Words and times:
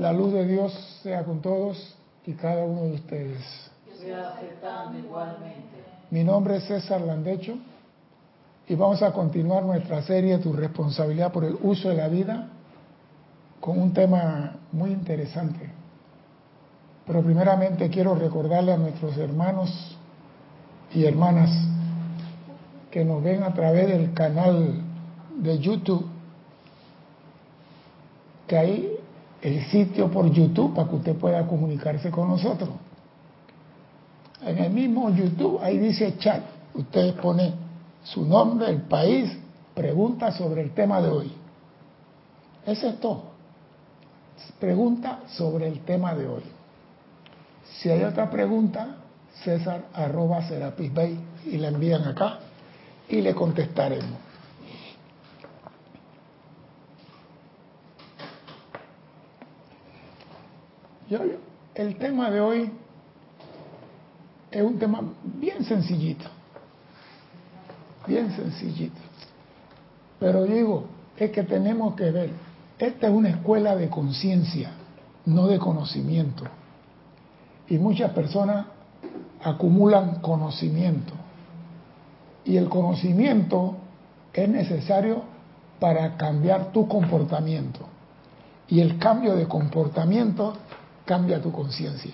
La 0.00 0.14
luz 0.14 0.32
de 0.32 0.46
Dios 0.46 0.72
sea 1.02 1.24
con 1.24 1.42
todos 1.42 1.94
y 2.24 2.32
cada 2.32 2.64
uno 2.64 2.84
de 2.84 2.92
ustedes. 2.94 3.70
Mi 6.10 6.24
nombre 6.24 6.56
es 6.56 6.64
César 6.64 7.02
Landecho 7.02 7.58
y 8.66 8.74
vamos 8.76 9.02
a 9.02 9.12
continuar 9.12 9.62
nuestra 9.62 10.00
serie 10.00 10.38
Tu 10.38 10.54
responsabilidad 10.54 11.30
por 11.30 11.44
el 11.44 11.54
uso 11.60 11.90
de 11.90 11.96
la 11.96 12.08
vida 12.08 12.48
con 13.60 13.78
un 13.78 13.92
tema 13.92 14.56
muy 14.72 14.90
interesante. 14.90 15.70
Pero 17.06 17.20
primeramente 17.22 17.90
quiero 17.90 18.14
recordarle 18.14 18.72
a 18.72 18.78
nuestros 18.78 19.18
hermanos 19.18 19.98
y 20.94 21.04
hermanas 21.04 21.50
que 22.90 23.04
nos 23.04 23.22
ven 23.22 23.42
a 23.42 23.52
través 23.52 23.86
del 23.88 24.14
canal 24.14 24.80
de 25.36 25.58
YouTube, 25.58 26.06
que 28.46 28.56
hay 28.56 28.89
el 29.42 29.64
sitio 29.66 30.10
por 30.10 30.30
YouTube 30.30 30.74
para 30.74 30.88
que 30.88 30.96
usted 30.96 31.16
pueda 31.16 31.46
comunicarse 31.46 32.10
con 32.10 32.28
nosotros. 32.28 32.70
En 34.42 34.58
el 34.58 34.70
mismo 34.70 35.10
YouTube, 35.10 35.60
ahí 35.62 35.78
dice 35.78 36.16
chat, 36.18 36.42
usted 36.74 37.14
pone 37.16 37.52
su 38.02 38.24
nombre, 38.24 38.70
el 38.70 38.82
país, 38.82 39.30
pregunta 39.74 40.32
sobre 40.32 40.62
el 40.62 40.72
tema 40.72 41.00
de 41.00 41.08
hoy. 41.08 41.32
Eso 42.66 42.88
es 42.88 43.00
todo. 43.00 43.30
Pregunta 44.58 45.20
sobre 45.28 45.68
el 45.68 45.80
tema 45.80 46.14
de 46.14 46.26
hoy. 46.26 46.42
Si 47.78 47.90
hay 47.90 48.02
otra 48.02 48.30
pregunta, 48.30 48.96
César 49.44 49.84
arroba 49.94 50.42
Serapis 50.46 50.92
Bay 50.92 51.18
y 51.46 51.56
la 51.58 51.68
envían 51.68 52.04
acá 52.04 52.38
y 53.08 53.20
le 53.20 53.34
contestaremos. 53.34 54.29
El 61.74 61.96
tema 61.96 62.30
de 62.30 62.40
hoy 62.40 62.70
es 64.50 64.62
un 64.62 64.78
tema 64.78 65.00
bien 65.24 65.64
sencillito, 65.64 66.26
bien 68.06 68.30
sencillito. 68.36 69.00
Pero 70.20 70.44
digo, 70.44 70.84
es 71.16 71.30
que 71.30 71.42
tenemos 71.42 71.94
que 71.96 72.10
ver, 72.10 72.30
esta 72.78 73.08
es 73.08 73.12
una 73.12 73.30
escuela 73.30 73.74
de 73.74 73.88
conciencia, 73.88 74.70
no 75.26 75.48
de 75.48 75.58
conocimiento. 75.58 76.44
Y 77.68 77.78
muchas 77.78 78.12
personas 78.12 78.66
acumulan 79.42 80.20
conocimiento. 80.20 81.12
Y 82.44 82.56
el 82.56 82.68
conocimiento 82.68 83.76
es 84.32 84.48
necesario 84.48 85.22
para 85.78 86.16
cambiar 86.16 86.72
tu 86.72 86.86
comportamiento. 86.86 87.80
Y 88.68 88.80
el 88.80 88.98
cambio 88.98 89.34
de 89.34 89.48
comportamiento 89.48 90.54
cambia 91.10 91.42
tu 91.42 91.50
conciencia. 91.50 92.12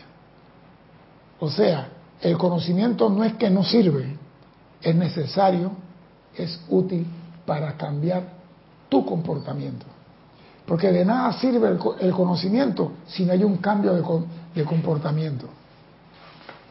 O 1.38 1.50
sea, 1.50 1.88
el 2.22 2.38
conocimiento 2.38 3.10
no 3.10 3.24
es 3.24 3.34
que 3.34 3.50
no 3.50 3.62
sirve, 3.62 4.16
es 4.80 4.94
necesario, 4.94 5.72
es 6.34 6.58
útil 6.70 7.06
para 7.44 7.76
cambiar 7.76 8.22
tu 8.88 9.04
comportamiento. 9.04 9.84
Porque 10.64 10.90
de 10.92 11.04
nada 11.04 11.34
sirve 11.34 11.76
el, 12.00 12.12
conocimiento 12.14 12.92
si 13.06 13.26
no 13.26 13.34
hay 13.34 13.44
un 13.44 13.58
cambio 13.58 13.92
de 14.54 14.64
comportamiento. 14.64 15.46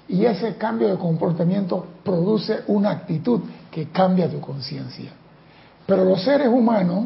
Y 0.08 0.26
ese 0.26 0.56
cambio 0.56 0.88
de 0.88 0.98
comportamiento 0.98 1.86
produce 2.03 2.64
una 2.66 2.90
actitud 2.90 3.42
que 3.70 3.90
cambia 3.90 4.28
tu 4.28 4.42
conciencia. 4.42 5.12
Pero 5.86 6.03
los 6.03 6.23
seres 6.23 6.48
humanos 6.48 7.06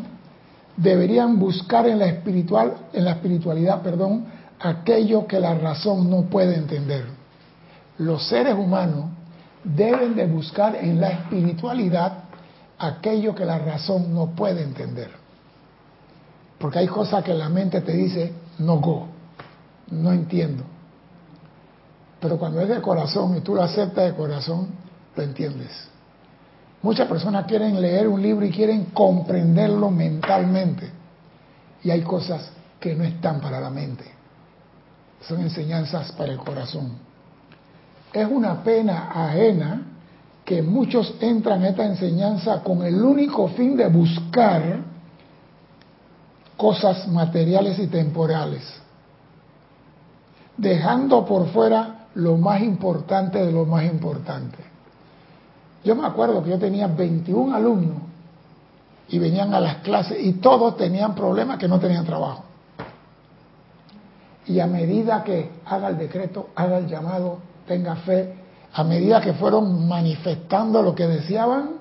deberían 0.78 1.38
buscar 1.38 1.88
en 1.88 2.00
la 2.00 2.06
espiritual, 2.06 2.74
en 2.94 3.04
la 3.04 3.12
espiritualidad, 3.12 3.82
perdón, 3.82 4.39
aquello 4.60 5.26
que 5.28 5.40
la 5.40 5.56
razón 5.56 6.10
no 6.10 6.24
puede 6.24 6.56
entender. 6.56 7.06
Los 7.98 8.28
seres 8.28 8.56
humanos 8.56 9.06
deben 9.64 10.16
de 10.16 10.26
buscar 10.26 10.76
en 10.76 11.00
la 11.00 11.10
espiritualidad 11.10 12.24
aquello 12.78 13.36
que 13.36 13.46
la 13.46 13.60
razón 13.60 14.14
no 14.14 14.28
puede 14.36 14.64
entender. 14.64 15.12
Porque 16.58 16.80
hay 16.80 16.88
cosas 16.88 17.24
que 17.24 17.34
la 17.34 17.50
mente 17.50 17.82
te 17.82 17.94
dice, 17.94 18.34
no 18.60 18.80
go, 18.80 19.08
no 19.92 20.12
entiendo. 20.12 20.64
Pero 22.20 22.38
cuando 22.38 22.62
es 22.62 22.70
de 22.70 22.82
corazón 22.82 23.38
y 23.38 23.42
tú 23.42 23.56
lo 23.56 23.64
aceptas 23.64 24.06
de 24.06 24.16
corazón, 24.16 24.68
lo 25.16 25.24
entiendes. 25.24 25.72
Muchas 26.82 27.08
personas 27.08 27.46
quieren 27.46 27.82
leer 27.82 28.08
un 28.08 28.22
libro 28.22 28.46
y 28.46 28.52
quieren 28.52 28.86
comprenderlo 28.86 29.90
mentalmente. 29.90 30.90
Y 31.84 31.92
hay 31.92 32.02
cosas 32.02 32.52
que 32.80 32.96
no 32.96 33.04
están 33.04 33.40
para 33.42 33.60
la 33.60 33.70
mente. 33.70 34.19
Son 35.22 35.42
enseñanzas 35.42 36.12
para 36.14 36.32
el 36.32 36.40
corazón. 36.40 36.92
Es 38.14 38.28
una 38.30 38.64
pena 38.64 39.12
ajena 39.12 39.82
que 40.46 40.62
muchos 40.62 41.14
entran 41.20 41.62
a 41.64 41.70
esta 41.70 41.86
enseñanza 41.86 42.64
con 42.64 42.82
el 42.84 43.02
único 43.02 43.50
fin 43.50 43.78
de 43.78 43.88
buscar 43.88 44.80
cosas 46.58 47.08
materiales 47.08 47.78
y 47.80 47.88
temporales, 47.88 48.64
dejando 50.58 51.24
por 51.26 51.48
fuera 51.50 52.08
lo 52.16 52.36
más 52.36 52.62
importante 52.62 53.46
de 53.46 53.52
lo 53.52 53.66
más 53.66 53.86
importante. 53.86 54.58
Yo 55.84 55.96
me 55.96 56.06
acuerdo 56.06 56.44
que 56.44 56.50
yo 56.50 56.60
tenía 56.60 56.88
21 56.88 57.56
alumnos 57.56 57.98
y 59.08 59.20
venían 59.20 59.54
a 59.54 59.60
las 59.60 59.78
clases 59.78 60.18
y 60.20 60.34
todos 60.34 60.76
tenían 60.78 61.16
problemas 61.16 61.58
que 61.58 61.68
no 61.68 61.80
tenían 61.80 62.06
trabajo. 62.06 62.44
Y 64.50 64.60
a 64.60 64.66
medida 64.66 65.24
que 65.24 65.52
haga 65.64 65.90
el 65.90 66.00
decreto, 66.00 66.50
haga 66.56 66.80
el 66.80 66.88
llamado, 66.88 67.38
tenga 67.68 67.96
fe, 67.98 68.34
a 68.74 68.84
medida 68.84 69.22
que 69.22 69.34
fueron 69.34 69.88
manifestando 69.88 70.82
lo 70.82 70.96
que 70.96 71.06
deseaban, 71.06 71.74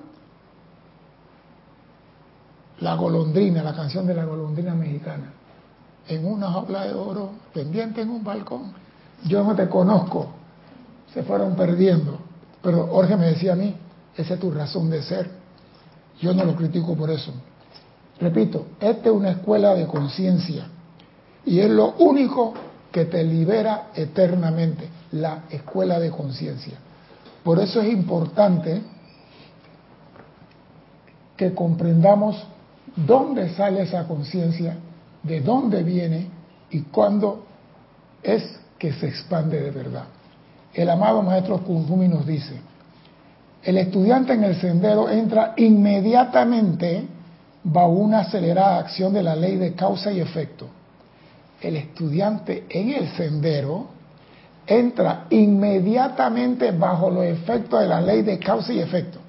la 2.79 2.93
golondrina, 2.93 3.63
la 3.63 3.73
canción 3.73 4.05
de 4.05 4.13
la 4.13 4.23
golondrina 4.23 4.75
mexicana, 4.75 5.33
en 6.07 6.23
una 6.23 6.51
jaula 6.51 6.85
de 6.85 6.93
oro, 6.93 7.31
pendiente 7.51 8.01
en 8.01 8.11
un 8.11 8.23
balcón, 8.23 8.71
yo 9.25 9.43
no 9.43 9.55
te 9.55 9.67
conozco, 9.67 10.27
se 11.11 11.23
fueron 11.23 11.55
perdiendo. 11.55 12.19
Pero 12.61 12.85
Jorge 12.85 13.17
me 13.17 13.29
decía 13.29 13.53
a 13.53 13.55
mí, 13.55 13.75
esa 14.15 14.35
es 14.35 14.39
tu 14.39 14.51
razón 14.51 14.91
de 14.91 15.01
ser. 15.01 15.27
Yo 16.21 16.35
no 16.35 16.43
lo 16.43 16.55
critico 16.55 16.95
por 16.95 17.09
eso. 17.09 17.33
Repito, 18.21 18.67
esta 18.79 19.09
es 19.09 19.15
una 19.15 19.31
escuela 19.31 19.73
de 19.73 19.87
conciencia 19.87 20.67
y 21.45 21.59
es 21.59 21.69
lo 21.69 21.93
único 21.99 22.53
que 22.91 23.05
te 23.05 23.23
libera 23.23 23.87
eternamente, 23.95 24.87
la 25.11 25.43
escuela 25.49 25.99
de 25.99 26.09
conciencia. 26.09 26.77
Por 27.43 27.59
eso 27.59 27.81
es 27.81 27.91
importante 27.91 28.81
que 31.37 31.53
comprendamos 31.53 32.43
dónde 32.95 33.53
sale 33.53 33.83
esa 33.83 34.07
conciencia, 34.07 34.77
de 35.23 35.41
dónde 35.41 35.83
viene 35.83 36.27
y 36.69 36.81
cuándo 36.81 37.45
es 38.21 38.43
que 38.77 38.93
se 38.93 39.07
expande 39.07 39.61
de 39.61 39.71
verdad. 39.71 40.05
El 40.73 40.89
amado 40.89 41.21
maestro 41.21 41.59
Kuzumi 41.59 42.07
nos 42.07 42.25
dice, 42.25 42.59
el 43.63 43.77
estudiante 43.77 44.33
en 44.33 44.43
el 44.43 44.55
sendero 44.59 45.09
entra 45.09 45.53
inmediatamente 45.57 47.07
bajo 47.63 47.89
una 47.89 48.19
acelerada 48.19 48.79
acción 48.79 49.13
de 49.13 49.23
la 49.23 49.35
ley 49.35 49.57
de 49.57 49.73
causa 49.73 50.11
y 50.11 50.19
efecto. 50.19 50.67
El 51.61 51.75
estudiante 51.75 52.65
en 52.69 52.89
el 52.91 53.09
sendero 53.09 53.87
entra 54.65 55.25
inmediatamente 55.29 56.71
bajo 56.71 57.09
los 57.09 57.25
efectos 57.25 57.81
de 57.81 57.87
la 57.87 58.01
ley 58.01 58.21
de 58.21 58.37
causa 58.39 58.71
y 58.71 58.79
efecto. 58.79 59.19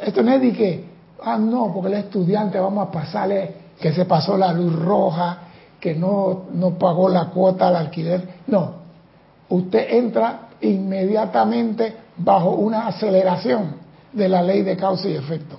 Esto 0.00 0.22
no 0.22 0.32
es 0.32 0.40
de 0.42 0.52
que, 0.52 0.84
ah, 1.22 1.38
no, 1.38 1.72
porque 1.72 1.88
el 1.88 1.98
estudiante 2.04 2.58
vamos 2.58 2.88
a 2.88 2.90
pasarle 2.90 3.54
que 3.80 3.92
se 3.92 4.04
pasó 4.04 4.36
la 4.36 4.52
luz 4.52 4.74
roja, 4.74 5.38
que 5.80 5.94
no, 5.94 6.44
no 6.52 6.78
pagó 6.78 7.08
la 7.08 7.26
cuota 7.26 7.68
al 7.68 7.76
alquiler. 7.76 8.28
No, 8.46 8.74
usted 9.48 9.94
entra 9.94 10.48
inmediatamente 10.60 11.94
bajo 12.16 12.50
una 12.50 12.86
aceleración 12.86 13.76
de 14.12 14.28
la 14.28 14.42
ley 14.42 14.62
de 14.62 14.76
causa 14.76 15.08
y 15.08 15.14
efecto. 15.14 15.56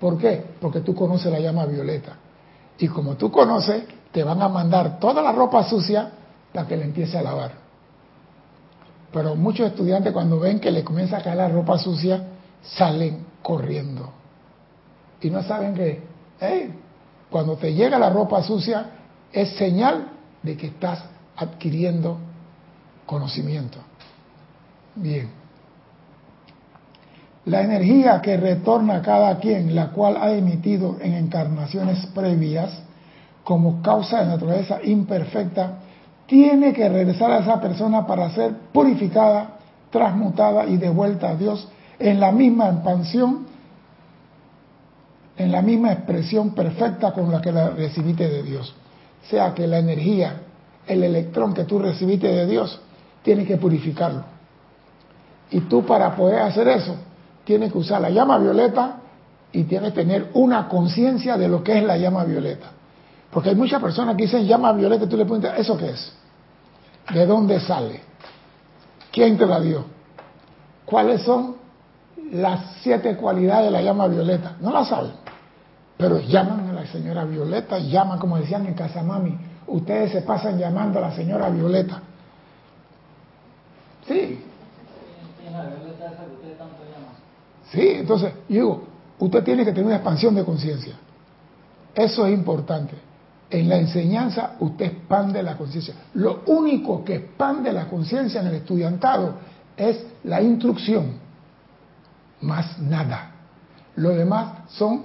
¿Por 0.00 0.18
qué? 0.18 0.44
Porque 0.60 0.80
tú 0.80 0.94
conoces 0.94 1.30
la 1.30 1.40
llama 1.40 1.66
violeta. 1.66 2.16
Y 2.78 2.88
como 2.88 3.14
tú 3.14 3.30
conoces, 3.30 3.84
te 4.14 4.22
van 4.22 4.40
a 4.40 4.48
mandar 4.48 5.00
toda 5.00 5.20
la 5.20 5.32
ropa 5.32 5.64
sucia 5.64 6.08
para 6.52 6.68
que 6.68 6.76
le 6.76 6.84
empiece 6.84 7.18
a 7.18 7.22
lavar. 7.22 7.50
Pero 9.12 9.34
muchos 9.34 9.66
estudiantes 9.66 10.12
cuando 10.12 10.38
ven 10.38 10.60
que 10.60 10.70
le 10.70 10.84
comienza 10.84 11.16
a 11.16 11.20
caer 11.20 11.36
la 11.36 11.48
ropa 11.48 11.76
sucia, 11.78 12.22
salen 12.62 13.26
corriendo. 13.42 14.12
Y 15.20 15.30
no 15.30 15.42
saben 15.42 15.74
que, 15.74 16.00
cuando 17.28 17.56
te 17.56 17.74
llega 17.74 17.98
la 17.98 18.08
ropa 18.08 18.40
sucia, 18.44 18.86
es 19.32 19.56
señal 19.56 20.12
de 20.44 20.56
que 20.56 20.68
estás 20.68 21.02
adquiriendo 21.36 22.18
conocimiento. 23.06 23.78
Bien. 24.94 25.28
La 27.46 27.62
energía 27.62 28.22
que 28.22 28.36
retorna 28.36 28.98
a 28.98 29.02
cada 29.02 29.40
quien, 29.40 29.74
la 29.74 29.90
cual 29.90 30.16
ha 30.18 30.30
emitido 30.30 30.98
en 31.00 31.14
encarnaciones 31.14 32.06
previas, 32.14 32.83
como 33.44 33.82
causa 33.82 34.20
de 34.20 34.26
naturaleza 34.26 34.78
imperfecta, 34.82 35.78
tiene 36.26 36.72
que 36.72 36.88
regresar 36.88 37.30
a 37.30 37.38
esa 37.38 37.60
persona 37.60 38.06
para 38.06 38.30
ser 38.30 38.54
purificada, 38.72 39.58
transmutada 39.90 40.66
y 40.66 40.78
devuelta 40.78 41.30
a 41.30 41.36
Dios 41.36 41.68
en 41.98 42.18
la 42.18 42.32
misma 42.32 42.70
expansión, 42.70 43.46
en 45.36 45.52
la 45.52 45.62
misma 45.62 45.92
expresión 45.92 46.54
perfecta 46.54 47.12
con 47.12 47.30
la 47.30 47.40
que 47.40 47.52
la 47.52 47.70
recibiste 47.70 48.28
de 48.28 48.42
Dios. 48.42 48.74
O 49.24 49.30
sea 49.30 49.52
que 49.54 49.66
la 49.66 49.78
energía, 49.78 50.40
el 50.86 51.04
electrón 51.04 51.52
que 51.52 51.64
tú 51.64 51.78
recibiste 51.78 52.28
de 52.28 52.46
Dios, 52.46 52.80
tiene 53.22 53.44
que 53.44 53.58
purificarlo. 53.58 54.24
Y 55.50 55.60
tú 55.60 55.84
para 55.84 56.16
poder 56.16 56.40
hacer 56.40 56.68
eso, 56.68 56.96
tienes 57.44 57.70
que 57.72 57.78
usar 57.78 58.00
la 58.00 58.10
llama 58.10 58.38
violeta 58.38 58.96
y 59.52 59.64
tienes 59.64 59.92
que 59.92 60.00
tener 60.00 60.30
una 60.34 60.68
conciencia 60.68 61.36
de 61.36 61.48
lo 61.48 61.62
que 61.62 61.78
es 61.78 61.84
la 61.84 61.96
llama 61.96 62.24
violeta. 62.24 62.70
Porque 63.34 63.48
hay 63.48 63.56
muchas 63.56 63.82
personas 63.82 64.16
que 64.16 64.22
dicen 64.22 64.46
llama 64.46 64.72
violeta 64.72 65.06
y 65.06 65.08
tú 65.08 65.16
le 65.16 65.24
preguntas, 65.24 65.58
¿eso 65.58 65.76
qué 65.76 65.90
es? 65.90 66.12
¿De 67.12 67.26
dónde 67.26 67.58
sale? 67.58 68.00
¿Quién 69.10 69.36
te 69.36 69.44
la 69.44 69.60
dio? 69.60 69.84
¿Cuáles 70.84 71.22
son 71.22 71.56
las 72.30 72.76
siete 72.82 73.16
cualidades 73.16 73.66
de 73.66 73.70
la 73.72 73.82
llama 73.82 74.06
violeta? 74.06 74.54
No 74.60 74.72
la 74.72 74.84
saben. 74.84 75.12
Pero 75.96 76.20
llaman 76.20 76.68
a 76.68 76.72
la 76.74 76.86
señora 76.86 77.24
Violeta, 77.24 77.78
llaman 77.78 78.18
como 78.20 78.36
decían 78.36 78.66
en 78.66 78.74
Casamami. 78.74 79.36
Ustedes 79.66 80.12
se 80.12 80.22
pasan 80.22 80.58
llamando 80.58 80.98
a 81.00 81.02
la 81.02 81.12
señora 81.12 81.50
Violeta. 81.50 82.02
Sí. 84.06 84.44
Sí, 87.72 87.88
entonces, 87.88 88.32
digo, 88.48 88.84
usted 89.18 89.42
tiene 89.42 89.64
que 89.64 89.72
tener 89.72 89.86
una 89.86 89.96
expansión 89.96 90.34
de 90.36 90.44
conciencia. 90.44 90.94
Eso 91.94 92.26
es 92.26 92.34
importante. 92.34 92.94
En 93.54 93.68
la 93.68 93.76
enseñanza 93.76 94.56
usted 94.58 94.86
expande 94.86 95.40
la 95.40 95.56
conciencia. 95.56 95.94
Lo 96.14 96.42
único 96.46 97.04
que 97.04 97.14
expande 97.14 97.72
la 97.72 97.86
conciencia 97.86 98.40
en 98.40 98.48
el 98.48 98.54
estudiantado 98.54 99.34
es 99.76 100.04
la 100.24 100.42
instrucción, 100.42 101.12
más 102.40 102.80
nada. 102.80 103.30
Lo 103.94 104.08
demás 104.08 104.68
son 104.70 105.04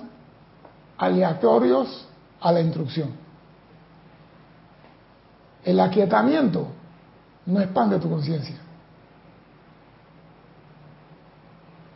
aleatorios 0.98 2.08
a 2.42 2.52
la 2.52 2.62
instrucción. 2.62 3.12
El 5.64 5.80
aquietamiento 5.80 6.70
no 7.46 7.62
expande 7.62 8.00
tu 8.00 8.10
conciencia. 8.10 8.56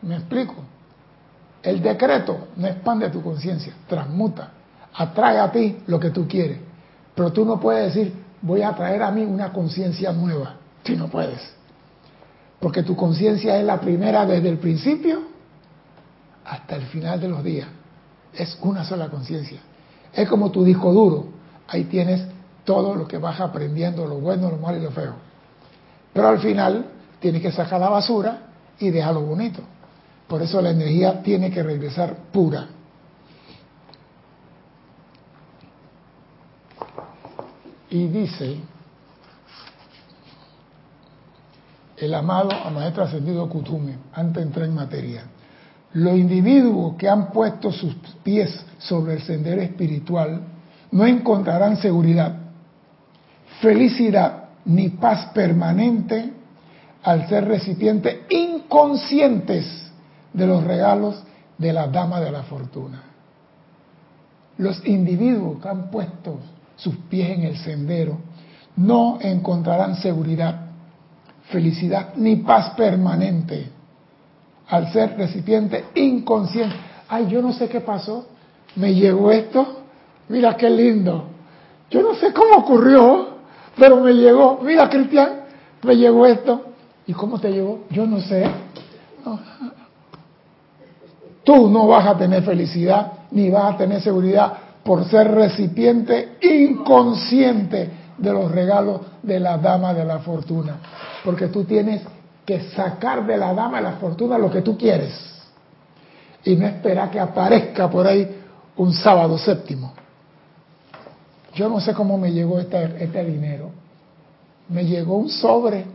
¿Me 0.02 0.14
explico? 0.18 0.54
El 1.64 1.82
decreto 1.82 2.46
no 2.54 2.68
expande 2.68 3.10
tu 3.10 3.20
conciencia, 3.24 3.72
transmuta 3.88 4.50
atrae 4.94 5.38
a 5.38 5.50
ti 5.50 5.78
lo 5.86 5.98
que 5.98 6.10
tú 6.10 6.26
quieres. 6.28 6.58
Pero 7.14 7.32
tú 7.32 7.44
no 7.44 7.60
puedes 7.60 7.94
decir, 7.94 8.14
voy 8.42 8.62
a 8.62 8.74
traer 8.74 9.02
a 9.02 9.10
mí 9.10 9.24
una 9.24 9.52
conciencia 9.52 10.12
nueva. 10.12 10.56
Si 10.84 10.96
no 10.96 11.08
puedes. 11.08 11.40
Porque 12.60 12.82
tu 12.82 12.96
conciencia 12.96 13.58
es 13.58 13.64
la 13.64 13.80
primera 13.80 14.26
desde 14.26 14.48
el 14.48 14.58
principio 14.58 15.22
hasta 16.44 16.76
el 16.76 16.82
final 16.86 17.20
de 17.20 17.28
los 17.28 17.42
días. 17.42 17.68
Es 18.32 18.58
una 18.62 18.84
sola 18.84 19.08
conciencia. 19.08 19.60
Es 20.12 20.28
como 20.28 20.50
tu 20.50 20.64
disco 20.64 20.92
duro. 20.92 21.26
Ahí 21.68 21.84
tienes 21.84 22.22
todo 22.64 22.94
lo 22.94 23.06
que 23.06 23.18
vas 23.18 23.40
aprendiendo, 23.40 24.06
lo 24.06 24.16
bueno, 24.16 24.50
lo 24.50 24.58
malo 24.58 24.78
y 24.78 24.82
lo 24.82 24.90
feo. 24.90 25.14
Pero 26.12 26.28
al 26.28 26.38
final 26.38 26.86
tienes 27.20 27.42
que 27.42 27.52
sacar 27.52 27.80
la 27.80 27.88
basura 27.88 28.38
y 28.78 28.90
dejar 28.90 29.14
lo 29.14 29.22
bonito. 29.22 29.60
Por 30.28 30.42
eso 30.42 30.60
la 30.60 30.70
energía 30.70 31.22
tiene 31.22 31.50
que 31.50 31.62
regresar 31.62 32.16
pura. 32.32 32.68
Y 37.94 38.08
dice 38.08 38.56
el 41.96 42.12
amado 42.12 42.50
a 42.52 42.68
maestro 42.68 43.04
ascendido 43.04 43.48
Kutume, 43.48 43.96
antes 44.12 44.34
de 44.34 44.42
entrar 44.42 44.66
en 44.66 44.74
materia, 44.74 45.22
los 45.92 46.16
individuos 46.16 46.96
que 46.96 47.08
han 47.08 47.30
puesto 47.30 47.70
sus 47.70 47.94
pies 48.24 48.66
sobre 48.78 49.14
el 49.14 49.22
sendero 49.22 49.62
espiritual 49.62 50.40
no 50.90 51.06
encontrarán 51.06 51.76
seguridad, 51.76 52.36
felicidad 53.60 54.46
ni 54.64 54.88
paz 54.88 55.26
permanente 55.26 56.32
al 57.04 57.28
ser 57.28 57.44
recipientes 57.44 58.22
inconscientes 58.28 59.92
de 60.32 60.46
los 60.48 60.64
regalos 60.64 61.22
de 61.58 61.72
la 61.72 61.86
dama 61.86 62.20
de 62.20 62.32
la 62.32 62.42
fortuna. 62.42 63.04
Los 64.58 64.84
individuos 64.84 65.62
que 65.62 65.68
han 65.68 65.92
puesto 65.92 66.40
sus 66.76 66.96
pies 67.08 67.30
en 67.30 67.42
el 67.42 67.56
sendero, 67.58 68.18
no 68.76 69.18
encontrarán 69.20 69.96
seguridad, 69.96 70.66
felicidad 71.50 72.14
ni 72.16 72.36
paz 72.36 72.70
permanente 72.70 73.68
al 74.68 74.92
ser 74.92 75.16
recipiente 75.16 75.84
inconsciente. 75.94 76.74
Ay, 77.08 77.28
yo 77.28 77.42
no 77.42 77.52
sé 77.52 77.68
qué 77.68 77.80
pasó, 77.80 78.26
me 78.76 78.94
llegó 78.94 79.30
esto, 79.30 79.82
mira 80.28 80.56
qué 80.56 80.68
lindo. 80.70 81.26
Yo 81.90 82.02
no 82.02 82.14
sé 82.14 82.32
cómo 82.32 82.56
ocurrió, 82.56 83.28
pero 83.76 84.00
me 84.00 84.12
llegó, 84.12 84.60
mira 84.62 84.88
Cristian, 84.88 85.42
me 85.82 85.96
llegó 85.96 86.26
esto. 86.26 86.62
¿Y 87.06 87.12
cómo 87.12 87.38
te 87.38 87.50
llegó? 87.50 87.84
Yo 87.90 88.06
no 88.06 88.20
sé. 88.20 88.44
Tú 91.44 91.68
no 91.68 91.86
vas 91.86 92.06
a 92.06 92.16
tener 92.16 92.42
felicidad 92.42 93.12
ni 93.30 93.50
vas 93.50 93.74
a 93.74 93.76
tener 93.76 94.00
seguridad 94.00 94.54
por 94.84 95.04
ser 95.06 95.30
recipiente 95.30 96.36
inconsciente 96.42 97.90
de 98.18 98.32
los 98.32 98.50
regalos 98.50 99.00
de 99.22 99.40
la 99.40 99.58
dama 99.58 99.94
de 99.94 100.04
la 100.04 100.18
fortuna. 100.20 100.76
Porque 101.24 101.48
tú 101.48 101.64
tienes 101.64 102.02
que 102.44 102.70
sacar 102.70 103.26
de 103.26 103.36
la 103.36 103.54
dama 103.54 103.78
de 103.78 103.84
la 103.84 103.92
fortuna 103.92 104.38
lo 104.38 104.50
que 104.50 104.62
tú 104.62 104.76
quieres. 104.76 105.12
Y 106.44 106.56
no 106.56 106.66
esperar 106.66 107.10
que 107.10 107.18
aparezca 107.18 107.88
por 107.90 108.06
ahí 108.06 108.42
un 108.76 108.92
sábado 108.92 109.38
séptimo. 109.38 109.94
Yo 111.54 111.68
no 111.68 111.80
sé 111.80 111.94
cómo 111.94 112.18
me 112.18 112.32
llegó 112.32 112.58
este, 112.58 113.02
este 113.02 113.24
dinero. 113.24 113.70
Me 114.68 114.84
llegó 114.84 115.16
un 115.16 115.30
sobre 115.30 115.86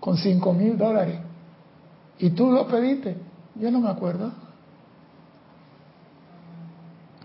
con 0.00 0.16
cinco 0.16 0.52
mil 0.54 0.78
dólares. 0.78 1.18
Y 2.18 2.30
tú 2.30 2.50
lo 2.50 2.66
pediste. 2.66 3.16
Yo 3.56 3.70
no 3.70 3.80
me 3.80 3.90
acuerdo. 3.90 4.32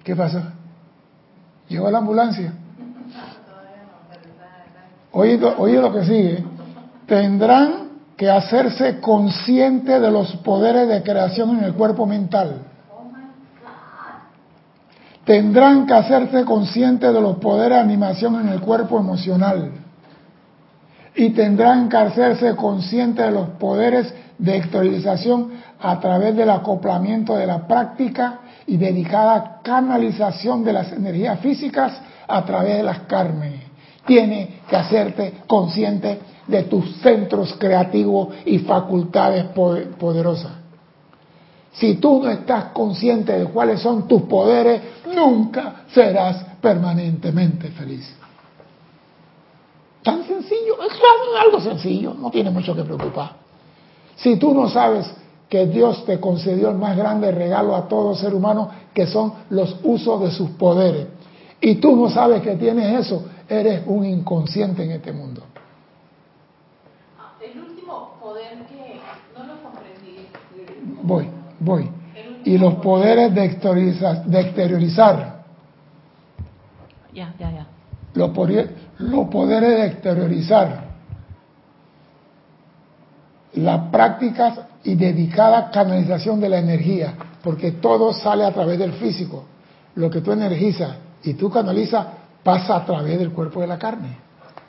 ¿Qué 0.04 0.16
pasó? 0.16 0.42
Llegó 1.70 1.90
la 1.90 2.00
ambulancia. 2.00 2.54
Oye, 5.12 5.40
oye 5.58 5.80
lo 5.80 5.94
que 5.94 6.04
sigue. 6.04 6.44
Tendrán 7.06 7.84
que 8.18 8.30
hacerse 8.30 9.00
conscientes 9.00 10.02
de 10.02 10.12
los 10.12 10.36
poderes 10.38 10.88
de 10.88 11.04
creación 11.04 11.58
en 11.58 11.64
el 11.64 11.74
cuerpo 11.74 12.06
mental. 12.06 12.62
Tendrán 15.26 15.86
que 15.86 15.94
hacerse 15.94 16.44
conscientes 16.44 17.14
de 17.14 17.22
los 17.22 17.38
poderes 17.38 17.78
de 17.78 17.84
animación 17.84 18.42
en 18.42 18.50
el 18.50 18.60
cuerpo 18.60 19.00
emocional. 19.00 19.72
Y 21.16 21.30
tendrán 21.30 21.90
que 21.90 21.98
hacerse 21.98 22.56
conscientes 22.56 23.26
de 23.26 23.32
los 23.32 23.50
poderes 23.52 24.14
de 24.38 24.58
exteriorización 24.58 25.52
a 25.80 26.00
través 26.00 26.36
del 26.36 26.50
acoplamiento 26.50 27.36
de 27.36 27.48
la 27.48 27.68
práctica 27.68 28.40
y 28.68 28.78
dedicada 28.78 29.60
canalización 29.64 30.64
de 30.64 30.74
las 30.74 30.92
energías 30.92 31.40
físicas 31.40 32.00
a 32.28 32.46
través 32.46 32.78
de 32.78 32.84
las 32.84 33.00
carnes. 33.02 33.62
Tiene 34.06 34.62
que 34.70 34.76
hacerte 34.76 35.34
consciente 35.48 36.20
de 36.48 36.64
tus 36.64 36.98
centros 36.98 37.56
creativos 37.58 38.30
y 38.46 38.60
facultades 38.60 39.46
poderosas. 39.46 40.52
Si 41.74 41.96
tú 41.96 42.22
no 42.22 42.30
estás 42.30 42.66
consciente 42.66 43.38
de 43.38 43.46
cuáles 43.46 43.82
son 43.82 44.08
tus 44.08 44.24
poderes, 44.24 44.82
nunca 45.14 45.84
serás 45.92 46.46
permanentemente 46.62 47.70
feliz. 47.70 48.16
Tan 50.04 50.24
sencillo, 50.28 50.84
es 50.84 50.94
algo 51.40 51.62
sencillo, 51.62 52.14
no 52.14 52.30
tiene 52.30 52.52
mucho 52.52 52.76
que 52.76 52.84
preocupar. 52.84 53.32
Si 54.18 54.36
tú 54.36 54.54
no 54.54 54.70
sabes 54.70 55.10
que 55.54 55.68
Dios 55.68 56.04
te 56.04 56.20
concedió 56.20 56.72
el 56.72 56.78
más 56.80 56.98
grande 56.98 57.32
regalo 57.32 57.76
a 57.76 57.88
todo 57.88 58.16
ser 58.16 58.34
humano, 58.34 58.72
que 58.92 59.06
son 59.06 59.34
los 59.52 59.78
usos 59.84 60.20
de 60.22 60.32
sus 60.32 60.50
poderes. 60.50 61.06
Y 61.62 61.76
tú 61.76 61.96
no 61.96 62.10
sabes 62.10 62.42
que 62.42 62.56
tienes 62.56 63.06
eso, 63.06 63.24
eres 63.48 63.84
un 63.86 64.04
inconsciente 64.04 64.84
en 64.84 64.94
este 64.94 65.12
mundo. 65.12 65.44
El 67.40 67.60
último 67.60 68.16
poder 68.20 68.66
que 68.66 69.00
no 69.38 69.44
lo 69.46 69.62
comprendí. 69.62 70.28
Voy, 71.04 71.30
voy. 71.60 71.88
Y 72.46 72.58
los 72.58 72.74
poderes 72.78 73.36
de 73.36 73.46
exteriorizar. 73.46 74.26
De 74.26 74.40
exteriorizar. 74.40 75.44
Ya, 77.14 77.32
ya, 77.38 77.52
ya. 77.52 77.68
Los, 78.16 78.32
los 78.98 79.28
poderes 79.28 79.70
de 79.70 79.86
exteriorizar. 79.86 80.93
Las 83.56 83.90
prácticas 83.90 84.60
y 84.84 84.96
dedicada 84.96 85.70
canalización 85.72 86.40
de 86.40 86.50
la 86.50 86.58
energía, 86.58 87.14
porque 87.44 87.74
todo 87.74 88.14
sale 88.14 88.44
a 88.46 88.52
través 88.52 88.80
del 88.80 88.94
físico. 88.94 89.46
Lo 89.96 90.10
que 90.10 90.22
tú 90.22 90.32
energizas 90.32 90.96
y 91.24 91.36
tú 91.36 91.50
canalizas 91.50 92.08
pasa 92.44 92.76
a 92.78 92.86
través 92.86 93.20
del 93.20 93.32
cuerpo 93.32 93.62
de 93.62 93.68
la 93.68 93.78
carne. 93.78 94.18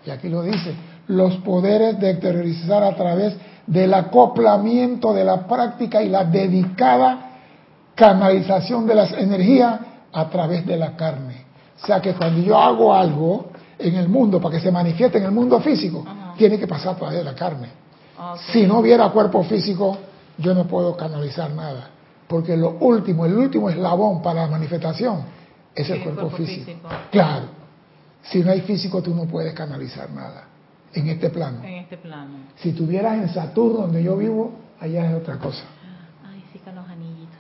Y 0.07 0.11
aquí 0.11 0.29
lo 0.29 0.43
dice, 0.43 0.75
los 1.09 1.37
poderes 1.38 1.99
de 1.99 2.11
exteriorizar 2.11 2.83
a 2.83 2.95
través 2.95 3.35
del 3.67 3.95
acoplamiento 3.95 5.12
de 5.12 5.25
la 5.25 5.47
práctica 5.47 6.03
y 6.03 6.09
la 6.09 6.25
dedicada 6.25 7.31
canalización 7.95 8.87
de 8.87 8.95
las 8.95 9.12
energías 9.12 9.81
a 10.12 10.29
través 10.29 10.67
de 10.67 10.76
la 10.76 10.97
carne. 10.97 11.45
O 11.83 11.87
sea 11.87 12.00
que 12.00 12.14
cuando 12.14 12.41
yo 12.41 12.59
hago 12.59 12.95
algo 12.95 13.47
en 13.79 13.97
el 13.97 14.09
mundo 14.09 14.41
para 14.41 14.57
que 14.57 14.61
se 14.61 14.71
manifieste 14.71 15.19
en 15.19 15.25
el 15.25 15.33
mundo 15.33 15.61
físico, 15.61 16.05
tiene 16.37 16.59
que 16.59 16.67
pasar 16.67 16.95
a 16.95 16.97
través 16.97 17.19
de 17.19 17.25
la 17.25 17.35
carne. 17.35 17.84
Si 18.52 18.66
no 18.66 18.78
hubiera 18.78 19.09
cuerpo 19.11 19.42
físico, 19.44 19.99
yo 20.38 20.54
no 20.54 20.66
puedo 20.66 20.97
canalizar 20.97 21.50
nada. 21.50 21.90
Porque 22.28 22.56
lo 22.56 22.71
último, 22.80 23.26
el 23.26 23.35
último 23.37 23.68
eslabón 23.71 24.23
para 24.23 24.42
la 24.42 24.49
manifestación 24.49 25.23
es 25.75 25.88
el, 25.90 26.02
cuerpo, 26.02 26.30
físico. 26.30 26.88
Claro. 27.11 27.47
Si 28.23 28.42
no 28.42 28.50
hay 28.50 28.62
físico, 28.62 29.02
tú 29.02 29.14
no 29.14 29.25
puedes 29.26 29.52
canalizar 29.52 30.11
nada 30.11 30.44
en 30.94 31.09
este 31.09 31.30
plano. 31.30 31.62
En 31.62 31.75
este 31.75 31.97
plano. 31.99 32.33
Si 32.56 32.73
tuvieras 32.73 33.14
en 33.14 33.28
Saturno, 33.28 33.83
donde 33.83 34.02
yo 34.02 34.16
vivo, 34.16 34.52
allá 34.80 35.11
es 35.11 35.16
otra 35.16 35.37
cosa. 35.38 35.62
Ay, 36.26 36.42
sí, 36.52 36.59
con 36.61 36.75
los 36.75 36.88
anillitos. 36.88 37.35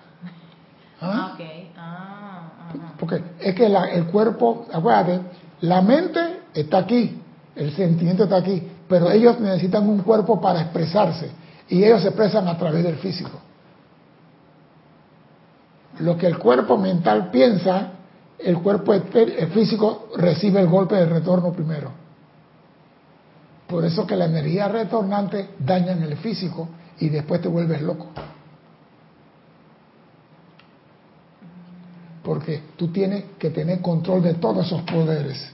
¿Ah? 1.00 1.32
Ok. 1.34 1.40
Ah, 1.76 2.94
Porque 2.98 3.22
es 3.40 3.54
que 3.54 3.66
el 3.66 4.06
cuerpo, 4.06 4.66
acuérdate, 4.72 5.20
la 5.60 5.80
mente 5.80 6.40
está 6.52 6.78
aquí, 6.78 7.20
el 7.54 7.74
sentimiento 7.74 8.24
está 8.24 8.36
aquí, 8.36 8.62
pero 8.88 9.10
ellos 9.10 9.40
necesitan 9.40 9.88
un 9.88 10.00
cuerpo 10.00 10.40
para 10.40 10.62
expresarse 10.62 11.30
y 11.68 11.82
ellos 11.82 12.02
se 12.02 12.08
expresan 12.08 12.46
a 12.48 12.58
través 12.58 12.84
del 12.84 12.96
físico. 12.96 13.40
Lo 16.00 16.16
que 16.18 16.26
el 16.26 16.38
cuerpo 16.38 16.76
mental 16.76 17.30
piensa, 17.30 17.92
el 18.38 18.58
cuerpo 18.58 18.92
físico 19.52 20.08
recibe 20.16 20.60
el 20.60 20.68
golpe 20.68 20.96
de 20.96 21.06
retorno 21.06 21.52
primero. 21.52 21.90
Por 23.66 23.84
eso 23.84 24.06
que 24.06 24.16
la 24.16 24.26
energía 24.26 24.68
retornante 24.68 25.50
daña 25.58 25.92
en 25.92 26.02
el 26.02 26.16
físico 26.16 26.68
y 26.98 27.08
después 27.08 27.40
te 27.40 27.48
vuelves 27.48 27.80
loco. 27.80 28.08
Porque 32.22 32.62
tú 32.76 32.88
tienes 32.88 33.24
que 33.38 33.50
tener 33.50 33.80
control 33.80 34.22
de 34.22 34.34
todos 34.34 34.66
esos 34.66 34.82
poderes. 34.82 35.53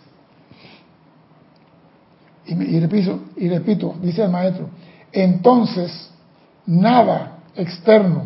Y, 2.51 2.81
repito, 2.81 3.21
repito, 3.37 3.95
dice 4.03 4.25
el 4.25 4.31
maestro, 4.31 4.71
entonces 5.13 6.11
nada 6.67 7.39
externo, 7.55 8.25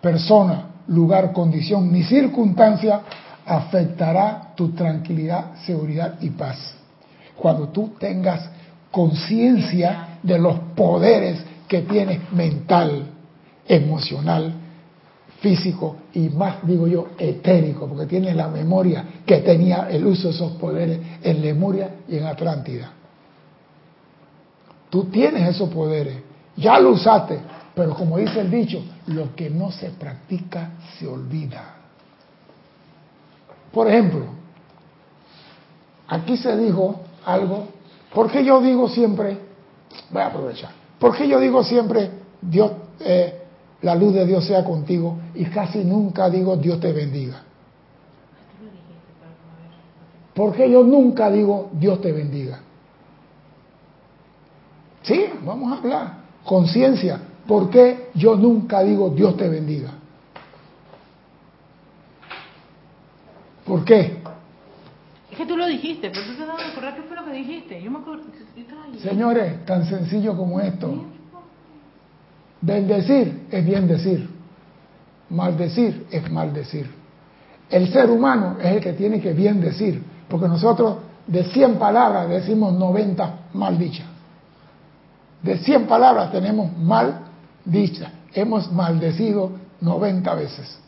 persona, 0.00 0.66
lugar, 0.88 1.32
condición 1.32 1.90
ni 1.90 2.02
circunstancia 2.02 3.00
afectará 3.46 4.52
tu 4.54 4.72
tranquilidad, 4.72 5.56
seguridad 5.64 6.16
y 6.20 6.30
paz. 6.30 6.74
Cuando 7.36 7.68
tú 7.68 7.92
tengas 7.98 8.50
conciencia 8.90 10.18
de 10.22 10.38
los 10.38 10.58
poderes 10.76 11.42
que 11.66 11.80
tienes 11.80 12.30
mental, 12.30 13.06
emocional, 13.66 14.52
físico 15.40 15.96
y 16.12 16.28
más, 16.28 16.56
digo 16.66 16.86
yo, 16.86 17.08
etérico, 17.18 17.86
porque 17.86 18.06
tienes 18.06 18.36
la 18.36 18.48
memoria 18.48 19.04
que 19.24 19.38
tenía 19.38 19.88
el 19.90 20.06
uso 20.06 20.28
de 20.28 20.34
esos 20.34 20.52
poderes 20.52 21.00
en 21.22 21.40
Lemuria 21.40 21.88
y 22.06 22.18
en 22.18 22.26
Atlántida. 22.26 22.92
Tú 24.92 25.04
tienes 25.04 25.48
esos 25.48 25.70
poderes, 25.70 26.18
ya 26.54 26.78
lo 26.78 26.90
usaste, 26.90 27.40
pero 27.74 27.94
como 27.94 28.18
dice 28.18 28.40
el 28.40 28.50
dicho, 28.50 28.84
lo 29.06 29.34
que 29.34 29.48
no 29.48 29.72
se 29.72 29.88
practica 29.88 30.72
se 30.98 31.06
olvida. 31.06 31.76
Por 33.72 33.88
ejemplo, 33.88 34.26
aquí 36.08 36.36
se 36.36 36.54
dijo 36.58 37.00
algo, 37.24 37.68
¿por 38.12 38.30
qué 38.30 38.44
yo 38.44 38.60
digo 38.60 38.86
siempre, 38.90 39.38
voy 40.10 40.20
a 40.20 40.26
aprovechar, 40.26 40.72
¿por 40.98 41.16
qué 41.16 41.26
yo 41.26 41.40
digo 41.40 41.64
siempre, 41.64 42.10
Dios, 42.42 42.72
eh, 43.00 43.44
la 43.80 43.94
luz 43.94 44.12
de 44.12 44.26
Dios 44.26 44.44
sea 44.44 44.62
contigo 44.62 45.16
y 45.34 45.46
casi 45.46 45.84
nunca 45.84 46.28
digo 46.28 46.58
Dios 46.58 46.78
te 46.80 46.92
bendiga? 46.92 47.42
¿Por 50.34 50.52
qué 50.52 50.70
yo 50.70 50.82
nunca 50.84 51.30
digo 51.30 51.70
Dios 51.72 52.02
te 52.02 52.12
bendiga? 52.12 52.60
Sí, 55.02 55.26
vamos 55.44 55.72
a 55.72 55.78
hablar. 55.78 56.12
Conciencia. 56.44 57.20
¿Por 57.46 57.70
qué 57.70 58.10
yo 58.14 58.36
nunca 58.36 58.82
digo 58.82 59.10
Dios 59.10 59.36
te 59.36 59.48
bendiga? 59.48 59.90
¿Por 63.66 63.84
qué? 63.84 64.18
Es 65.30 65.36
que 65.36 65.46
tú 65.46 65.56
lo 65.56 65.66
dijiste, 65.66 66.10
pero 66.10 66.24
tú 66.26 66.34
te 66.34 66.46
das 66.46 66.56
a 66.56 66.94
qué 66.94 67.02
fue 67.02 67.16
lo 67.16 67.24
que 67.24 67.32
dijiste. 67.32 67.82
Yo 67.82 67.90
me 67.90 67.98
acuerdo. 67.98 68.24
Señores, 69.02 69.64
tan 69.64 69.86
sencillo 69.86 70.36
como 70.36 70.60
esto. 70.60 71.04
Bendecir 72.60 73.46
es 73.50 73.64
bien 73.64 73.88
decir. 73.88 74.28
Maldecir 75.30 76.06
es 76.10 76.30
maldecir. 76.30 76.90
El 77.70 77.90
ser 77.90 78.10
humano 78.10 78.56
es 78.60 78.66
el 78.66 78.80
que 78.80 78.92
tiene 78.92 79.20
que 79.20 79.32
bien 79.32 79.60
decir, 79.60 80.02
porque 80.28 80.46
nosotros 80.46 80.98
de 81.26 81.44
100 81.44 81.76
palabras 81.76 82.28
decimos 82.28 82.74
90 82.74 83.38
mal 83.54 83.78
dichas. 83.78 84.11
De 85.42 85.58
100 85.58 85.86
palabras 85.86 86.30
tenemos 86.30 86.76
mal 86.78 87.22
dicha. 87.64 88.12
Hemos 88.32 88.70
maldecido 88.72 89.52
90 89.80 90.34
veces. 90.34 90.78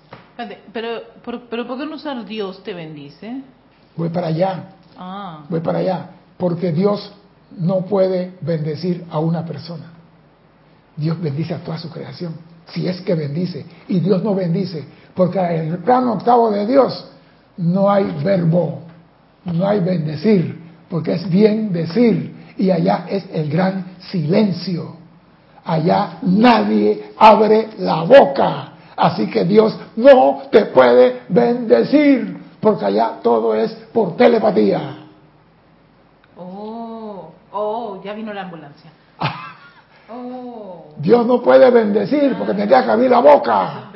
Pero, 0.72 1.02
pero, 1.22 1.48
¿por 1.48 1.78
qué 1.78 1.86
no 1.86 1.96
usar 1.96 2.24
Dios 2.24 2.62
te 2.62 2.74
bendice? 2.74 3.42
Voy 3.96 4.08
para 4.08 4.28
allá. 4.28 4.70
Ah. 4.96 5.44
Voy 5.48 5.60
para 5.60 5.78
allá. 5.78 6.10
Porque 6.36 6.72
Dios 6.72 7.12
no 7.56 7.82
puede 7.82 8.36
bendecir 8.40 9.04
a 9.10 9.18
una 9.18 9.44
persona. 9.44 9.92
Dios 10.96 11.20
bendice 11.20 11.54
a 11.54 11.58
toda 11.58 11.78
su 11.78 11.90
creación. 11.90 12.34
Si 12.68 12.86
es 12.86 13.00
que 13.00 13.14
bendice. 13.14 13.64
Y 13.88 14.00
Dios 14.00 14.22
no 14.22 14.34
bendice. 14.34 14.84
Porque 15.14 15.38
en 15.38 15.72
el 15.72 15.78
plano 15.78 16.14
octavo 16.14 16.50
de 16.50 16.66
Dios 16.66 17.06
no 17.56 17.90
hay 17.90 18.04
verbo. 18.22 18.82
No 19.44 19.66
hay 19.66 19.80
bendecir. 19.80 20.62
Porque 20.88 21.12
es 21.14 21.28
bien 21.28 21.72
decir 21.72 22.33
y 22.56 22.70
allá 22.70 23.06
es 23.08 23.24
el 23.32 23.50
gran 23.50 23.96
silencio. 24.10 24.96
Allá 25.64 26.18
nadie 26.22 27.12
abre 27.16 27.70
la 27.78 28.02
boca. 28.02 28.72
Así 28.96 29.26
que 29.28 29.44
Dios 29.44 29.76
no 29.96 30.42
te 30.50 30.66
puede 30.66 31.22
bendecir, 31.28 32.38
porque 32.60 32.84
allá 32.84 33.18
todo 33.22 33.54
es 33.54 33.72
por 33.92 34.16
telepatía. 34.16 34.98
Oh, 36.36 37.30
oh, 37.52 38.02
ya 38.02 38.12
vino 38.12 38.32
la 38.32 38.42
ambulancia. 38.42 38.90
Oh. 40.06 40.92
Dios 40.98 41.26
no 41.26 41.40
puede 41.40 41.70
bendecir 41.70 42.36
porque 42.36 42.52
tendría 42.52 42.84
que 42.84 42.90
abrir 42.90 43.10
la 43.10 43.20
boca. 43.20 43.90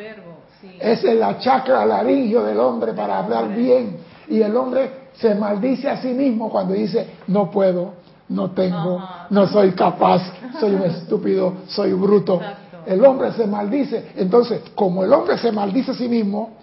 Esa 0.80 1.10
es 1.10 1.18
la 1.18 1.38
chacra 1.38 1.84
laringio 1.84 2.44
del 2.44 2.58
hombre 2.58 2.94
para 2.94 3.18
hablar 3.18 3.54
bien. 3.54 3.98
Y 4.26 4.40
el 4.40 4.56
hombre 4.56 5.10
se 5.12 5.34
maldice 5.34 5.88
a 5.88 6.00
sí 6.00 6.08
mismo 6.08 6.48
cuando 6.48 6.74
dice, 6.74 7.16
no 7.26 7.50
puedo, 7.50 7.94
no 8.28 8.50
tengo, 8.50 9.02
no 9.30 9.46
soy 9.46 9.72
capaz, 9.72 10.22
soy 10.60 10.74
un 10.74 10.82
estúpido, 10.82 11.54
soy 11.68 11.92
bruto. 11.94 12.40
El 12.86 13.04
hombre 13.04 13.32
se 13.32 13.46
maldice. 13.46 14.12
Entonces, 14.16 14.62
como 14.74 15.04
el 15.04 15.12
hombre 15.12 15.38
se 15.38 15.50
maldice 15.50 15.92
a 15.92 15.94
sí 15.94 16.08
mismo 16.08 16.58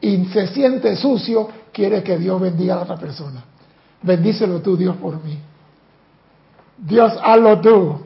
y 0.00 0.24
se 0.26 0.46
siente 0.48 0.96
sucio, 0.96 1.48
quiere 1.72 2.02
que 2.02 2.18
Dios 2.18 2.40
bendiga 2.40 2.74
a 2.74 2.76
la 2.78 2.82
otra 2.84 2.96
persona. 2.96 3.44
Bendícelo 4.02 4.60
tú, 4.60 4.76
Dios, 4.76 4.96
por 4.96 5.22
mí. 5.22 5.38
Dios, 6.78 7.12
hazlo 7.22 7.60
tú. 7.60 8.00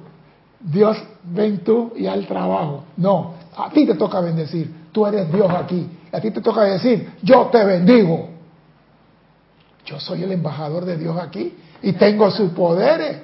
Dios, 0.61 0.97
ven 1.23 1.59
tú 1.59 1.93
y 1.95 2.07
el 2.07 2.27
trabajo. 2.27 2.85
No, 2.97 3.35
a 3.57 3.71
ti 3.71 3.87
te 3.87 3.95
toca 3.95 4.21
bendecir. 4.21 4.89
Tú 4.91 5.07
eres 5.07 5.33
Dios 5.33 5.51
aquí. 5.51 5.89
A 6.11 6.21
ti 6.21 6.31
te 6.31 6.41
toca 6.41 6.63
decir, 6.63 7.13
yo 7.23 7.47
te 7.47 7.65
bendigo. 7.65 8.29
Yo 9.87 10.01
soy 10.01 10.23
el 10.25 10.33
embajador 10.33 10.85
de 10.85 10.97
Dios 10.97 11.17
aquí 11.19 11.55
y 11.85 11.93
tengo 11.93 12.31
sus 12.31 12.51
poderes. 12.53 13.19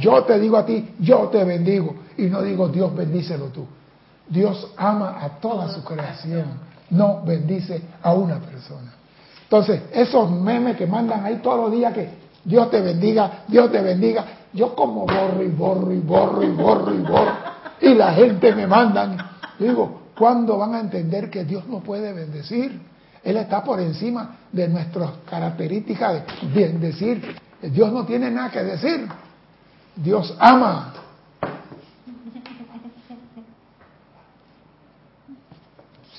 Yo 0.00 0.24
te 0.24 0.38
digo 0.38 0.56
a 0.56 0.64
ti, 0.64 0.94
yo 0.98 1.28
te 1.28 1.44
bendigo. 1.44 1.94
Y 2.16 2.24
no 2.24 2.42
digo, 2.42 2.68
Dios 2.68 2.94
bendícelo 2.94 3.46
tú. 3.46 3.66
Dios 4.26 4.72
ama 4.76 5.18
a 5.20 5.28
toda 5.40 5.68
su 5.68 5.84
creación, 5.84 6.44
no 6.90 7.22
bendice 7.24 7.82
a 8.02 8.14
una 8.14 8.38
persona. 8.38 8.94
Entonces, 9.42 9.82
esos 9.92 10.30
memes 10.30 10.76
que 10.76 10.86
mandan 10.86 11.24
ahí 11.26 11.40
todos 11.42 11.68
los 11.68 11.72
días 11.72 11.92
que 11.92 12.08
Dios 12.42 12.70
te 12.70 12.80
bendiga, 12.80 13.44
Dios 13.46 13.70
te 13.70 13.82
bendiga, 13.82 14.24
yo 14.54 14.74
como 14.74 15.06
borro 15.06 15.42
y 15.42 15.48
borro 15.48 15.92
y 15.92 16.00
borro 16.00 16.42
y 16.42 16.50
borro 16.50 16.94
y 16.94 16.98
borro, 16.98 17.32
y 17.80 17.94
la 17.94 18.14
gente 18.14 18.54
me 18.54 18.66
mandan, 18.66 19.18
digo, 19.58 20.00
¿cuándo 20.16 20.56
van 20.56 20.74
a 20.74 20.80
entender 20.80 21.28
que 21.28 21.44
Dios 21.44 21.66
no 21.68 21.80
puede 21.80 22.12
bendecir? 22.14 22.80
Él 23.22 23.36
está 23.36 23.62
por 23.62 23.80
encima 23.80 24.36
de 24.52 24.68
nuestras 24.68 25.10
características 25.28 26.22
de 26.42 26.66
bendecir. 26.66 27.36
Dios 27.70 27.92
no 27.92 28.04
tiene 28.04 28.30
nada 28.30 28.50
que 28.50 28.62
decir. 28.62 29.08
Dios 29.96 30.34
ama. 30.38 30.92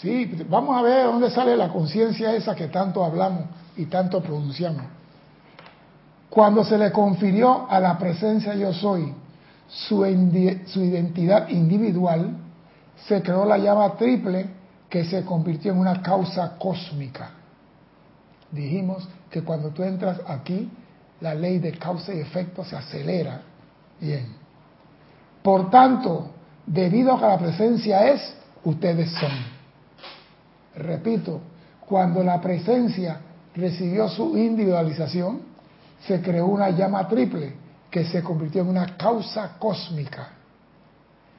Sí, 0.02 0.25
vamos 0.50 0.78
a 0.78 0.82
ver 0.82 1.06
dónde 1.06 1.30
sale 1.32 1.56
la 1.58 1.70
conciencia 1.70 2.36
esa 2.36 2.54
que 2.56 2.68
tanto 2.68 3.04
hablamos 3.04 3.46
y 3.75 3.86
tanto 3.86 4.22
pronunciamos. 4.22 4.84
Cuando 6.30 6.64
se 6.64 6.78
le 6.78 6.92
confirió 6.92 7.70
a 7.70 7.80
la 7.80 7.98
presencia 7.98 8.54
yo 8.56 8.74
soy 8.74 9.14
su, 9.68 10.06
su 10.66 10.84
identidad 10.84 11.50
individual, 11.50 12.38
se 13.08 13.22
creó 13.22 13.46
la 13.46 13.58
llama 13.58 13.96
triple 13.96 14.48
que 14.90 15.06
se 15.06 15.24
convirtió 15.24 15.72
en 15.72 15.80
una 15.80 16.02
causa 16.02 16.58
cósmica. 16.58 17.32
Dijimos 18.52 19.08
que 19.30 19.44
cuando 19.44 19.70
tú 19.70 19.84
entras 19.84 20.20
aquí, 20.28 20.70
la 21.22 21.34
ley 21.34 21.60
de 21.60 21.72
causa 21.78 22.14
y 22.14 22.20
efecto 22.20 22.64
se 22.64 22.76
acelera. 22.76 23.42
Bien. 24.00 24.36
Por 25.42 25.70
tanto, 25.70 26.32
debido 26.66 27.14
a 27.14 27.20
que 27.20 27.26
la 27.26 27.38
presencia 27.38 28.08
es, 28.10 28.36
ustedes 28.64 29.12
son. 29.12 29.32
Repito, 30.76 31.40
cuando 31.88 32.24
la 32.24 32.42
presencia 32.42 33.20
recibió 33.56 34.10
su 34.10 34.38
individualización, 34.38 35.42
se 36.06 36.22
creó 36.22 36.48
una 36.48 36.70
llama 36.70 37.08
triple 37.08 37.54
que 37.90 38.04
se 38.06 38.22
convirtió 38.22 38.62
en 38.62 38.70
una 38.70 38.98
causa 38.98 39.56
cósmica. 39.58 40.30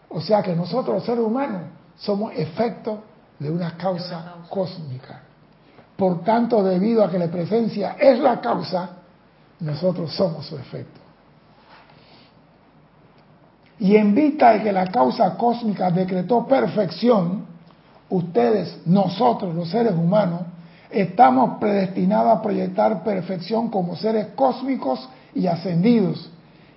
O 0.08 0.20
sea 0.20 0.42
que 0.42 0.54
nosotros 0.54 0.96
los 0.96 1.04
seres 1.04 1.24
humanos 1.24 1.62
somos 1.96 2.32
efecto 2.34 3.02
de 3.38 3.50
una 3.50 3.76
causa, 3.76 4.36
cósmica. 4.48 5.20
Por 5.96 6.22
tanto, 6.24 6.62
debido 6.62 7.04
a 7.04 7.10
que 7.10 7.18
la 7.18 7.28
presencia 7.28 7.96
es 7.98 8.18
la 8.18 8.40
causa, 8.40 8.90
nosotros 9.60 10.12
somos 10.14 10.46
su 10.46 10.56
efecto. 10.56 11.00
Y 13.78 13.96
en 13.96 14.14
vista 14.14 14.52
de 14.52 14.62
que 14.62 14.72
la 14.72 14.86
causa 14.86 15.36
cósmica 15.36 15.90
decretó 15.90 16.46
perfección, 16.46 17.46
ustedes, 18.08 18.80
nosotros, 18.86 19.54
los 19.54 19.68
seres 19.68 19.92
humanos, 19.92 20.42
estamos 20.90 21.58
predestinados 21.58 22.38
a 22.38 22.42
proyectar 22.42 23.02
perfección 23.02 23.68
como 23.68 23.96
seres 23.96 24.28
cósmicos 24.34 25.08
y 25.34 25.46
ascendidos, 25.46 26.30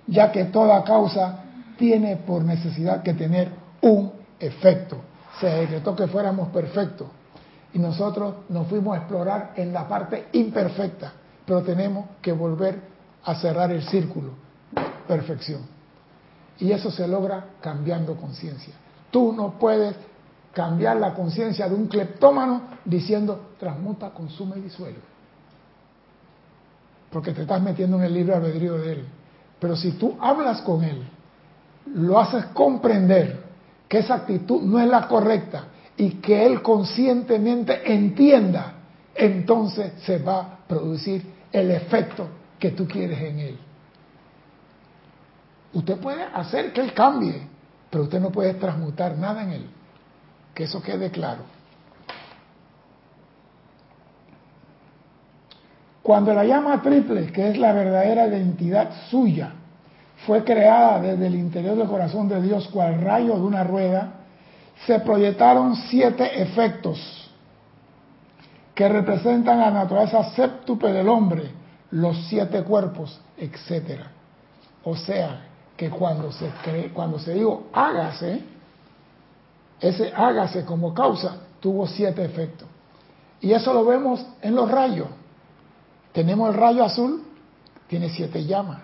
ya 0.06 0.30
que 0.30 0.44
toda 0.44 0.84
causa 0.84 1.44
tiene 1.78 2.16
por 2.16 2.44
necesidad 2.44 3.02
que 3.02 3.14
tener 3.14 3.50
un 3.80 4.12
efecto. 4.38 4.96
Se 5.40 5.46
decretó 5.46 5.96
que 5.96 6.06
fuéramos 6.06 6.48
perfectos 6.48 7.08
y 7.72 7.78
nosotros 7.78 8.34
nos 8.48 8.66
fuimos 8.66 8.94
a 8.94 8.98
explorar 8.98 9.52
en 9.56 9.72
la 9.72 9.88
parte 9.88 10.26
imperfecta, 10.32 11.12
pero 11.46 11.62
tenemos 11.62 12.06
que 12.22 12.32
volver 12.32 12.80
a 13.24 13.34
cerrar 13.34 13.70
el 13.70 13.82
círculo. 13.82 14.30
Perfección. 15.06 15.62
Y 16.58 16.72
eso 16.72 16.90
se 16.90 17.08
logra 17.08 17.46
cambiando 17.60 18.16
conciencia. 18.16 18.74
Tú 19.10 19.32
no 19.32 19.58
puedes 19.58 19.96
cambiar 20.52 20.96
la 20.96 21.14
conciencia 21.14 21.68
de 21.68 21.74
un 21.74 21.86
cleptómano 21.86 22.62
diciendo 22.84 23.50
transmuta, 23.58 24.10
consume 24.10 24.58
y 24.58 24.62
disuelve. 24.62 25.00
Porque 27.10 27.32
te 27.32 27.42
estás 27.42 27.62
metiendo 27.62 27.96
en 27.98 28.04
el 28.04 28.14
libre 28.14 28.34
albedrío 28.34 28.78
de 28.78 28.92
él. 28.92 29.04
Pero 29.58 29.76
si 29.76 29.92
tú 29.92 30.16
hablas 30.20 30.60
con 30.62 30.84
él, 30.84 31.02
lo 31.94 32.18
haces 32.18 32.46
comprender 32.46 33.42
que 33.88 33.98
esa 33.98 34.14
actitud 34.14 34.62
no 34.62 34.78
es 34.78 34.88
la 34.88 35.08
correcta 35.08 35.64
y 35.96 36.12
que 36.14 36.46
él 36.46 36.62
conscientemente 36.62 37.92
entienda, 37.92 38.74
entonces 39.20 39.92
se 40.04 40.18
va 40.18 40.40
a 40.40 40.58
producir 40.66 41.22
el 41.52 41.70
efecto 41.70 42.26
que 42.58 42.70
tú 42.70 42.88
quieres 42.88 43.20
en 43.20 43.38
él. 43.38 43.58
Usted 45.74 45.98
puede 45.98 46.24
hacer 46.24 46.72
que 46.72 46.80
él 46.80 46.94
cambie, 46.94 47.42
pero 47.90 48.04
usted 48.04 48.18
no 48.18 48.30
puede 48.30 48.54
transmutar 48.54 49.16
nada 49.18 49.42
en 49.42 49.50
él. 49.50 49.66
Que 50.54 50.64
eso 50.64 50.82
quede 50.82 51.10
claro. 51.10 51.42
Cuando 56.02 56.32
la 56.32 56.44
llama 56.44 56.80
triple, 56.82 57.30
que 57.30 57.50
es 57.50 57.58
la 57.58 57.72
verdadera 57.72 58.26
identidad 58.26 58.90
suya, 59.10 59.52
fue 60.26 60.44
creada 60.44 61.00
desde 61.00 61.26
el 61.26 61.34
interior 61.34 61.76
del 61.76 61.88
corazón 61.88 62.26
de 62.26 62.40
Dios 62.40 62.68
cual 62.68 63.00
rayo 63.02 63.34
de 63.36 63.42
una 63.42 63.64
rueda, 63.64 64.14
se 64.86 64.98
proyectaron 65.00 65.76
siete 65.76 66.42
efectos 66.42 67.19
que 68.80 68.88
representan 68.88 69.60
la 69.60 69.70
naturaleza 69.70 70.24
séptuple 70.30 70.90
del 70.90 71.06
hombre, 71.06 71.50
los 71.90 72.16
siete 72.28 72.62
cuerpos, 72.62 73.20
etc. 73.36 74.06
O 74.84 74.96
sea, 74.96 75.48
que 75.76 75.90
cuando 75.90 76.32
se 76.32 76.48
cree, 76.64 76.88
cuando 76.90 77.18
se 77.18 77.34
dijo 77.34 77.64
hágase, 77.74 78.42
ese 79.82 80.10
hágase 80.16 80.64
como 80.64 80.94
causa 80.94 81.36
tuvo 81.60 81.86
siete 81.86 82.24
efectos. 82.24 82.66
Y 83.42 83.52
eso 83.52 83.74
lo 83.74 83.84
vemos 83.84 84.24
en 84.40 84.54
los 84.54 84.70
rayos. 84.70 85.08
Tenemos 86.14 86.48
el 86.48 86.54
rayo 86.54 86.82
azul, 86.82 87.22
tiene 87.86 88.08
siete 88.08 88.46
llamas. 88.46 88.80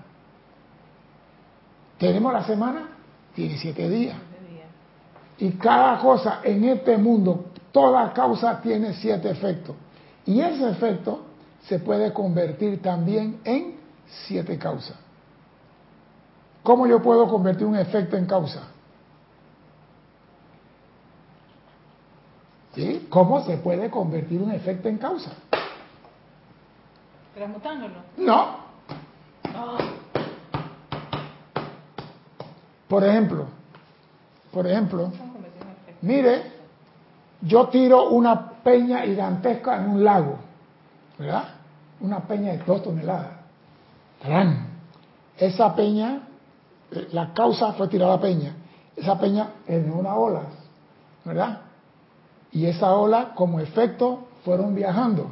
Tenemos 1.96 2.34
la 2.34 2.44
semana, 2.44 2.90
tiene 3.34 3.56
siete 3.56 3.88
días. 3.88 4.18
Y 5.38 5.52
cada 5.52 5.98
cosa 6.00 6.40
en 6.44 6.64
este 6.64 6.98
mundo, 6.98 7.46
toda 7.72 8.12
causa 8.12 8.60
tiene 8.60 8.92
siete 8.92 9.30
efectos. 9.30 9.74
Y 10.26 10.40
ese 10.40 10.68
efecto 10.68 11.20
se 11.62 11.78
puede 11.78 12.12
convertir 12.12 12.82
también 12.82 13.40
en 13.44 13.76
siete 14.26 14.58
causas. 14.58 14.96
¿Cómo 16.62 16.86
yo 16.86 17.00
puedo 17.00 17.28
convertir 17.28 17.66
un 17.66 17.76
efecto 17.76 18.16
en 18.16 18.26
causa? 18.26 18.62
¿Sí? 22.74 23.06
¿Cómo 23.08 23.44
se 23.44 23.56
puede 23.56 23.88
convertir 23.88 24.42
un 24.42 24.50
efecto 24.50 24.88
en 24.88 24.98
causa? 24.98 25.30
¿Transmutándolo? 27.34 27.94
No. 28.16 28.56
Oh. 29.56 29.78
Por 32.88 33.04
ejemplo, 33.04 33.46
por 34.52 34.66
ejemplo, 34.66 35.12
mire, 36.02 36.52
yo 37.42 37.68
tiro 37.68 38.10
una 38.10 38.55
peña 38.66 39.02
gigantesca 39.02 39.76
en 39.76 39.90
un 39.90 40.04
lago, 40.04 40.38
¿verdad? 41.16 41.44
Una 42.00 42.18
peña 42.18 42.50
de 42.50 42.58
dos 42.58 42.82
toneladas. 42.82 43.30
¡Tran! 44.20 44.66
Esa 45.38 45.72
peña, 45.76 46.22
eh, 46.90 47.06
la 47.12 47.32
causa 47.32 47.74
fue 47.74 47.86
tirar 47.86 48.08
la 48.08 48.20
peña. 48.20 48.56
Esa 48.96 49.16
peña 49.20 49.50
en 49.68 49.92
una 49.92 50.16
ola, 50.16 50.40
¿verdad? 51.24 51.60
Y 52.50 52.66
esa 52.66 52.92
ola, 52.92 53.34
como 53.36 53.60
efecto, 53.60 54.26
fueron 54.44 54.74
viajando. 54.74 55.30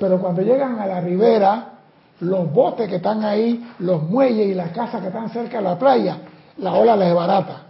Pero 0.00 0.20
cuando 0.20 0.42
llegan 0.42 0.80
a 0.80 0.86
la 0.86 1.00
ribera, 1.00 1.74
los 2.18 2.52
botes 2.52 2.88
que 2.88 2.96
están 2.96 3.24
ahí, 3.24 3.72
los 3.78 4.02
muelles 4.02 4.48
y 4.48 4.54
las 4.54 4.70
casas 4.70 5.00
que 5.00 5.08
están 5.08 5.30
cerca 5.30 5.58
de 5.58 5.62
la 5.62 5.78
playa, 5.78 6.18
la 6.56 6.72
ola 6.72 6.96
les 6.96 7.14
barata. 7.14 7.62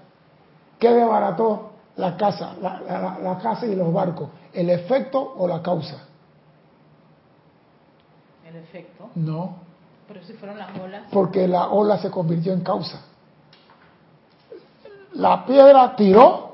¿Qué 0.79 0.91
desbarató 0.91 1.73
la 1.97 2.17
casa, 2.17 2.55
la, 2.63 3.39
casa 3.43 3.67
y 3.67 3.77
los 3.77 3.93
barcos? 3.93 4.31
¿El 4.53 4.71
efecto 4.71 5.35
o 5.37 5.47
la 5.47 5.63
causa? 5.63 6.05
¿El 8.49 8.57
efecto? 8.57 9.11
No. 9.15 9.57
Pero 10.09 10.23
si 10.23 10.33
fueron 10.35 10.59
las 10.59 10.71
olas. 10.79 11.03
Porque 11.13 11.47
la 11.47 11.69
ola 11.69 11.99
se 11.99 12.11
convirtió 12.11 12.53
en 12.53 12.63
causa. 12.63 13.03
La 15.15 15.45
piedra 15.45 15.95
tiró 15.97 16.49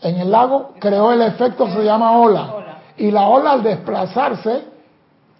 en 0.00 0.16
el 0.16 0.30
lago, 0.30 0.72
creó 0.78 1.12
el 1.12 1.22
efecto 1.22 1.68
se 1.68 1.84
llama 1.84 2.18
ola. 2.18 2.54
Y 2.96 3.10
la 3.10 3.28
ola 3.28 3.52
al 3.52 3.62
desplazarse, 3.62 4.64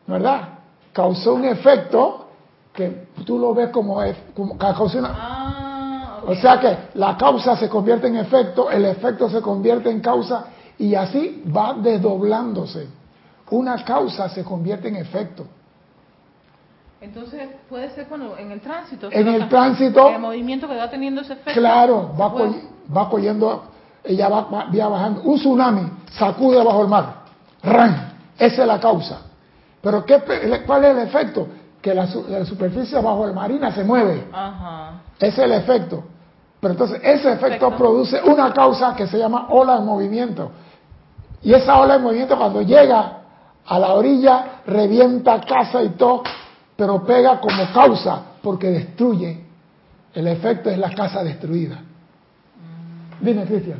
¿verdad? 0.06 0.48
Causó 0.92 1.34
un 1.34 1.44
efecto 1.44 2.26
que 2.72 3.08
tú 3.24 3.38
lo 3.38 3.54
ves 3.54 3.70
como, 3.70 4.00
como 4.34 4.58
causó 4.58 4.98
una, 4.98 5.10
ah. 5.12 6.20
O 6.26 6.34
sea 6.34 6.60
que 6.60 6.76
la 6.94 7.16
causa 7.16 7.56
se 7.56 7.68
convierte 7.68 8.06
en 8.06 8.16
efecto, 8.16 8.70
el 8.70 8.84
efecto 8.84 9.28
se 9.30 9.40
convierte 9.40 9.90
en 9.90 10.00
causa 10.00 10.44
y 10.80 10.94
así 10.94 11.44
va 11.54 11.74
desdoblándose. 11.74 12.88
Una 13.50 13.84
causa 13.84 14.30
se 14.30 14.42
convierte 14.42 14.88
en 14.88 14.96
efecto. 14.96 15.44
Entonces 17.02 17.48
puede 17.68 17.90
ser 17.90 18.06
cuando 18.06 18.36
en 18.38 18.50
el 18.50 18.60
tránsito. 18.60 19.08
En 19.12 19.28
el 19.28 19.46
tránsito. 19.48 20.08
El 20.08 20.20
movimiento 20.20 20.66
que 20.66 20.76
va 20.76 20.88
teniendo 20.88 21.20
ese 21.20 21.34
efecto. 21.34 21.60
Claro, 21.60 22.14
va, 22.18 22.32
va 22.96 23.10
cogiendo, 23.10 23.64
ella 24.02 24.28
va, 24.30 24.42
va, 24.42 24.88
bajando. 24.88 25.20
Un 25.22 25.38
tsunami 25.38 25.90
sacude 26.12 26.64
bajo 26.64 26.82
el 26.82 26.88
mar. 26.88 27.24
¡Ran! 27.62 28.14
Esa 28.38 28.62
es 28.62 28.66
la 28.66 28.80
causa. 28.80 29.20
Pero 29.82 30.04
¿qué, 30.06 30.22
¿cuál 30.66 30.84
es 30.86 30.90
el 30.96 30.98
efecto? 31.00 31.46
Que 31.82 31.94
la, 31.94 32.06
la 32.28 32.44
superficie 32.46 32.98
bajo 33.00 33.26
el 33.26 33.34
marina 33.34 33.70
se 33.70 33.84
mueve. 33.84 34.28
Ajá. 34.32 35.02
Ese 35.18 35.28
es 35.28 35.38
el 35.38 35.52
efecto. 35.52 36.04
Pero 36.58 36.72
entonces 36.72 37.00
ese 37.02 37.32
efecto 37.32 37.70
produce 37.76 38.22
una 38.22 38.52
causa 38.52 38.94
que 38.94 39.06
se 39.06 39.18
llama 39.18 39.48
ola 39.50 39.78
de 39.78 39.84
movimiento. 39.84 40.50
Y 41.42 41.52
esa 41.52 41.78
ola 41.78 41.96
de 41.96 42.02
movimiento 42.02 42.36
cuando 42.36 42.62
llega 42.62 43.18
a 43.66 43.78
la 43.78 43.94
orilla 43.94 44.62
revienta 44.66 45.40
casa 45.40 45.82
y 45.82 45.90
todo, 45.90 46.22
pero 46.76 47.04
pega 47.04 47.40
como 47.40 47.72
causa 47.72 48.22
porque 48.42 48.68
destruye. 48.68 49.44
El 50.12 50.26
efecto 50.26 50.70
es 50.70 50.78
la 50.78 50.90
casa 50.90 51.22
destruida. 51.22 51.76
Mm. 51.76 53.24
Dime, 53.24 53.44
Cristian. 53.44 53.78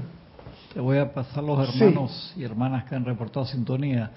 Te 0.72 0.78
voy 0.78 0.98
a 0.98 1.12
pasar 1.12 1.42
los 1.42 1.58
hermanos 1.68 2.32
y 2.36 2.44
hermanas 2.44 2.84
que 2.84 2.94
han 2.94 3.04
reportado 3.04 3.44
sintonía. 3.44 4.10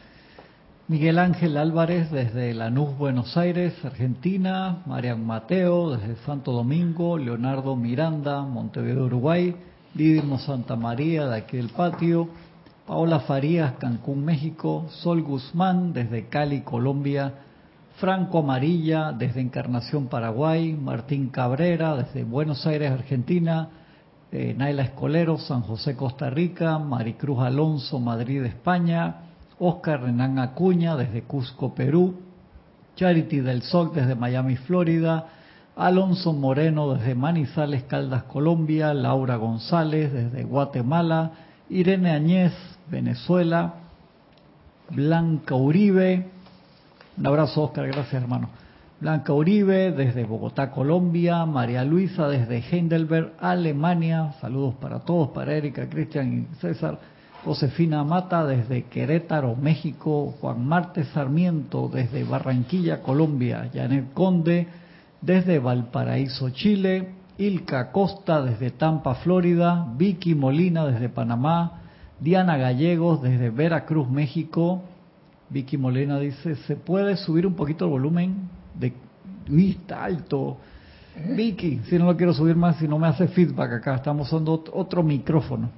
Miguel 0.88 1.18
Ángel 1.18 1.58
Álvarez 1.58 2.12
desde 2.12 2.54
Lanús, 2.54 2.96
Buenos 2.98 3.36
Aires, 3.38 3.74
Argentina. 3.84 4.84
Marian 4.86 5.26
Mateo 5.26 5.92
desde 5.98 6.16
Santo 6.26 6.52
Domingo. 6.52 7.18
Leonardo 7.18 7.76
Miranda, 7.76 8.42
Montevideo, 8.42 9.06
Uruguay. 9.06 9.56
Didimo 9.96 10.38
Santa 10.38 10.76
María 10.76 11.26
de 11.26 11.38
aquí 11.38 11.58
del 11.58 11.70
patio. 11.70 12.28
Paola 12.88 13.22
Farías, 13.22 13.74
Cancún, 13.74 14.26
México. 14.26 14.86
Sol 14.90 15.22
Guzmán 15.22 15.94
desde 15.94 16.28
Cali, 16.28 16.62
Colombia. 16.62 17.34
Franco 17.98 18.40
Amarilla 18.40 19.12
desde 19.12 19.42
Encarnación, 19.42 20.08
Paraguay. 20.08 20.74
Martín 20.74 21.30
Cabrera 21.30 21.96
desde 21.96 22.24
Buenos 22.24 22.66
Aires, 22.66 22.92
Argentina. 22.92 23.70
Eh, 24.32 24.56
Naila 24.58 24.84
Escolero, 24.84 25.38
San 25.38 25.62
José, 25.62 25.96
Costa 25.96 26.30
Rica. 26.30 26.78
Maricruz 26.80 27.40
Alonso, 27.40 28.00
Madrid, 28.00 28.44
España. 28.44 29.24
Oscar 29.60 30.02
Renan 30.02 30.40
Acuña 30.40 30.98
desde 30.98 31.24
Cusco, 31.24 31.74
Perú, 31.74 32.16
Charity 32.96 33.40
del 33.40 33.62
Sol 33.62 33.92
desde 33.94 34.16
Miami, 34.16 34.58
Florida, 34.58 35.28
Alonso 35.76 36.34
Moreno 36.34 36.94
desde 36.94 37.16
Manizales, 37.16 37.84
Caldas, 37.84 38.24
Colombia, 38.24 38.94
Laura 38.94 39.38
González 39.38 40.12
desde 40.12 40.44
Guatemala, 40.44 41.32
Irene 41.70 42.12
Añez, 42.12 42.54
Venezuela, 42.90 43.76
Blanca 44.90 45.56
Uribe, 45.56 46.28
un 47.18 47.28
abrazo 47.28 47.64
Oscar, 47.64 47.88
gracias 47.88 48.22
hermano. 48.22 48.50
Blanca 49.00 49.34
Uribe 49.34 49.92
desde 49.92 50.24
Bogotá, 50.24 50.72
Colombia, 50.72 51.46
María 51.46 51.84
Luisa 51.84 52.28
desde 52.28 52.60
Heidelberg, 52.60 53.34
Alemania, 53.40 54.34
saludos 54.40 54.76
para 54.76 55.00
todos, 55.00 55.30
para 55.30 55.54
Erika, 55.54 55.90
Cristian 55.90 56.48
y 56.52 56.56
César. 56.56 57.00
Josefina 57.44 58.06
Mata 58.06 58.46
desde 58.46 58.84
Querétaro, 58.84 59.58
México, 59.58 60.34
Juan 60.40 60.66
Marte 60.66 61.04
Sarmiento 61.04 61.90
desde 61.94 62.24
Barranquilla, 62.24 63.02
Colombia, 63.02 63.70
Janet 63.74 64.14
Conde 64.14 64.68
desde 65.20 65.60
Valparaíso, 65.60 66.52
Chile, 66.52 67.10
Ilka 67.38 67.92
Costa 67.92 68.42
desde 68.42 68.72
Tampa, 68.72 69.16
Florida, 69.16 69.86
Vicky 69.98 70.36
Molina 70.36 70.86
desde 70.86 71.10
Panamá, 71.10 71.83
Diana 72.20 72.58
Gallegos 72.58 73.22
desde 73.22 73.50
Veracruz, 73.50 74.10
México. 74.10 74.84
Vicky 75.50 75.78
Molina 75.78 76.20
dice, 76.20 76.56
¿se 76.56 76.76
puede 76.76 77.16
subir 77.18 77.46
un 77.46 77.54
poquito 77.54 77.86
el 77.86 77.92
volumen? 77.92 78.50
De, 78.74 78.94
uy, 79.50 79.72
está 79.72 80.04
alto. 80.04 80.58
Vicky, 81.36 81.82
si 81.90 82.00
no 82.00 82.06
lo 82.06 82.18
quiero 82.18 82.34
subir 82.34 82.56
más, 82.56 82.78
si 82.78 82.88
no 82.88 82.98
me 82.98 83.08
hace 83.08 83.28
feedback 83.28 83.74
acá, 83.74 83.96
estamos 83.96 84.28
usando 84.28 84.64
otro 84.74 85.04
micrófono. 85.04 85.70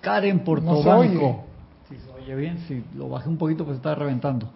Karen 0.00 0.40
Portobanco. 0.40 1.44
Si 1.88 1.96
se 1.96 2.10
oye 2.10 2.36
bien, 2.36 2.58
si 2.68 2.84
lo 2.96 3.08
bajé 3.08 3.28
un 3.28 3.36
poquito, 3.36 3.64
pues 3.64 3.78
está 3.78 3.94
reventando. 3.96 4.48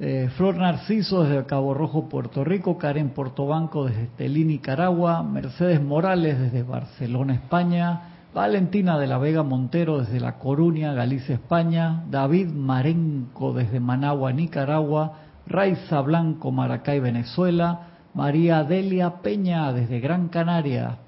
Eh, 0.00 0.28
Flor 0.36 0.56
Narciso 0.56 1.22
desde 1.22 1.44
Cabo 1.44 1.74
Rojo, 1.74 2.08
Puerto 2.08 2.42
Rico. 2.42 2.76
Karen 2.76 3.10
Portobanco 3.10 3.84
desde 3.84 4.04
Estelí, 4.04 4.44
Nicaragua. 4.44 5.22
Mercedes 5.22 5.80
Morales 5.80 6.40
desde 6.40 6.64
Barcelona, 6.64 7.34
España. 7.34 8.00
Valentina 8.32 8.96
de 8.96 9.08
la 9.08 9.18
Vega 9.18 9.42
Montero 9.42 9.98
desde 9.98 10.20
La 10.20 10.38
Coruña, 10.38 10.92
Galicia, 10.92 11.34
España. 11.34 12.04
David 12.10 12.48
Marenco 12.48 13.52
desde 13.52 13.80
Managua, 13.80 14.32
Nicaragua. 14.32 15.14
Raiza 15.46 16.00
Blanco, 16.00 16.52
Maracay, 16.52 17.00
Venezuela. 17.00 17.88
María 18.14 18.62
Delia 18.62 19.20
Peña 19.22 19.72
desde 19.72 19.98
Gran 19.98 20.28
Canaria. 20.28 20.98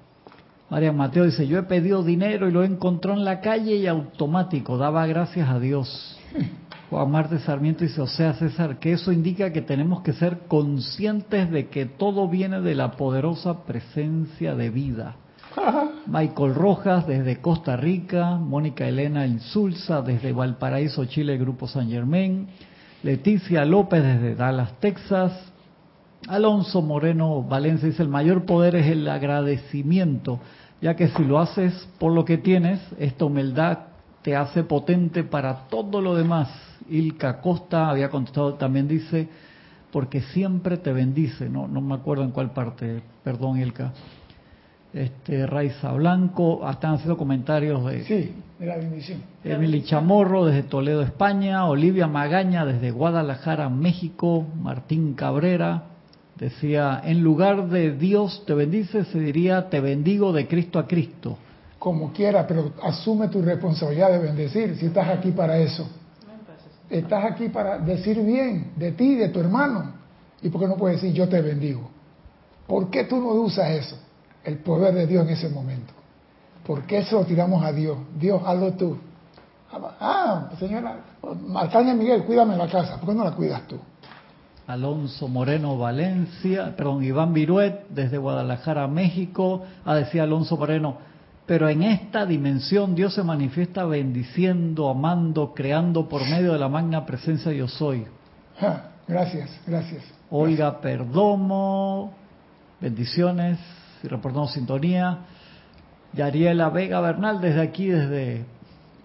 María 0.69 0.91
Mateo 0.91 1.25
dice, 1.25 1.47
yo 1.47 1.59
he 1.59 1.63
pedido 1.63 2.03
dinero 2.03 2.49
y 2.49 2.51
lo 2.51 2.63
encontró 2.63 3.13
en 3.13 3.23
la 3.23 3.41
calle 3.41 3.75
y 3.75 3.87
automático, 3.87 4.77
daba 4.77 5.05
gracias 5.05 5.49
a 5.49 5.59
Dios. 5.59 6.17
Juan 6.89 7.11
Marte 7.11 7.39
Sarmiento 7.39 7.83
dice, 7.83 8.01
o 8.01 8.07
sea, 8.07 8.33
César, 8.33 8.79
que 8.79 8.93
eso 8.93 9.11
indica 9.11 9.51
que 9.51 9.61
tenemos 9.61 10.01
que 10.01 10.13
ser 10.13 10.39
conscientes 10.47 11.51
de 11.51 11.67
que 11.67 11.85
todo 11.85 12.27
viene 12.27 12.61
de 12.61 12.75
la 12.75 12.91
poderosa 12.91 13.65
presencia 13.65 14.55
de 14.55 14.69
vida. 14.69 15.15
Michael 16.07 16.55
Rojas 16.55 17.07
desde 17.07 17.41
Costa 17.41 17.75
Rica, 17.77 18.37
Mónica 18.37 18.87
Elena 18.87 19.25
Insulza 19.25 20.01
desde 20.01 20.33
Valparaíso, 20.33 21.05
Chile, 21.05 21.37
Grupo 21.37 21.67
San 21.67 21.89
Germán, 21.89 22.47
Leticia 23.03 23.65
López 23.65 24.03
desde 24.03 24.35
Dallas, 24.35 24.79
Texas, 24.79 25.31
Alonso 26.27 26.81
Moreno 26.81 27.43
Valencia 27.43 27.89
dice, 27.89 28.01
el 28.01 28.09
mayor 28.09 28.45
poder 28.45 28.75
es 28.75 28.87
el 28.87 29.07
agradecimiento 29.07 30.39
ya 30.83 30.97
que 30.97 31.07
si 31.07 31.23
lo 31.23 31.39
haces 31.39 31.87
por 31.97 32.11
lo 32.11 32.25
que 32.25 32.37
tienes, 32.37 32.81
esta 32.99 33.23
humildad 33.23 33.77
te 34.21 34.35
hace 34.35 34.65
potente 34.65 35.23
para 35.23 35.69
todo 35.69 36.01
lo 36.01 36.13
demás. 36.13 36.49
Ilka 36.89 37.39
Costa 37.39 37.89
había 37.89 38.09
contestado, 38.09 38.55
también 38.55 38.89
dice, 38.89 39.29
porque 39.93 40.19
siempre 40.19 40.75
te 40.75 40.91
bendice, 40.91 41.47
no, 41.47 41.69
no 41.69 41.79
me 41.79 41.95
acuerdo 41.95 42.25
en 42.25 42.31
cuál 42.31 42.51
parte, 42.51 43.01
perdón 43.23 43.59
Ilka. 43.59 43.93
Este, 44.93 45.47
Raiza 45.47 45.91
Blanco, 45.93 46.69
están 46.69 46.95
haciendo 46.95 47.17
comentarios 47.17 47.83
de... 47.85 48.03
Sí, 48.03 48.35
de 48.59 48.65
la 48.65 48.77
bendición. 48.77 49.23
Emily 49.43 49.83
Chamorro 49.83 50.45
desde 50.45 50.63
Toledo, 50.63 51.01
España, 51.01 51.65
Olivia 51.65 52.07
Magaña 52.07 52.65
desde 52.65 52.91
Guadalajara, 52.91 53.69
México, 53.69 54.45
Martín 54.55 55.15
Cabrera, 55.15 55.85
Decía, 56.35 57.01
en 57.05 57.21
lugar 57.21 57.69
de 57.69 57.91
Dios 57.95 58.43
te 58.45 58.53
bendice, 58.53 59.05
se 59.05 59.19
diría 59.19 59.69
te 59.69 59.79
bendigo 59.79 60.33
de 60.33 60.47
Cristo 60.47 60.79
a 60.79 60.87
Cristo. 60.87 61.37
Como 61.77 62.11
quiera, 62.11 62.47
pero 62.47 62.73
asume 62.81 63.27
tu 63.27 63.41
responsabilidad 63.41 64.11
de 64.11 64.19
bendecir 64.19 64.75
si 64.77 64.87
estás 64.87 65.09
aquí 65.09 65.31
para 65.31 65.57
eso. 65.57 65.87
Estás 66.89 67.25
aquí 67.25 67.49
para 67.49 67.77
decir 67.77 68.21
bien 68.21 68.71
de 68.75 68.91
ti 68.93 69.15
de 69.15 69.29
tu 69.29 69.39
hermano. 69.39 69.93
¿Y 70.41 70.49
por 70.49 70.61
qué 70.61 70.67
no 70.67 70.75
puedes 70.75 71.01
decir 71.01 71.15
yo 71.15 71.29
te 71.29 71.39
bendigo? 71.41 71.89
¿Por 72.67 72.89
qué 72.89 73.03
tú 73.03 73.17
no 73.17 73.29
usas 73.33 73.69
eso? 73.71 73.97
El 74.43 74.57
poder 74.57 74.93
de 74.93 75.07
Dios 75.07 75.25
en 75.25 75.33
ese 75.33 75.49
momento. 75.49 75.93
¿Por 76.65 76.83
qué 76.83 76.99
eso 76.99 77.19
lo 77.19 77.25
tiramos 77.25 77.63
a 77.63 77.71
Dios? 77.71 77.97
Dios, 78.17 78.41
hazlo 78.45 78.73
tú. 78.73 78.97
Ah, 79.99 80.49
señora, 80.59 80.97
Martaña 81.47 81.93
Miguel, 81.93 82.23
cuídame 82.23 82.55
la 82.55 82.67
casa. 82.67 82.97
¿Por 82.99 83.09
qué 83.09 83.15
no 83.15 83.23
la 83.23 83.31
cuidas 83.31 83.67
tú? 83.67 83.79
Alonso 84.67 85.27
Moreno 85.27 85.77
Valencia, 85.77 86.73
perdón, 86.75 87.03
Iván 87.03 87.33
Viruet 87.33 87.87
desde 87.89 88.17
Guadalajara, 88.17 88.87
México, 88.87 89.63
a 89.83 89.95
decir 89.95 90.21
Alonso 90.21 90.55
Moreno, 90.55 90.97
pero 91.45 91.67
en 91.67 91.83
esta 91.83 92.25
dimensión 92.25 92.95
Dios 92.95 93.13
se 93.13 93.23
manifiesta 93.23 93.83
bendiciendo, 93.83 94.89
amando, 94.89 95.53
creando 95.53 96.07
por 96.07 96.21
medio 96.29 96.53
de 96.53 96.59
la 96.59 96.69
magna 96.69 97.05
presencia 97.05 97.51
yo 97.51 97.67
soy. 97.67 98.05
gracias, 99.05 99.49
gracias. 99.67 100.03
Olga 100.29 100.79
Perdomo, 100.79 102.13
bendiciones 102.79 103.59
y 104.03 104.07
reportamos 104.07 104.51
sintonía. 104.51 105.19
Yariela 106.13 106.69
Vega 106.69 106.99
Bernal 107.01 107.41
desde 107.41 107.61
aquí, 107.61 107.87
desde 107.87 108.45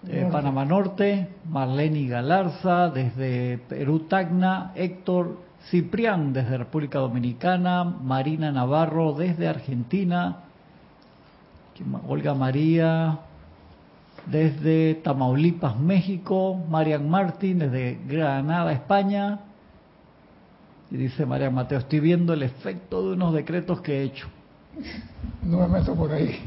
eh, 0.07 0.29
Panamá 0.31 0.65
Norte, 0.65 1.29
Marlene 1.49 2.07
Galarza 2.07 2.89
desde 2.89 3.57
Perú 3.57 4.01
Tacna, 4.01 4.73
Héctor 4.75 5.39
Ciprián 5.69 6.33
desde 6.33 6.57
República 6.57 6.99
Dominicana, 6.99 7.83
Marina 7.83 8.51
Navarro 8.51 9.13
desde 9.13 9.47
Argentina, 9.47 10.43
Olga 12.07 12.33
María 12.33 13.19
desde 14.25 14.95
Tamaulipas, 14.95 15.79
México, 15.79 16.55
Marian 16.69 17.09
Martín 17.09 17.59
desde 17.59 17.99
Granada, 18.05 18.71
España. 18.71 19.39
Y 20.91 20.97
dice 20.97 21.25
Marian 21.25 21.53
Mateo, 21.53 21.79
estoy 21.79 21.99
viendo 21.99 22.33
el 22.33 22.43
efecto 22.43 23.07
de 23.07 23.13
unos 23.13 23.33
decretos 23.33 23.81
que 23.81 23.99
he 23.99 24.03
hecho. 24.03 24.27
No 25.43 25.59
me 25.59 25.67
meto 25.67 25.95
por 25.95 26.11
ahí. 26.11 26.39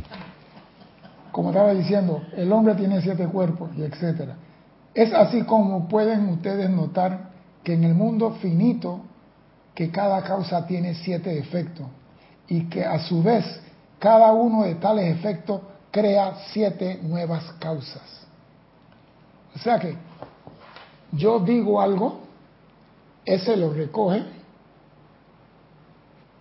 Como 1.30 1.50
estaba 1.50 1.72
diciendo, 1.72 2.22
el 2.36 2.52
hombre 2.52 2.74
tiene 2.74 3.00
siete 3.00 3.26
cuerpos 3.26 3.70
y 3.76 3.82
etcétera. 3.82 4.36
Es 4.94 5.12
así 5.14 5.42
como 5.42 5.88
pueden 5.88 6.28
ustedes 6.28 6.68
notar 6.68 7.30
que 7.64 7.74
en 7.74 7.84
el 7.84 7.94
mundo 7.94 8.32
finito 8.40 9.00
que 9.74 9.90
cada 9.90 10.22
causa 10.22 10.66
tiene 10.66 10.94
siete 10.94 11.38
efectos 11.38 11.86
y 12.48 12.64
que 12.68 12.84
a 12.84 12.98
su 12.98 13.22
vez 13.22 13.44
cada 13.98 14.32
uno 14.32 14.64
de 14.64 14.74
tales 14.74 15.16
efectos 15.16 15.62
crea 15.90 16.34
siete 16.52 17.00
nuevas 17.02 17.44
causas. 17.58 18.26
O 19.54 19.58
sea 19.58 19.78
que 19.78 19.96
yo 21.12 21.40
digo 21.40 21.80
algo, 21.80 22.20
ese 23.24 23.56
lo 23.56 23.72
recoge, 23.72 24.22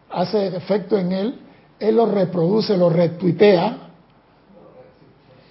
hace 0.09 0.47
efecto 0.47 0.97
en 0.97 1.11
él, 1.11 1.40
él 1.81 1.95
lo 1.95 2.05
reproduce, 2.05 2.77
lo 2.77 2.89
retuitea, 2.89 3.77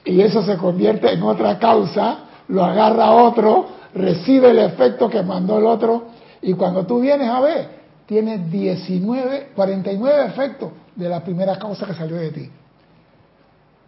y 0.04 0.20
eso 0.20 0.42
se 0.42 0.56
convierte 0.56 1.12
en 1.12 1.22
otra 1.22 1.58
causa, 1.58 2.20
lo 2.48 2.64
agarra 2.64 3.10
otro, 3.10 3.66
recibe 3.94 4.50
el 4.50 4.60
efecto 4.60 5.10
que 5.10 5.22
mandó 5.22 5.58
el 5.58 5.66
otro 5.66 6.04
y 6.40 6.54
cuando 6.54 6.86
tú 6.86 7.00
vienes 7.00 7.28
a 7.28 7.40
ver, 7.40 7.80
tiene 8.06 8.38
19, 8.38 9.50
49 9.54 10.24
efectos 10.26 10.70
de 10.96 11.08
la 11.08 11.22
primera 11.22 11.58
causa 11.58 11.86
que 11.86 11.94
salió 11.94 12.16
de 12.16 12.30
ti. 12.30 12.50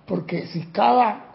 Porque 0.07 0.47
si 0.49 0.67
cada 0.67 1.33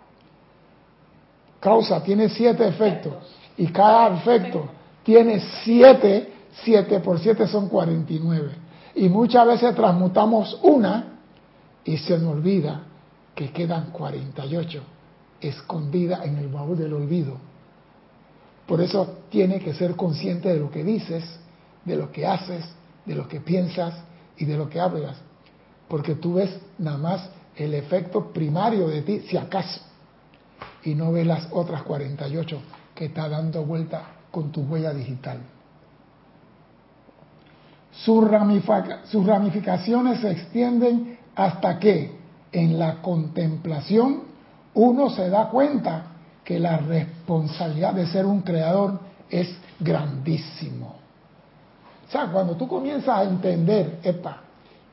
causa 1.60 2.04
tiene 2.04 2.30
siete 2.30 2.68
efectos 2.68 3.14
Y 3.58 3.68
cada 3.68 4.16
efecto 4.16 4.70
tiene 5.04 5.42
7, 5.64 6.34
7 6.64 7.00
por 7.00 7.20
7 7.20 7.48
son 7.48 7.70
49. 7.70 8.67
Y 8.98 9.10
muchas 9.10 9.46
veces 9.46 9.76
transmutamos 9.76 10.60
una 10.64 11.20
y 11.86 11.98
se 11.98 12.18
nos 12.18 12.34
olvida 12.34 12.82
que 13.36 13.52
quedan 13.52 13.92
48 13.92 14.82
escondidas 15.40 16.26
en 16.26 16.38
el 16.38 16.48
baúl 16.48 16.80
del 16.80 16.94
olvido. 16.94 17.38
Por 18.66 18.82
eso 18.82 19.20
tiene 19.30 19.60
que 19.60 19.76
ser 19.76 19.96
consciente 19.96 20.50
de 20.50 20.60
lo 20.60 20.72
que 20.72 20.84
dices, 20.84 21.24
de 21.86 21.96
lo 21.96 22.12
que 22.12 22.26
haces, 22.26 22.66
de 23.06 23.14
lo 23.14 23.28
que 23.28 23.40
piensas 23.40 23.94
y 24.36 24.46
de 24.46 24.58
lo 24.58 24.68
que 24.68 24.80
hablas. 24.80 25.16
Porque 25.88 26.16
tú 26.16 26.34
ves 26.34 26.60
nada 26.80 26.98
más 26.98 27.30
el 27.56 27.76
efecto 27.76 28.34
primario 28.34 28.88
de 28.88 29.04
ti, 29.04 29.20
si 29.30 29.38
acaso, 29.38 29.80
y 30.84 30.96
no 30.96 31.12
ves 31.12 31.28
las 31.28 31.50
otras 31.52 31.84
48 31.84 32.60
que 32.96 33.06
está 33.06 33.30
dando 33.30 33.64
vuelta 33.64 34.02
con 34.32 34.52
tu 34.52 34.62
huella 34.62 34.92
digital. 34.92 35.38
Sus, 38.04 38.28
ramificaciones 38.30 40.20
se 40.22 40.32
extienden 40.32 41.18
hasta 41.36 41.80
que 41.80 42.18
en 42.52 42.78
la 42.80 43.02
contemplación 43.02 44.24
uno 44.74 45.10
se 45.10 45.30
da 45.30 45.50
cuenta 45.50 46.04
que 46.44 46.60
la 46.60 46.78
responsabilidad 46.78 47.94
de 47.94 48.08
ser 48.08 48.26
un 48.26 48.42
creador 48.42 49.00
es 49.30 49.50
grandísimo. 49.80 50.96
O 52.08 52.12
sea, 52.12 52.28
cuando 52.28 52.56
tú 52.56 52.68
comienzas 52.68 53.18
a 53.18 53.24
entender, 53.24 54.00
epa, 54.04 54.42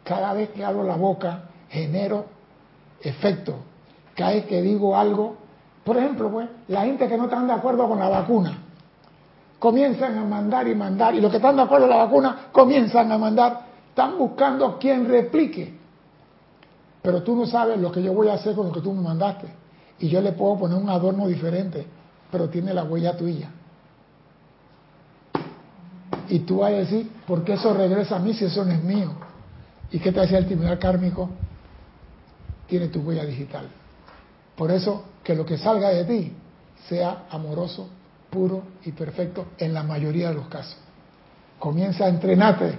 cada 0.03 0.33
vez 0.33 0.51
que 0.51 0.65
abro 0.65 0.83
la 0.83 0.97
boca 0.97 1.45
genero 1.69 2.27
efecto, 3.01 3.57
cada 4.17 4.33
vez 4.33 4.47
que 4.47 4.63
digo 4.63 4.97
algo, 4.97 5.37
por 5.85 5.97
ejemplo, 5.97 6.31
pues, 6.31 6.49
la 6.69 6.85
gente 6.85 7.07
que 7.07 7.17
no 7.17 7.25
están 7.25 7.47
de 7.47 7.53
acuerdo 7.53 7.87
con 7.89 7.99
la 7.99 8.09
vacuna, 8.09 8.64
comienzan 9.65 10.19
a 10.19 10.25
mandar 10.25 10.69
y 10.69 10.75
mandar, 10.75 11.15
y 11.15 11.23
los 11.23 11.31
que 11.31 11.39
están 11.39 11.57
de 11.57 11.63
acuerdo 11.63 11.87
con 11.87 11.97
la 11.97 12.05
vacuna 12.05 12.37
comienzan 12.53 13.11
a 13.11 13.17
mandar, 13.17 13.61
están 13.89 14.19
buscando 14.19 14.79
quien 14.79 15.09
replique. 15.09 15.73
Pero 17.01 17.23
tú 17.23 17.35
no 17.35 17.47
sabes 17.47 17.81
lo 17.81 17.91
que 17.91 18.03
yo 18.03 18.13
voy 18.13 18.29
a 18.29 18.35
hacer 18.35 18.55
con 18.55 18.67
lo 18.67 18.73
que 18.75 18.83
tú 18.83 18.93
me 18.93 19.01
mandaste. 19.01 19.47
Y 20.01 20.11
yo 20.11 20.21
le 20.21 20.33
puedo 20.33 20.59
poner 20.59 20.77
un 20.77 20.91
adorno 20.91 21.27
diferente, 21.27 21.87
pero 22.31 22.51
tiene 22.51 22.75
la 22.75 22.85
huella 22.85 23.17
tuya. 23.17 23.49
Y 26.29 26.41
tú 26.41 26.59
vas 26.59 26.73
a 26.73 26.77
decir, 26.77 27.11
¿por 27.27 27.43
qué 27.43 27.55
eso 27.55 27.73
regresa 27.73 28.17
a 28.17 28.19
mí 28.19 28.35
si 28.35 28.45
eso 28.45 28.67
no 28.67 28.73
es 28.73 28.85
mío? 28.85 29.13
¿Y 29.91 29.99
qué 29.99 30.13
te 30.13 30.21
decía 30.21 30.37
el 30.37 30.45
tribunal 30.45 30.79
kármico? 30.79 31.31
Tiene 32.67 32.89
tu 32.89 33.01
huella 33.01 33.25
digital. 33.25 33.67
Por 34.57 34.71
eso, 34.71 35.05
que 35.23 35.35
lo 35.35 35.47
que 35.47 35.57
salga 35.57 35.89
de 35.89 36.05
ti 36.05 36.33
sea 36.87 37.25
amoroso, 37.31 37.89
puro 38.35 38.63
y 38.85 38.91
perfecto 38.91 39.47
en 39.59 39.73
la 39.73 39.85
mayoría 39.85 40.31
de 40.31 40.35
los 40.35 40.49
casos. 40.49 40.77
Comienza 41.59 42.07
a 42.07 42.09
entrenarte 42.09 42.77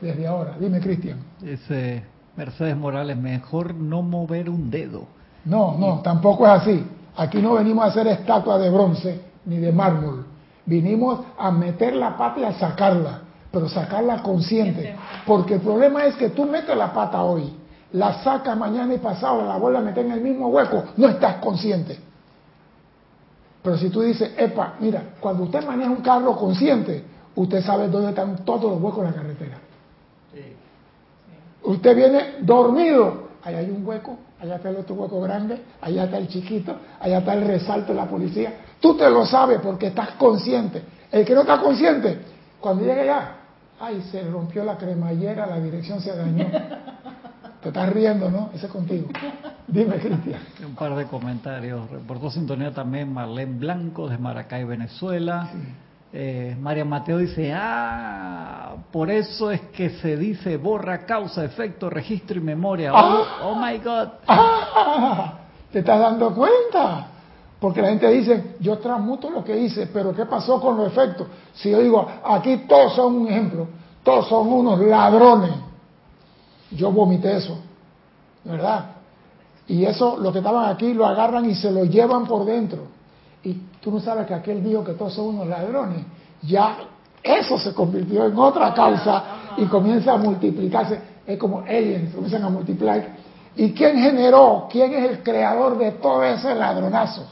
desde 0.00 0.26
ahora. 0.26 0.56
Dime, 0.58 0.80
Cristian. 0.80 1.18
Dice 1.40 2.02
Mercedes 2.36 2.76
Morales, 2.76 3.16
mejor 3.18 3.74
no 3.74 4.00
mover 4.00 4.48
un 4.48 4.70
dedo. 4.70 5.06
No, 5.44 5.76
no, 5.78 6.00
tampoco 6.00 6.46
es 6.46 6.52
así. 6.52 6.86
Aquí 7.16 7.42
no 7.42 7.54
venimos 7.54 7.84
a 7.84 7.88
hacer 7.88 8.06
estatua 8.06 8.58
de 8.58 8.70
bronce 8.70 9.20
ni 9.44 9.58
de 9.58 9.72
mármol. 9.72 10.24
Vinimos 10.64 11.20
a 11.38 11.50
meter 11.50 11.94
la 11.94 12.16
pata 12.16 12.40
y 12.40 12.44
a 12.44 12.52
sacarla, 12.54 13.20
pero 13.50 13.68
sacarla 13.68 14.22
consciente. 14.22 14.96
Porque 15.26 15.54
el 15.54 15.60
problema 15.60 16.06
es 16.06 16.14
que 16.16 16.30
tú 16.30 16.46
metes 16.46 16.76
la 16.76 16.92
pata 16.92 17.22
hoy, 17.22 17.52
la 17.92 18.22
sacas 18.22 18.56
mañana 18.56 18.94
y 18.94 18.98
pasado, 18.98 19.44
la 19.46 19.56
vuelves 19.56 19.82
a 19.82 19.84
meter 19.84 20.06
en 20.06 20.12
el 20.12 20.20
mismo 20.20 20.48
hueco, 20.48 20.84
no 20.96 21.08
estás 21.08 21.36
consciente. 21.36 22.07
Pero 23.68 23.76
si 23.76 23.90
tú 23.90 24.00
dices, 24.00 24.32
epa, 24.38 24.76
mira, 24.80 25.02
cuando 25.20 25.42
usted 25.42 25.62
maneja 25.62 25.90
un 25.90 26.00
carro 26.00 26.34
consciente, 26.34 27.04
usted 27.34 27.62
sabe 27.62 27.88
dónde 27.88 28.08
están 28.08 28.42
todos 28.42 28.72
los 28.72 28.80
huecos 28.80 29.00
en 29.00 29.04
la 29.04 29.12
carretera. 29.12 29.58
Usted 31.64 31.94
viene 31.94 32.36
dormido, 32.40 33.28
ahí 33.42 33.56
hay 33.56 33.68
un 33.68 33.86
hueco, 33.86 34.16
allá 34.40 34.56
está 34.56 34.70
el 34.70 34.76
otro 34.76 34.94
hueco 34.94 35.20
grande, 35.20 35.60
allá 35.82 36.04
está 36.04 36.16
el 36.16 36.28
chiquito, 36.28 36.76
allá 36.98 37.18
está 37.18 37.34
el 37.34 37.46
resalto 37.46 37.92
de 37.92 37.98
la 37.98 38.06
policía. 38.06 38.54
Tú 38.80 38.96
te 38.96 39.10
lo 39.10 39.26
sabes 39.26 39.60
porque 39.62 39.88
estás 39.88 40.12
consciente. 40.12 40.82
El 41.12 41.26
que 41.26 41.34
no 41.34 41.42
está 41.42 41.60
consciente, 41.60 42.20
cuando 42.60 42.86
llegue 42.86 43.02
allá, 43.02 43.36
ay, 43.80 44.00
se 44.10 44.22
rompió 44.30 44.64
la 44.64 44.78
cremallera, 44.78 45.46
la 45.46 45.60
dirección 45.60 46.00
se 46.00 46.16
dañó. 46.16 46.46
Te 47.68 47.80
estás 47.80 47.92
riendo, 47.92 48.30
¿no? 48.30 48.48
Ese 48.54 48.64
es 48.64 48.72
contigo. 48.72 49.08
Dime, 49.66 49.96
Cristian. 49.96 50.40
Un 50.64 50.74
par 50.74 50.96
de 50.96 51.04
comentarios. 51.04 51.90
Reportó 51.90 52.30
sintonía 52.30 52.72
también 52.72 53.12
Marlene 53.12 53.58
Blanco 53.58 54.08
de 54.08 54.16
Maracay, 54.16 54.64
Venezuela. 54.64 55.50
Eh, 56.10 56.56
María 56.58 56.86
Mateo 56.86 57.18
dice, 57.18 57.52
ah, 57.54 58.74
por 58.90 59.10
eso 59.10 59.50
es 59.50 59.60
que 59.72 59.90
se 59.90 60.16
dice 60.16 60.56
borra, 60.56 61.04
causa, 61.04 61.44
efecto, 61.44 61.90
registro 61.90 62.38
y 62.38 62.40
memoria. 62.40 62.90
Oh, 62.94 63.24
oh 63.42 63.54
my 63.54 63.76
God. 63.78 64.08
Ah, 64.30 65.34
¿Te 65.70 65.80
estás 65.80 66.00
dando 66.00 66.34
cuenta? 66.34 67.08
Porque 67.60 67.82
la 67.82 67.88
gente 67.88 68.08
dice, 68.08 68.54
yo 68.60 68.78
transmuto 68.78 69.28
lo 69.28 69.44
que 69.44 69.58
hice, 69.58 69.88
pero 69.88 70.14
¿qué 70.14 70.24
pasó 70.24 70.58
con 70.58 70.78
los 70.78 70.86
efectos? 70.86 71.26
Si 71.52 71.70
yo 71.70 71.82
digo, 71.82 72.08
aquí 72.24 72.64
todos 72.66 72.94
son 72.94 73.16
un 73.16 73.28
ejemplo, 73.28 73.66
todos 74.02 74.26
son 74.26 74.50
unos 74.50 74.80
ladrones. 74.80 75.67
Yo 76.70 76.92
vomité 76.92 77.36
eso, 77.36 77.58
¿verdad? 78.44 78.86
Y 79.66 79.84
eso, 79.84 80.16
los 80.18 80.32
que 80.32 80.38
estaban 80.38 80.70
aquí 80.70 80.94
lo 80.94 81.06
agarran 81.06 81.48
y 81.48 81.54
se 81.54 81.70
lo 81.70 81.84
llevan 81.84 82.26
por 82.26 82.44
dentro. 82.44 82.84
Y 83.42 83.54
tú 83.80 83.90
no 83.90 84.00
sabes 84.00 84.26
que 84.26 84.34
aquel 84.34 84.64
dijo 84.64 84.82
que 84.82 84.92
todos 84.92 85.14
son 85.14 85.26
unos 85.26 85.46
ladrones. 85.46 86.04
Ya 86.42 86.78
eso 87.22 87.58
se 87.58 87.74
convirtió 87.74 88.26
en 88.26 88.38
otra 88.38 88.72
causa 88.72 89.24
y 89.56 89.66
comienza 89.66 90.14
a 90.14 90.16
multiplicarse. 90.16 91.00
Es 91.26 91.38
como 91.38 91.60
aliens, 91.60 92.14
comienzan 92.14 92.44
a 92.44 92.48
multiplicar. 92.48 93.16
¿Y 93.56 93.72
quién 93.72 93.98
generó? 93.98 94.68
¿Quién 94.70 94.92
es 94.94 95.10
el 95.10 95.22
creador 95.22 95.76
de 95.76 95.92
todo 95.92 96.24
ese 96.24 96.54
ladronazo? 96.54 97.26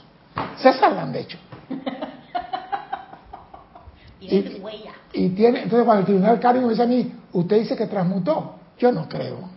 César 0.59 0.92
lo 0.92 1.01
han 1.01 1.14
hecho. 1.14 1.38
y, 4.20 4.61
y 5.12 5.29
tiene, 5.31 5.62
entonces 5.62 5.85
cuando 5.85 6.01
el 6.01 6.07
tribunal 6.07 6.40
Cárnico 6.40 6.68
dice 6.68 6.83
a 6.83 6.87
mí, 6.87 7.12
usted 7.33 7.61
dice 7.61 7.77
que 7.77 7.87
transmutó. 7.87 8.55
Yo 8.79 8.93
no 8.93 9.09
creo. 9.09 9.49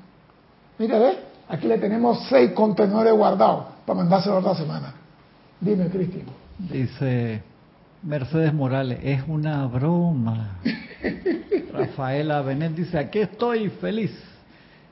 Mire, 0.78 1.00
ve, 1.00 1.18
aquí 1.50 1.68
le 1.68 1.78
tenemos 1.78 2.28
seis 2.30 2.52
contenedores 2.52 3.14
guardados 3.14 3.66
para 3.86 4.00
mandárselo 4.00 4.38
otra 4.38 4.56
semana. 4.56 4.94
Dime, 5.60 5.88
Cristian. 5.90 6.26
Dice 6.58 7.42
Mercedes 8.02 8.54
Morales, 8.54 9.00
es 9.04 9.22
una 9.28 9.66
broma. 9.68 10.60
Rafaela 11.74 12.42
Benet 12.42 12.74
dice, 12.76 12.98
aquí 12.98 13.20
estoy 13.20 13.70
feliz. 13.70 14.12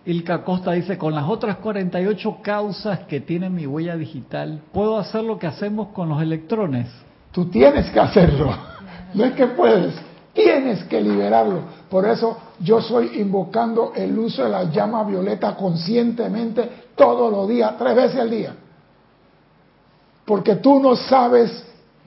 Ilka 0.06 0.44
Costa 0.44 0.72
dice, 0.72 0.98
con 0.98 1.14
las 1.14 1.28
otras 1.28 1.58
48 1.58 2.38
causas 2.42 3.00
que 3.00 3.20
tiene 3.20 3.50
mi 3.50 3.66
huella 3.66 3.98
digital, 3.98 4.62
¿puedo 4.72 4.98
hacer 4.98 5.24
lo 5.24 5.38
que 5.38 5.48
hacemos 5.48 5.90
con 5.90 6.08
los 6.08 6.22
electrones? 6.22 6.88
Tú 7.32 7.46
tienes 7.46 7.90
que 7.92 8.00
hacerlo. 8.00 8.56
No 9.14 9.24
es 9.24 9.34
que 9.36 9.48
puedes, 9.48 9.96
tienes 10.34 10.84
que 10.84 11.00
liberarlo. 11.00 11.62
Por 11.90 12.06
eso 12.06 12.38
yo 12.60 12.80
estoy 12.80 13.20
invocando 13.20 13.94
el 13.96 14.18
uso 14.18 14.44
de 14.44 14.50
la 14.50 14.64
llama 14.66 15.04
violeta 15.04 15.56
conscientemente 15.56 16.88
todos 16.96 17.32
los 17.32 17.48
días, 17.48 17.76
tres 17.78 17.96
veces 17.96 18.20
al 18.20 18.30
día. 18.30 18.56
Porque 20.26 20.56
tú 20.56 20.80
no 20.82 20.96
sabes 20.96 21.64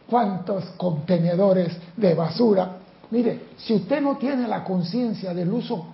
cuántos 0.08 0.64
contenedores 0.76 1.74
de 1.96 2.14
basura. 2.14 2.76
Mire, 3.10 3.48
si 3.56 3.74
usted 3.74 4.02
no 4.02 4.16
tiene 4.16 4.46
la 4.46 4.62
conciencia 4.62 5.32
del 5.32 5.50
uso 5.50 5.86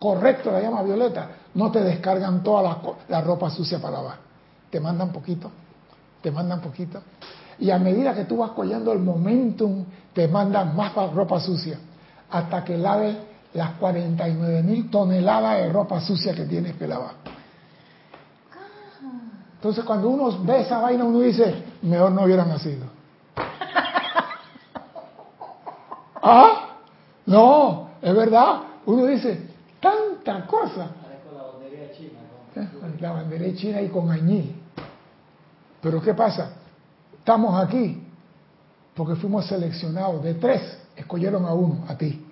correcto 0.00 0.50
de 0.50 0.56
la 0.56 0.62
llama 0.62 0.82
violeta, 0.82 1.28
no 1.54 1.70
te 1.70 1.80
descargan 1.82 2.42
toda 2.42 2.80
la, 3.08 3.20
ropa 3.20 3.50
sucia 3.50 3.78
para 3.78 3.98
lavar. 3.98 4.16
Te 4.70 4.80
mandan 4.80 5.12
poquito, 5.12 5.50
te 6.20 6.30
mandan 6.30 6.60
poquito. 6.60 7.00
Y 7.58 7.70
a 7.70 7.78
medida 7.78 8.14
que 8.14 8.24
tú 8.24 8.38
vas 8.38 8.50
cogiendo 8.52 8.92
el 8.92 8.98
momentum, 8.98 9.84
te 10.14 10.26
mandan 10.26 10.74
más 10.74 10.94
ropa 11.12 11.38
sucia. 11.38 11.78
Hasta 12.30 12.64
que 12.64 12.78
laves 12.78 13.16
las 13.54 13.72
49 13.72 14.62
mil 14.62 14.88
toneladas 14.90 15.58
de 15.58 15.72
ropa 15.72 16.00
sucia 16.00 16.34
que 16.34 16.44
tienes 16.44 16.76
que 16.76 16.86
lavar. 16.86 17.14
Entonces 19.54 19.84
cuando 19.84 20.08
uno 20.08 20.42
ve 20.42 20.62
esa 20.62 20.78
vaina, 20.78 21.04
uno 21.04 21.20
dice, 21.20 21.62
mejor 21.82 22.12
no 22.12 22.22
hubiera 22.22 22.46
nacido. 22.46 22.86
¿Ah? 26.22 26.76
No, 27.26 27.90
es 28.00 28.14
verdad. 28.14 28.60
Uno 28.86 29.04
dice, 29.06 29.50
tanta 29.80 30.46
cosa. 30.46 30.88
La 33.00 33.12
bandería 33.12 33.54
china 33.54 33.82
y 33.82 33.88
con 33.88 34.10
añil. 34.10 34.56
Pero 35.80 36.00
¿qué 36.00 36.14
pasa? 36.14 36.52
Estamos 37.18 37.62
aquí 37.62 38.02
porque 38.94 39.14
fuimos 39.14 39.46
seleccionados. 39.46 40.22
De 40.22 40.34
tres, 40.34 40.78
escogieron 41.00 41.44
a 41.44 41.52
uno, 41.52 41.84
a 41.88 41.96
ti. 41.96 42.26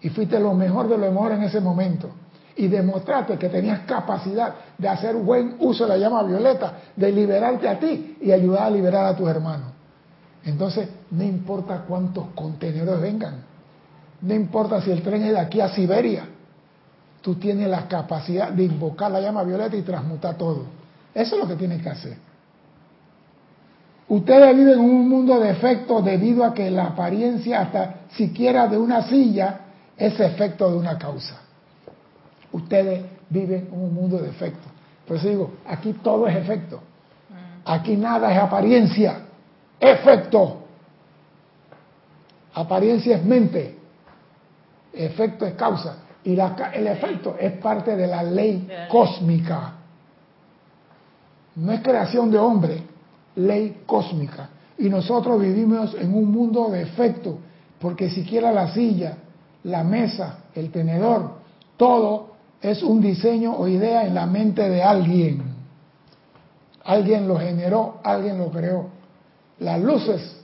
Y 0.00 0.08
fuiste 0.08 0.38
lo 0.38 0.54
mejor 0.54 0.88
de 0.88 0.98
lo 0.98 1.10
mejor 1.10 1.32
en 1.32 1.42
ese 1.42 1.60
momento. 1.60 2.10
Y 2.56 2.68
demostraste 2.68 3.36
que 3.36 3.48
tenías 3.48 3.80
capacidad 3.80 4.54
de 4.78 4.88
hacer 4.88 5.14
buen 5.16 5.56
uso 5.58 5.84
de 5.84 5.90
la 5.90 5.98
llama 5.98 6.22
violeta, 6.22 6.74
de 6.96 7.12
liberarte 7.12 7.68
a 7.68 7.78
ti 7.78 8.16
y 8.20 8.32
ayudar 8.32 8.64
a 8.64 8.70
liberar 8.70 9.06
a 9.06 9.16
tus 9.16 9.28
hermanos. 9.28 9.72
Entonces, 10.44 10.88
no 11.10 11.24
importa 11.24 11.84
cuántos 11.86 12.26
contenedores 12.34 13.00
vengan, 13.00 13.42
no 14.22 14.34
importa 14.34 14.80
si 14.80 14.90
el 14.90 15.02
tren 15.02 15.22
es 15.24 15.32
de 15.32 15.40
aquí 15.40 15.60
a 15.60 15.68
Siberia, 15.68 16.24
tú 17.20 17.34
tienes 17.34 17.68
la 17.68 17.88
capacidad 17.88 18.50
de 18.52 18.64
invocar 18.64 19.10
la 19.10 19.20
llama 19.20 19.42
violeta 19.42 19.76
y 19.76 19.82
transmutar 19.82 20.36
todo. 20.36 20.64
Eso 21.12 21.34
es 21.34 21.42
lo 21.42 21.48
que 21.48 21.56
tienes 21.56 21.82
que 21.82 21.88
hacer. 21.88 22.25
Ustedes 24.08 24.56
viven 24.56 24.74
en 24.74 24.80
un 24.80 25.08
mundo 25.08 25.38
de 25.40 25.50
efectos 25.50 26.04
debido 26.04 26.44
a 26.44 26.54
que 26.54 26.70
la 26.70 26.86
apariencia 26.86 27.62
hasta 27.62 27.94
siquiera 28.10 28.68
de 28.68 28.78
una 28.78 29.02
silla 29.02 29.60
es 29.96 30.18
efecto 30.20 30.70
de 30.70 30.78
una 30.78 30.96
causa. 30.96 31.40
Ustedes 32.52 33.04
viven 33.28 33.68
en 33.72 33.80
un 33.80 33.92
mundo 33.92 34.18
de 34.18 34.28
efectos. 34.28 34.70
Por 35.06 35.16
eso 35.16 35.28
digo, 35.28 35.50
aquí 35.66 35.92
todo 35.94 36.28
es 36.28 36.36
efecto. 36.36 36.80
Aquí 37.64 37.96
nada 37.96 38.32
es 38.32 38.38
apariencia, 38.38 39.22
efecto. 39.80 40.58
Apariencia 42.54 43.16
es 43.16 43.24
mente, 43.24 43.76
efecto 44.92 45.46
es 45.46 45.54
causa. 45.54 45.98
Y 46.22 46.38
el 46.38 46.86
efecto 46.86 47.36
es 47.38 47.52
parte 47.58 47.96
de 47.96 48.06
la 48.06 48.22
ley 48.22 48.68
cósmica. 48.88 49.72
No 51.56 51.72
es 51.72 51.80
creación 51.80 52.30
de 52.30 52.38
hombre, 52.38 52.82
ley 53.36 53.82
cósmica. 53.86 54.50
Y 54.78 54.88
nosotros 54.88 55.40
vivimos 55.40 55.94
en 55.94 56.14
un 56.14 56.30
mundo 56.30 56.68
de 56.70 56.82
efecto, 56.82 57.38
porque 57.80 58.10
siquiera 58.10 58.52
la 58.52 58.72
silla, 58.72 59.18
la 59.64 59.84
mesa, 59.84 60.38
el 60.54 60.70
tenedor, 60.70 61.36
todo 61.76 62.34
es 62.60 62.82
un 62.82 63.00
diseño 63.00 63.54
o 63.56 63.68
idea 63.68 64.06
en 64.06 64.14
la 64.14 64.26
mente 64.26 64.68
de 64.68 64.82
alguien. 64.82 65.42
Alguien 66.84 67.26
lo 67.26 67.38
generó, 67.38 68.00
alguien 68.02 68.38
lo 68.38 68.50
creó. 68.50 68.86
Las 69.58 69.80
luces, 69.80 70.36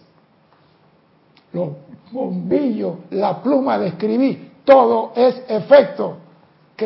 los 1.53 1.71
bombillos, 2.11 2.97
la 3.11 3.43
pluma 3.43 3.79
de 3.79 3.89
escribir, 3.89 4.53
todo 4.65 5.13
es 5.15 5.43
efecto 5.49 6.17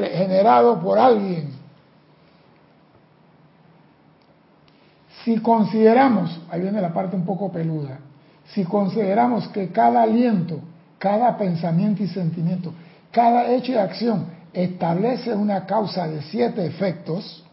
generado 0.04 0.80
por 0.80 0.98
alguien. 0.98 1.50
Si 5.26 5.38
consideramos, 5.38 6.40
ahí 6.48 6.60
viene 6.60 6.80
la 6.80 6.94
parte 6.94 7.16
un 7.16 7.24
poco 7.24 7.50
peluda, 7.50 7.98
si 8.54 8.62
consideramos 8.62 9.48
que 9.48 9.70
cada 9.70 10.04
aliento, 10.04 10.60
cada 10.98 11.36
pensamiento 11.36 12.04
y 12.04 12.06
sentimiento, 12.06 12.72
cada 13.10 13.50
hecho 13.50 13.72
y 13.72 13.74
acción 13.74 14.26
establece 14.52 15.34
una 15.34 15.66
causa 15.66 16.06
de 16.06 16.22
siete 16.22 16.64
efectos, 16.64 17.44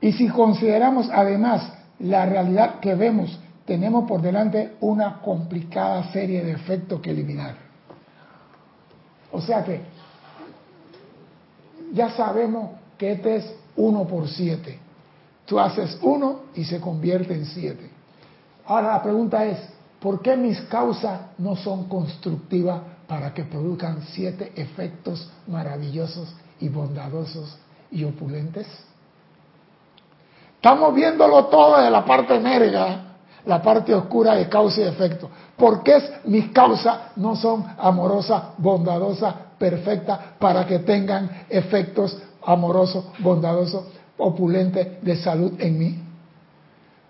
y 0.00 0.10
si 0.10 0.28
consideramos 0.28 1.08
además 1.08 1.72
la 2.00 2.26
realidad 2.26 2.80
que 2.80 2.96
vemos, 2.96 3.38
tenemos 3.64 4.08
por 4.08 4.20
delante 4.20 4.72
una 4.80 5.20
complicada 5.20 6.10
serie 6.10 6.42
de 6.42 6.50
efectos 6.50 7.00
que 7.00 7.12
eliminar. 7.12 7.54
O 9.30 9.40
sea 9.40 9.62
que 9.62 9.82
ya 11.92 12.10
sabemos 12.10 12.70
que 12.98 13.12
este 13.12 13.36
es 13.36 13.54
1 13.76 14.04
por 14.08 14.28
7. 14.28 14.80
Tú 15.46 15.58
haces 15.58 15.98
1 16.00 16.40
y 16.54 16.64
se 16.64 16.80
convierte 16.80 17.34
en 17.34 17.46
7. 17.46 17.90
Ahora 18.66 18.92
la 18.92 19.02
pregunta 19.02 19.44
es, 19.44 19.58
¿por 20.00 20.22
qué 20.22 20.36
mis 20.36 20.60
causas 20.62 21.20
no 21.38 21.56
son 21.56 21.88
constructivas 21.88 22.80
para 23.06 23.34
que 23.34 23.44
produzcan 23.44 24.02
siete 24.12 24.52
efectos 24.56 25.30
maravillosos 25.46 26.34
y 26.60 26.68
bondadosos 26.68 27.58
y 27.90 28.04
opulentes? 28.04 28.66
Estamos 30.56 30.94
viéndolo 30.94 31.46
todo 31.46 31.82
de 31.82 31.90
la 31.90 32.04
parte 32.04 32.38
negra, 32.38 33.16
la 33.44 33.60
parte 33.60 33.92
oscura 33.92 34.36
de 34.36 34.48
causa 34.48 34.80
y 34.80 34.84
efecto. 34.84 35.28
¿Por 35.56 35.82
qué 35.82 35.98
mis 36.24 36.52
causas 36.52 37.16
no 37.16 37.34
son 37.34 37.64
amorosas, 37.78 38.42
bondadosas, 38.58 39.34
perfectas 39.58 40.18
para 40.38 40.64
que 40.66 40.78
tengan 40.78 41.44
efectos 41.48 42.16
amorosos, 42.44 43.04
bondadosos, 43.18 43.84
opulentes 44.18 45.02
de 45.02 45.16
salud 45.16 45.52
en 45.58 45.78
mí? 45.78 46.02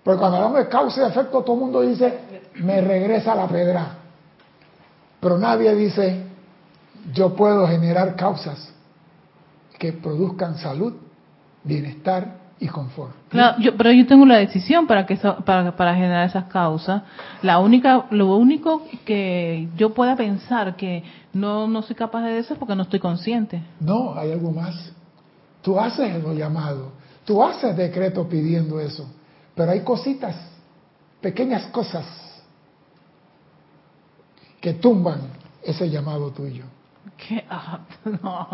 Porque 0.03 0.19
cuando 0.19 0.39
hablamos 0.39 0.59
de 0.59 0.69
causa 0.69 1.03
y 1.03 1.11
efecto, 1.11 1.43
todo 1.43 1.55
el 1.55 1.61
mundo 1.61 1.81
dice, 1.83 2.19
me 2.57 2.81
regresa 2.81 3.35
la 3.35 3.47
pedra. 3.47 3.97
Pero 5.21 5.39
nadie 5.39 5.75
dice, 5.77 6.25
yo 7.15 7.35
puedo 7.35 7.67
generar 7.69 8.17
causas 8.17 8.73
que 9.79 9.93
produzcan 9.93 10.57
salud, 10.59 10.95
bienestar 11.63 12.43
y 12.59 12.69
confort. 12.69 13.13
Claro, 13.29 13.59
yo, 13.61 13.77
pero 13.77 13.91
yo 13.93 14.07
tengo 14.07 14.25
la 14.25 14.39
decisión 14.39 14.87
para 14.87 15.07
que 15.07 15.17
para, 15.17 15.77
para 15.77 15.95
generar 15.95 16.29
esas 16.29 16.45
causas. 16.45 17.03
La 17.43 17.59
única, 17.59 18.07
lo 18.11 18.37
único 18.37 18.83
que 19.05 19.69
yo 19.77 19.95
pueda 19.95 20.17
pensar 20.17 20.77
que 20.77 21.03
no, 21.33 21.67
no 21.67 21.83
soy 21.83 21.97
capaz 21.97 22.23
de 22.25 22.39
eso 22.39 22.55
es 22.55 22.59
porque 22.59 22.77
no 22.77 22.83
estoy 22.83 23.01
consciente. 23.01 23.63
No, 23.81 24.15
hay 24.17 24.33
algo 24.33 24.53
más. 24.53 24.93
Tú 25.63 25.79
haces 25.79 26.15
el 26.15 26.37
llamado, 26.37 26.93
tú 27.25 27.43
haces 27.43 27.77
decreto 27.77 28.29
pidiendo 28.29 28.81
eso, 28.81 29.09
pero 29.55 29.71
hay 29.71 29.81
cositas, 29.81 30.37
pequeñas 31.21 31.67
cosas 31.67 32.05
que 34.61 34.75
tumban 34.75 35.21
ese 35.63 35.89
llamado 35.89 36.31
tuyo. 36.31 36.65
¿Qué? 37.17 37.45
Ah, 37.51 37.81
no. 38.05 38.49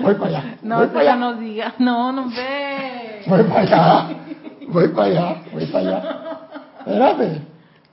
Voy 0.00 0.14
para 0.14 0.26
allá. 0.26 0.58
No, 0.62 0.78
voy 0.78 0.86
para 0.88 1.00
allá. 1.00 1.16
no 1.16 1.34
digas. 1.34 1.74
No, 1.78 2.12
no 2.12 2.28
ve. 2.28 3.22
Voy 3.26 3.42
para 3.44 3.60
allá. 3.60 4.16
Voy 4.68 4.88
para 4.88 5.06
allá. 5.06 5.42
Voy 5.52 5.66
para 5.66 5.78
allá. 5.78 6.40
Espérate. 6.78 7.42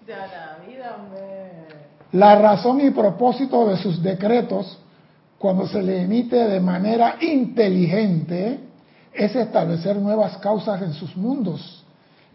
Ya 0.07 0.27
la 0.27 0.65
vida, 0.65 0.95
hombre. 0.95 1.67
La 2.11 2.35
razón 2.39 2.81
y 2.81 2.91
propósito 2.91 3.67
de 3.67 3.77
sus 3.77 4.01
decretos, 4.01 4.79
cuando 5.38 5.67
se 5.67 5.82
le 5.82 6.02
emite 6.02 6.36
de 6.36 6.60
manera 6.60 7.17
inteligente, 7.21 8.60
es 9.13 9.36
establecer 9.36 9.97
nuevas 9.97 10.38
causas 10.38 10.82
en 10.82 10.93
sus 10.93 11.15
mundos, 11.15 11.84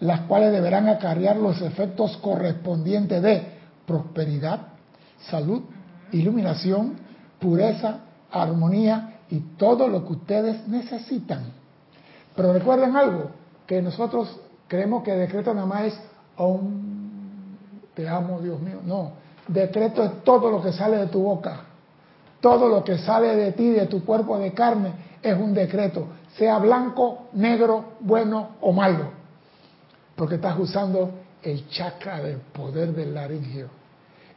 las 0.01 0.21
cuales 0.23 0.53
deberán 0.53 0.88
acarrear 0.88 1.37
los 1.37 1.61
efectos 1.62 2.17
correspondientes 2.19 3.23
de 3.23 3.47
prosperidad, 3.87 4.61
salud, 5.31 5.62
iluminación, 6.12 6.97
pureza, 7.38 8.01
armonía 8.31 9.19
y 9.31 9.38
todo 9.57 9.88
lo 9.88 10.05
que 10.07 10.12
ustedes 10.12 10.67
necesitan. 10.69 11.45
Pero 12.35 12.53
recuerden 12.53 12.97
algo, 12.97 13.31
que 13.67 13.81
nosotros 13.81 14.41
creemos 14.69 15.03
que 15.03 15.12
decreto 15.12 15.55
nada 15.55 15.67
más 15.67 15.85
es 15.85 16.01
un 16.37 16.93
te 17.95 18.09
amo 18.09 18.41
Dios 18.41 18.61
mío. 18.61 18.81
No, 18.85 19.12
decreto 19.47 20.03
es 20.03 20.25
todo 20.25 20.51
lo 20.51 20.62
que 20.62 20.73
sale 20.73 20.97
de 20.97 21.07
tu 21.07 21.23
boca. 21.23 21.67
Todo 22.42 22.68
lo 22.68 22.83
que 22.83 22.98
sale 22.98 23.37
de 23.37 23.52
ti, 23.52 23.70
de 23.70 23.87
tu 23.87 24.05
cuerpo 24.05 24.37
de 24.37 24.52
carne, 24.52 24.92
es 25.22 25.38
un 25.38 25.55
decreto, 25.55 26.09
sea 26.37 26.59
blanco, 26.59 27.28
negro, 27.35 27.92
bueno 28.00 28.57
o 28.61 28.72
malo. 28.72 29.11
Porque 30.16 30.35
estás 30.35 30.59
usando 30.59 31.11
el 31.40 31.68
chakra 31.68 32.20
del 32.20 32.38
poder 32.38 32.92
del 32.92 33.14
laringio. 33.14 33.68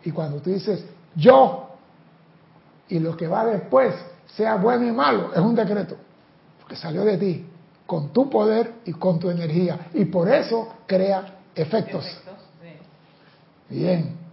Y 0.03 0.11
cuando 0.11 0.39
tú 0.39 0.51
dices, 0.51 0.85
yo 1.15 1.69
y 2.87 2.99
lo 2.99 3.17
que 3.17 3.27
va 3.27 3.43
después, 3.43 3.95
sea 4.27 4.55
bueno 4.57 4.85
y 4.85 4.91
malo, 4.91 5.31
es 5.33 5.39
un 5.39 5.55
decreto, 5.55 5.95
porque 6.59 6.75
salió 6.75 7.03
de 7.03 7.17
ti, 7.17 7.45
con 7.87 8.09
tu 8.09 8.29
poder 8.29 8.73
y 8.85 8.93
con 8.93 9.17
tu 9.19 9.31
energía, 9.31 9.87
y 9.95 10.05
por 10.05 10.29
eso 10.29 10.67
crea 10.85 11.39
efectos. 11.55 12.05
Bien. 13.67 14.24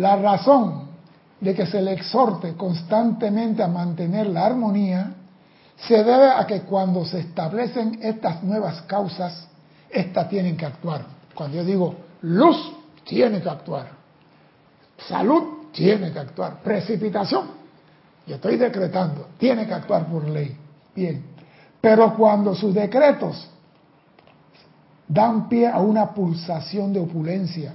La 0.00 0.16
razón 0.16 0.84
de 1.40 1.54
que 1.54 1.66
se 1.66 1.82
le 1.82 1.92
exhorte 1.92 2.54
constantemente 2.54 3.62
a 3.62 3.68
mantener 3.68 4.28
la 4.28 4.46
armonía 4.46 5.12
se 5.76 6.02
debe 6.02 6.30
a 6.30 6.46
que 6.46 6.62
cuando 6.62 7.04
se 7.04 7.20
establecen 7.20 7.98
estas 8.02 8.42
nuevas 8.42 8.80
causas, 8.82 9.46
estas 9.90 10.26
tienen 10.30 10.56
que 10.56 10.64
actuar. 10.64 11.04
Cuando 11.34 11.58
yo 11.58 11.64
digo 11.64 11.94
luz, 12.22 12.56
tiene 13.04 13.42
que 13.42 13.48
actuar. 13.50 13.88
Salud 15.06 15.68
tiene 15.72 16.10
que 16.12 16.18
actuar. 16.18 16.62
Precipitación, 16.62 17.48
yo 18.26 18.36
estoy 18.36 18.56
decretando, 18.56 19.28
tiene 19.36 19.66
que 19.66 19.74
actuar 19.74 20.06
por 20.06 20.26
ley. 20.26 20.56
Bien. 20.94 21.26
Pero 21.78 22.14
cuando 22.16 22.54
sus 22.54 22.72
decretos 22.72 23.50
dan 25.06 25.46
pie 25.46 25.68
a 25.68 25.78
una 25.78 26.14
pulsación 26.14 26.90
de 26.90 27.00
opulencia, 27.00 27.74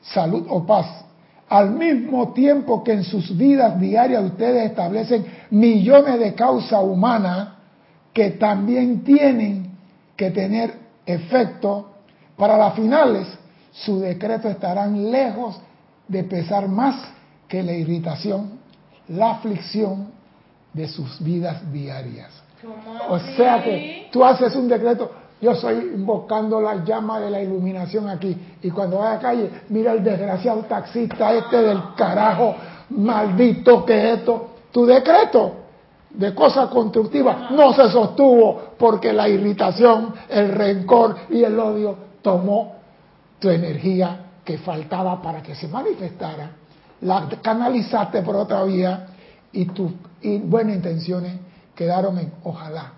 salud 0.00 0.46
o 0.48 0.64
paz, 0.64 1.04
al 1.48 1.70
mismo 1.70 2.32
tiempo 2.32 2.84
que 2.84 2.92
en 2.92 3.04
sus 3.04 3.36
vidas 3.36 3.80
diarias 3.80 4.24
ustedes 4.24 4.70
establecen 4.70 5.26
millones 5.50 6.18
de 6.18 6.34
causas 6.34 6.82
humanas 6.82 7.48
que 8.12 8.30
también 8.32 9.02
tienen 9.04 9.70
que 10.16 10.30
tener 10.30 10.74
efecto, 11.06 11.90
para 12.36 12.56
las 12.56 12.74
finales, 12.74 13.26
sus 13.72 14.00
decretos 14.00 14.52
estarán 14.52 15.10
lejos 15.10 15.60
de 16.06 16.24
pesar 16.24 16.68
más 16.68 16.96
que 17.48 17.62
la 17.62 17.72
irritación, 17.72 18.58
la 19.08 19.32
aflicción 19.32 20.08
de 20.72 20.86
sus 20.88 21.22
vidas 21.22 21.72
diarias. 21.72 22.30
O 23.08 23.18
sea 23.18 23.62
que 23.62 24.08
tú 24.12 24.24
haces 24.24 24.54
un 24.54 24.68
decreto, 24.68 25.10
Yo 25.40 25.54
soy 25.54 25.92
invocando 25.94 26.60
la 26.60 26.84
llama 26.84 27.20
de 27.20 27.30
la 27.30 27.40
iluminación 27.40 28.08
aquí. 28.08 28.36
Y 28.62 28.70
cuando 28.70 28.98
vaya 28.98 29.10
a 29.10 29.14
la 29.14 29.20
calle, 29.20 29.50
mira 29.68 29.92
el 29.92 30.02
desgraciado 30.02 30.62
taxista 30.62 31.32
este 31.32 31.62
del 31.62 31.94
carajo, 31.96 32.56
maldito 32.90 33.84
que 33.84 34.14
esto. 34.14 34.48
Tu 34.72 34.84
decreto 34.84 35.52
de 36.10 36.34
cosas 36.34 36.68
constructivas 36.70 37.50
no 37.52 37.72
se 37.72 37.88
sostuvo 37.90 38.74
porque 38.78 39.12
la 39.12 39.28
irritación, 39.28 40.12
el 40.28 40.50
rencor 40.50 41.16
y 41.30 41.44
el 41.44 41.58
odio 41.58 41.96
tomó 42.20 42.74
tu 43.38 43.48
energía 43.48 44.24
que 44.44 44.58
faltaba 44.58 45.22
para 45.22 45.42
que 45.42 45.54
se 45.54 45.68
manifestara. 45.68 46.50
La 47.02 47.28
canalizaste 47.40 48.22
por 48.22 48.34
otra 48.34 48.64
vía 48.64 49.06
y 49.52 49.66
tus 49.66 49.92
buenas 50.44 50.76
intenciones 50.76 51.34
quedaron 51.76 52.18
en 52.18 52.32
ojalá. 52.42 52.97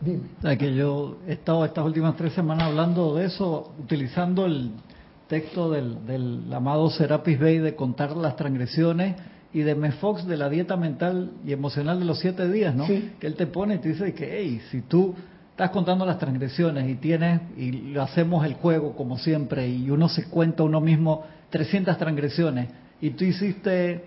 Dime. 0.00 0.58
que 0.58 0.74
yo 0.74 1.18
he 1.26 1.32
estado 1.32 1.64
estas 1.64 1.84
últimas 1.84 2.16
tres 2.16 2.32
semanas 2.32 2.68
hablando 2.68 3.14
de 3.14 3.26
eso, 3.26 3.72
utilizando 3.78 4.46
el 4.46 4.72
texto 5.28 5.70
del, 5.70 6.04
del 6.06 6.52
amado 6.52 6.90
Serapis 6.90 7.38
Bey 7.38 7.58
de 7.58 7.74
contar 7.74 8.16
las 8.16 8.36
transgresiones 8.36 9.16
y 9.54 9.60
de 9.60 9.74
Mefox 9.74 10.26
de 10.26 10.36
la 10.36 10.48
dieta 10.48 10.76
mental 10.76 11.30
y 11.46 11.52
emocional 11.52 12.00
de 12.00 12.04
los 12.04 12.18
siete 12.18 12.50
días, 12.50 12.74
¿no? 12.74 12.86
Que 12.86 13.26
él 13.26 13.36
te 13.36 13.46
pone 13.46 13.76
y 13.76 13.78
te 13.78 13.90
dice 13.90 14.12
que, 14.12 14.38
hey, 14.38 14.60
si 14.70 14.82
tú 14.82 15.14
estás 15.50 15.70
contando 15.70 16.04
las 16.04 16.18
transgresiones 16.18 16.90
y 16.90 16.96
tienes, 16.96 17.40
y 17.56 17.70
lo 17.70 18.02
hacemos 18.02 18.44
el 18.44 18.54
juego 18.54 18.96
como 18.96 19.16
siempre, 19.16 19.68
y 19.68 19.88
uno 19.90 20.08
se 20.08 20.24
cuenta 20.24 20.64
uno 20.64 20.80
mismo 20.80 21.22
300 21.50 21.96
transgresiones, 21.96 22.68
y 23.00 23.10
tú 23.10 23.24
hiciste 23.24 24.04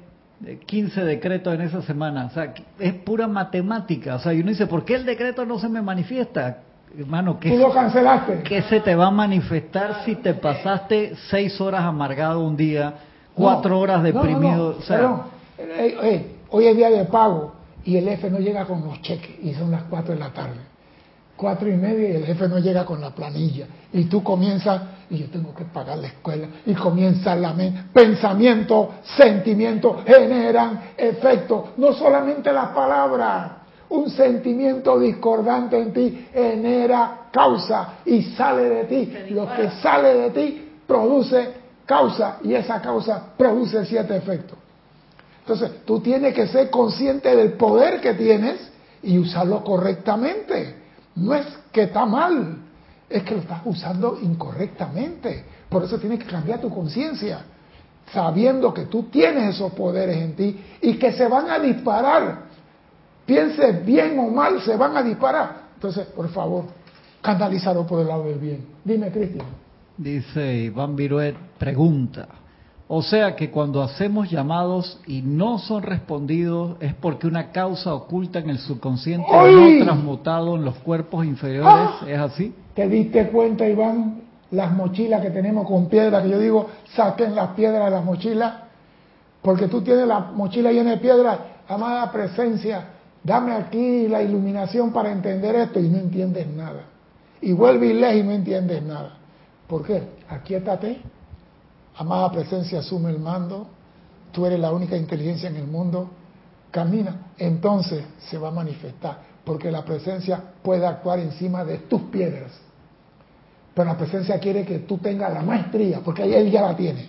15 0.65 1.03
decretos 1.03 1.55
en 1.55 1.61
esa 1.61 1.81
semana, 1.81 2.27
o 2.27 2.29
sea, 2.29 2.53
es 2.79 2.93
pura 2.93 3.27
matemática, 3.27 4.15
o 4.15 4.19
sea, 4.19 4.33
y 4.33 4.41
uno 4.41 4.49
dice, 4.49 4.67
¿por 4.67 4.85
qué 4.85 4.95
el 4.95 5.05
decreto 5.05 5.45
no 5.45 5.57
se 5.59 5.67
me 5.67 5.81
manifiesta? 5.81 6.59
Hermano, 6.97 7.39
¿qué, 7.39 7.49
¿Tú 7.49 7.57
lo 7.57 7.73
cancelaste? 7.73 8.43
¿qué 8.43 8.61
se 8.63 8.79
te 8.79 8.95
va 8.95 9.07
a 9.07 9.11
manifestar 9.11 10.03
si 10.05 10.15
te 10.15 10.33
pasaste 10.33 11.13
seis 11.29 11.59
horas 11.59 11.81
amargado 11.81 12.41
un 12.41 12.55
día, 12.55 12.93
cuatro 13.33 13.79
horas 13.79 14.03
deprimido? 14.03 14.77
o 14.77 14.81
sea, 14.81 15.23
hoy 16.49 16.65
es 16.65 16.77
día 16.77 16.89
de 16.89 17.05
pago 17.05 17.57
y 17.87 17.95
el 17.95 18.07
F 18.09 18.29
no 18.29 18.39
llega 18.39 18.65
con 18.65 18.85
los 18.85 19.01
cheques 19.01 19.37
y 19.41 19.53
son 19.53 19.71
las 19.71 19.83
4 19.83 20.13
de 20.13 20.19
la 20.19 20.29
tarde. 20.29 20.59
Cuatro 21.37 21.69
y 21.69 21.75
media 21.75 22.09
y 22.09 22.15
el 22.15 22.25
jefe 22.25 22.47
no 22.47 22.57
llega 22.57 22.83
con 22.83 22.99
la 22.99 23.11
planilla. 23.11 23.67
Y 23.93 24.05
tú 24.05 24.23
comienzas, 24.23 24.81
y 25.07 25.19
yo 25.19 25.29
tengo 25.29 25.53
que 25.53 25.65
pagar 25.65 25.99
la 25.99 26.07
escuela, 26.07 26.47
y 26.65 26.73
comienza 26.73 27.35
la 27.35 27.53
mente. 27.53 27.83
Pensamiento, 27.93 28.95
sentimiento 29.15 30.03
generan 30.05 30.93
efecto. 30.97 31.73
No 31.77 31.93
solamente 31.93 32.51
las 32.51 32.69
palabras. 32.69 33.51
Un 33.89 34.09
sentimiento 34.09 34.99
discordante 34.99 35.79
en 35.79 35.93
ti 35.93 36.27
genera 36.33 37.27
causa 37.31 37.99
y 38.03 38.23
sale 38.23 38.63
de 38.63 38.83
ti. 38.85 39.13
Lo 39.29 39.47
que 39.55 39.69
sale 39.79 40.15
de 40.15 40.29
ti 40.31 40.69
produce 40.87 41.53
causa 41.85 42.39
y 42.43 42.53
esa 42.55 42.81
causa 42.81 43.27
produce 43.37 43.85
siete 43.85 44.17
efectos. 44.17 44.57
Entonces, 45.41 45.85
tú 45.85 45.99
tienes 46.01 46.33
que 46.33 46.47
ser 46.47 46.69
consciente 46.69 47.33
del 47.33 47.53
poder 47.53 48.01
que 48.01 48.15
tienes 48.15 48.57
y 49.03 49.17
usarlo 49.19 49.63
correctamente. 49.63 50.76
No 51.17 51.33
es 51.33 51.47
que 51.71 51.83
está 51.83 52.05
mal, 52.05 52.57
es 53.09 53.23
que 53.23 53.35
lo 53.35 53.41
estás 53.41 53.61
usando 53.65 54.19
incorrectamente. 54.21 55.43
Por 55.67 55.83
eso 55.83 55.97
tienes 55.97 56.19
que 56.19 56.25
cambiar 56.25 56.61
tu 56.61 56.69
conciencia, 56.69 57.41
sabiendo 58.13 58.73
que 58.73 58.85
tú 58.85 59.03
tienes 59.03 59.55
esos 59.55 59.73
poderes 59.73 60.17
en 60.17 60.35
ti 60.35 60.59
y 60.81 60.93
que 60.93 61.11
se 61.11 61.27
van 61.27 61.49
a 61.49 61.59
disparar. 61.59 62.43
Pienses 63.25 63.83
bien 63.85 64.17
o 64.19 64.29
mal, 64.29 64.61
se 64.61 64.77
van 64.77 64.95
a 64.95 65.03
disparar. 65.03 65.67
Entonces, 65.73 66.05
por 66.07 66.29
favor, 66.29 66.65
canalizarlo 67.21 67.85
por 67.85 68.01
el 68.01 68.07
lado 68.07 68.25
del 68.25 68.39
bien. 68.39 68.65
Dime, 68.83 69.11
Cristian. 69.11 69.45
Dice 69.97 70.55
Iván 70.55 70.95
Viruet, 70.95 71.35
pregunta. 71.57 72.27
O 72.89 73.01
sea 73.01 73.35
que 73.35 73.51
cuando 73.51 73.81
hacemos 73.81 74.29
llamados 74.29 74.99
y 75.05 75.21
no 75.21 75.59
son 75.59 75.83
respondidos 75.83 76.77
es 76.79 76.93
porque 76.93 77.27
una 77.27 77.51
causa 77.51 77.93
oculta 77.93 78.39
en 78.39 78.49
el 78.49 78.59
subconsciente 78.59 79.27
no 79.29 79.83
transmutado 79.83 80.55
en 80.55 80.63
los 80.63 80.75
cuerpos 80.77 81.25
inferiores. 81.25 81.69
Ah. 81.73 82.05
¿Es 82.07 82.17
así? 82.17 82.55
¿Te 82.73 82.87
diste 82.87 83.27
cuenta, 83.27 83.67
Iván? 83.67 84.21
Las 84.51 84.71
mochilas 84.71 85.21
que 85.21 85.31
tenemos 85.31 85.67
con 85.67 85.87
piedras, 85.89 86.23
que 86.23 86.29
yo 86.29 86.39
digo, 86.39 86.67
saquen 86.95 87.35
las 87.35 87.49
piedras 87.49 87.83
de 87.85 87.91
las 87.91 88.05
mochilas, 88.05 88.53
porque 89.41 89.67
tú 89.67 89.81
tienes 89.81 90.07
la 90.07 90.21
mochila 90.21 90.71
llena 90.71 90.91
de 90.91 90.97
piedras, 90.97 91.39
amada 91.67 92.09
presencia, 92.09 92.85
dame 93.21 93.51
aquí 93.51 94.07
la 94.07 94.21
iluminación 94.21 94.93
para 94.93 95.11
entender 95.11 95.53
esto 95.55 95.81
y 95.81 95.89
no 95.89 95.97
entiendes 95.97 96.47
nada. 96.47 96.83
Y 97.41 97.51
vuelve 97.51 97.87
y 97.87 97.93
lees 97.93 98.23
y 98.23 98.23
no 98.23 98.31
entiendes 98.31 98.81
nada. 98.81 99.17
¿Por 99.67 99.85
qué? 99.85 100.03
Aquíétate 100.29 101.01
amada 101.97 102.31
presencia, 102.31 102.79
asume 102.79 103.09
el 103.09 103.19
mando, 103.19 103.67
tú 104.31 104.45
eres 104.45 104.59
la 104.59 104.71
única 104.71 104.95
inteligencia 104.95 105.49
en 105.49 105.57
el 105.57 105.67
mundo, 105.67 106.09
camina, 106.71 107.31
entonces 107.37 108.03
se 108.19 108.37
va 108.37 108.49
a 108.49 108.51
manifestar, 108.51 109.19
porque 109.43 109.71
la 109.71 109.83
presencia 109.83 110.41
puede 110.61 110.85
actuar 110.85 111.19
encima 111.19 111.63
de 111.63 111.79
tus 111.79 112.01
piedras. 112.03 112.51
Pero 113.73 113.89
la 113.89 113.97
presencia 113.97 114.39
quiere 114.39 114.65
que 114.65 114.79
tú 114.79 114.97
tengas 114.97 115.33
la 115.33 115.41
maestría, 115.41 115.99
porque 116.03 116.23
él 116.23 116.51
ya 116.51 116.61
la 116.61 116.75
tiene. 116.75 117.07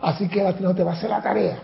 Así 0.00 0.28
que 0.28 0.46
él 0.46 0.54
no 0.60 0.74
te 0.74 0.82
va 0.82 0.92
a 0.92 0.94
hacer 0.94 1.10
la 1.10 1.22
tarea. 1.22 1.58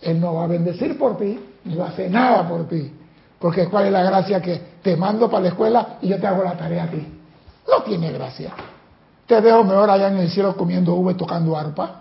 Él 0.00 0.20
no 0.20 0.34
va 0.34 0.44
a 0.44 0.46
bendecir 0.46 0.98
por 0.98 1.16
ti, 1.16 1.38
ni 1.64 1.74
va 1.74 1.86
a 1.86 1.88
hacer 1.88 2.10
nada 2.10 2.48
por 2.48 2.68
ti. 2.68 2.92
Porque 3.38 3.68
cuál 3.68 3.86
es 3.86 3.92
la 3.92 4.02
gracia 4.02 4.40
que 4.40 4.60
te 4.82 4.96
mando 4.96 5.30
para 5.30 5.44
la 5.44 5.48
escuela 5.48 5.98
y 6.02 6.08
yo 6.08 6.18
te 6.18 6.26
hago 6.26 6.42
la 6.44 6.56
tarea 6.56 6.84
a 6.84 6.90
ti. 6.90 7.06
No 7.68 7.82
tiene 7.82 8.12
gracia. 8.12 8.52
Te 9.28 9.42
dejo 9.42 9.62
mejor 9.62 9.90
allá 9.90 10.08
en 10.08 10.16
el 10.16 10.30
cielo 10.30 10.56
comiendo 10.56 10.94
uva 10.94 11.12
y 11.12 11.14
tocando 11.14 11.54
arpa. 11.54 12.00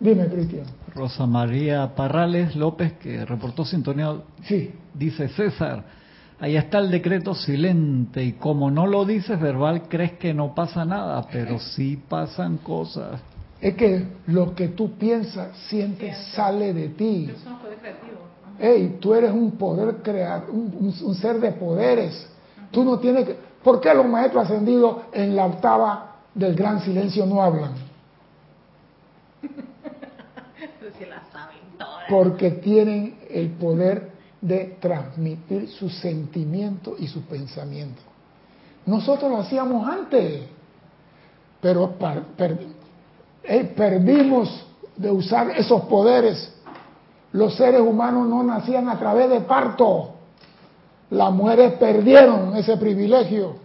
Dime, 0.00 0.26
Cristian. 0.26 0.66
Rosa 0.92 1.24
María 1.24 1.94
Parrales 1.94 2.56
López, 2.56 2.94
que 2.94 3.24
reportó 3.24 3.64
sintonía, 3.64 4.12
sí. 4.42 4.74
dice 4.92 5.28
César, 5.28 5.84
ahí 6.40 6.56
está 6.56 6.80
el 6.80 6.90
decreto 6.90 7.36
silente 7.36 8.24
y 8.24 8.32
como 8.32 8.72
no 8.72 8.88
lo 8.88 9.04
dices 9.04 9.40
verbal, 9.40 9.82
crees 9.88 10.14
que 10.14 10.34
no 10.34 10.52
pasa 10.52 10.84
nada, 10.84 11.24
pero 11.30 11.60
sí 11.60 12.02
pasan 12.08 12.56
cosas. 12.56 13.20
Es 13.60 13.76
que 13.76 14.04
lo 14.26 14.52
que 14.56 14.66
tú 14.68 14.98
piensas, 14.98 15.56
sientes, 15.68 16.16
sale 16.34 16.74
de 16.74 16.88
ti. 16.88 17.30
Hey, 18.58 18.98
tú 19.00 19.14
eres 19.14 19.30
un 19.30 19.52
poder 19.52 20.02
crear, 20.02 20.46
un, 20.50 20.92
un 21.00 21.14
ser 21.14 21.38
de 21.38 21.52
poderes. 21.52 22.28
Tú 22.72 22.82
no 22.82 22.98
tienes 22.98 23.26
que... 23.26 23.36
¿Por 23.62 23.80
qué 23.80 23.94
los 23.94 24.06
maestros 24.06 24.44
ascendidos 24.44 25.02
en 25.12 25.36
la 25.36 25.46
octava 25.46 26.11
del 26.34 26.54
gran 26.54 26.80
silencio 26.82 27.26
no 27.26 27.42
hablan. 27.42 27.74
Porque 32.08 32.50
tienen 32.50 33.18
el 33.30 33.50
poder 33.50 34.12
de 34.40 34.76
transmitir 34.80 35.68
su 35.68 35.88
sentimiento 35.88 36.96
y 36.98 37.06
su 37.06 37.22
pensamiento. 37.22 38.02
Nosotros 38.84 39.30
lo 39.30 39.38
hacíamos 39.38 39.86
antes, 39.88 40.42
pero 41.60 41.94
eh, 43.44 43.64
perdimos 43.76 44.66
de 44.96 45.10
usar 45.10 45.50
esos 45.50 45.82
poderes. 45.82 46.52
Los 47.32 47.54
seres 47.54 47.80
humanos 47.80 48.28
no 48.28 48.42
nacían 48.42 48.88
a 48.88 48.98
través 48.98 49.30
de 49.30 49.40
parto. 49.40 50.14
Las 51.10 51.32
mujeres 51.32 51.74
perdieron 51.74 52.56
ese 52.56 52.76
privilegio. 52.76 53.61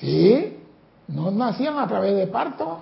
Sí, 0.00 0.56
no 1.08 1.30
nacían 1.30 1.78
a 1.78 1.86
través 1.86 2.16
de 2.16 2.26
parto. 2.26 2.80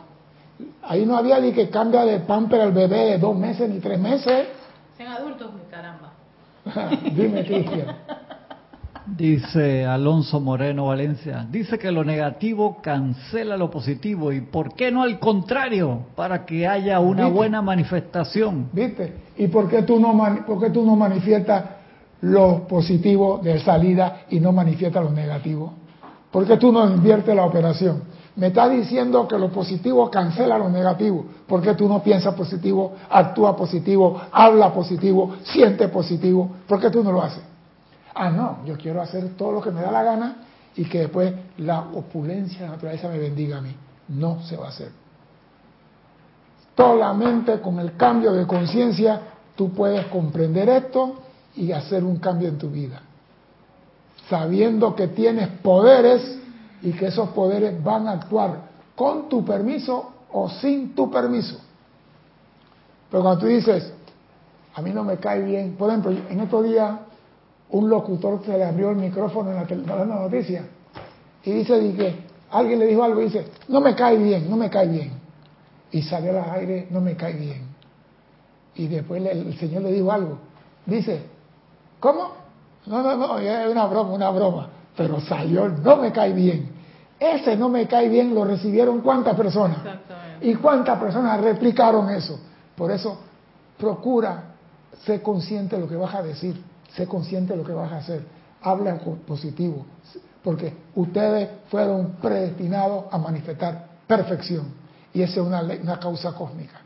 Ahí 0.82 1.04
no 1.04 1.16
había 1.16 1.40
ni 1.40 1.52
que 1.52 1.68
cambia 1.68 2.04
de 2.04 2.20
pamper 2.20 2.60
al 2.60 2.72
bebé 2.72 3.10
de 3.10 3.18
dos 3.18 3.36
meses 3.36 3.68
ni 3.68 3.80
tres 3.80 3.98
meses. 3.98 4.48
Sean 4.96 5.12
adultos, 5.12 5.52
mi 5.52 5.60
caramba. 5.70 6.12
Dime, 7.14 7.44
Cristian. 7.44 7.96
Dice 9.16 9.86
Alonso 9.86 10.38
Moreno 10.38 10.86
Valencia, 10.86 11.46
dice 11.50 11.78
que 11.78 11.90
lo 11.90 12.04
negativo 12.04 12.82
cancela 12.82 13.56
lo 13.56 13.70
positivo 13.70 14.32
y 14.32 14.42
¿por 14.42 14.74
qué 14.74 14.92
no 14.92 15.02
al 15.02 15.18
contrario? 15.18 16.08
Para 16.14 16.44
que 16.44 16.68
haya 16.68 17.00
una 17.00 17.26
buena 17.26 17.62
manifestación. 17.62 18.68
¿Viste? 18.72 19.14
¿Y 19.38 19.48
por 19.48 19.68
qué 19.68 19.82
tú 19.82 19.98
no, 19.98 20.14
por 20.46 20.60
qué 20.60 20.70
tú 20.70 20.84
no 20.84 20.94
manifiestas 20.94 21.64
lo 22.20 22.68
positivo 22.68 23.40
de 23.42 23.58
salida 23.60 24.24
y 24.28 24.40
no 24.40 24.52
manifiestas 24.52 25.02
lo 25.02 25.10
negativo? 25.10 25.72
¿Por 26.30 26.46
qué 26.46 26.56
tú 26.56 26.70
no 26.72 26.86
inviertes 26.86 27.34
la 27.34 27.44
operación? 27.44 28.02
Me 28.36 28.48
está 28.48 28.68
diciendo 28.68 29.26
que 29.26 29.38
lo 29.38 29.50
positivo 29.50 30.10
cancela 30.10 30.58
lo 30.58 30.68
negativo. 30.68 31.24
¿Por 31.46 31.60
qué 31.60 31.74
tú 31.74 31.88
no 31.88 32.02
piensas 32.02 32.34
positivo, 32.34 32.92
actúa 33.10 33.56
positivo, 33.56 34.20
habla 34.30 34.72
positivo, 34.72 35.36
siente 35.42 35.88
positivo? 35.88 36.48
¿Por 36.66 36.80
qué 36.80 36.90
tú 36.90 37.02
no 37.02 37.10
lo 37.10 37.22
haces? 37.22 37.42
Ah, 38.14 38.30
no, 38.30 38.58
yo 38.64 38.76
quiero 38.76 39.00
hacer 39.00 39.36
todo 39.36 39.52
lo 39.52 39.60
que 39.60 39.70
me 39.70 39.80
da 39.80 39.90
la 39.90 40.02
gana 40.02 40.36
y 40.76 40.84
que 40.84 41.00
después 41.00 41.32
la 41.58 41.80
opulencia 41.80 42.60
de 42.60 42.66
la 42.66 42.72
naturaleza 42.72 43.08
me 43.08 43.18
bendiga 43.18 43.58
a 43.58 43.60
mí. 43.60 43.74
No 44.08 44.40
se 44.42 44.56
va 44.56 44.66
a 44.66 44.68
hacer. 44.68 44.90
Solamente 46.76 47.60
con 47.60 47.80
el 47.80 47.96
cambio 47.96 48.32
de 48.32 48.46
conciencia 48.46 49.20
tú 49.56 49.72
puedes 49.72 50.06
comprender 50.06 50.68
esto 50.68 51.14
y 51.56 51.72
hacer 51.72 52.04
un 52.04 52.18
cambio 52.18 52.48
en 52.48 52.58
tu 52.58 52.70
vida. 52.70 53.02
Sabiendo 54.28 54.94
que 54.94 55.08
tienes 55.08 55.48
poderes 55.62 56.38
y 56.82 56.92
que 56.92 57.06
esos 57.06 57.30
poderes 57.30 57.82
van 57.82 58.08
a 58.08 58.12
actuar 58.12 58.68
con 58.94 59.28
tu 59.28 59.44
permiso 59.44 60.12
o 60.32 60.48
sin 60.48 60.94
tu 60.94 61.10
permiso. 61.10 61.58
Pero 63.10 63.22
cuando 63.22 63.40
tú 63.40 63.46
dices, 63.46 63.92
a 64.74 64.82
mí 64.82 64.90
no 64.90 65.04
me 65.04 65.16
cae 65.16 65.42
bien, 65.42 65.76
por 65.76 65.88
ejemplo, 65.90 66.10
en 66.10 66.40
estos 66.40 66.64
días 66.64 67.00
un 67.70 67.88
locutor 67.88 68.42
se 68.44 68.56
le 68.56 68.64
abrió 68.64 68.90
el 68.90 68.96
micrófono 68.96 69.50
en 69.50 69.56
la, 69.56 69.62
en 69.62 69.86
la 69.86 70.04
noticia 70.04 70.64
y 71.48 71.52
dice, 71.52 72.14
alguien 72.50 72.78
le 72.78 72.86
dijo 72.86 73.02
algo 73.02 73.22
y 73.22 73.24
dice, 73.24 73.46
no 73.68 73.80
me 73.80 73.94
cae 73.94 74.18
bien, 74.18 74.50
no 74.50 74.56
me 74.56 74.68
cae 74.68 74.88
bien. 74.88 75.12
Y 75.90 76.02
salió 76.02 76.30
al 76.30 76.50
aire, 76.50 76.88
no 76.90 77.00
me 77.00 77.16
cae 77.16 77.32
bien. 77.32 77.62
Y 78.74 78.86
después 78.86 79.24
el 79.24 79.58
Señor 79.58 79.82
le 79.82 79.92
dijo 79.92 80.12
algo. 80.12 80.38
Dice, 80.84 81.22
¿cómo? 82.00 82.47
No, 82.88 83.02
no, 83.02 83.16
no, 83.16 83.38
es 83.38 83.70
una 83.70 83.86
broma, 83.86 84.12
una 84.12 84.30
broma. 84.30 84.68
Pero 84.96 85.20
salió, 85.20 85.68
no 85.68 85.96
me 85.96 86.10
cae 86.10 86.32
bien. 86.32 86.70
Ese 87.20 87.56
no 87.56 87.68
me 87.68 87.86
cae 87.86 88.08
bien 88.08 88.34
lo 88.34 88.44
recibieron 88.44 89.00
cuántas 89.00 89.36
personas. 89.36 89.78
Y 90.40 90.54
cuántas 90.54 90.98
personas 90.98 91.40
replicaron 91.40 92.08
eso. 92.10 92.38
Por 92.76 92.90
eso, 92.90 93.18
procura 93.76 94.54
ser 95.04 95.22
consciente 95.22 95.76
de 95.76 95.82
lo 95.82 95.88
que 95.88 95.96
vas 95.96 96.14
a 96.14 96.22
decir, 96.22 96.62
ser 96.94 97.06
consciente 97.08 97.52
de 97.52 97.58
lo 97.58 97.64
que 97.64 97.72
vas 97.72 97.92
a 97.92 97.96
hacer. 97.98 98.24
Habla 98.62 98.98
positivo, 99.26 99.84
porque 100.42 100.74
ustedes 100.94 101.48
fueron 101.68 102.16
predestinados 102.22 103.04
a 103.10 103.18
manifestar 103.18 103.86
perfección. 104.06 104.66
Y 105.12 105.22
esa 105.22 105.40
es 105.40 105.46
una, 105.46 105.60
una 105.60 105.98
causa 105.98 106.32
cósmica. 106.32 106.80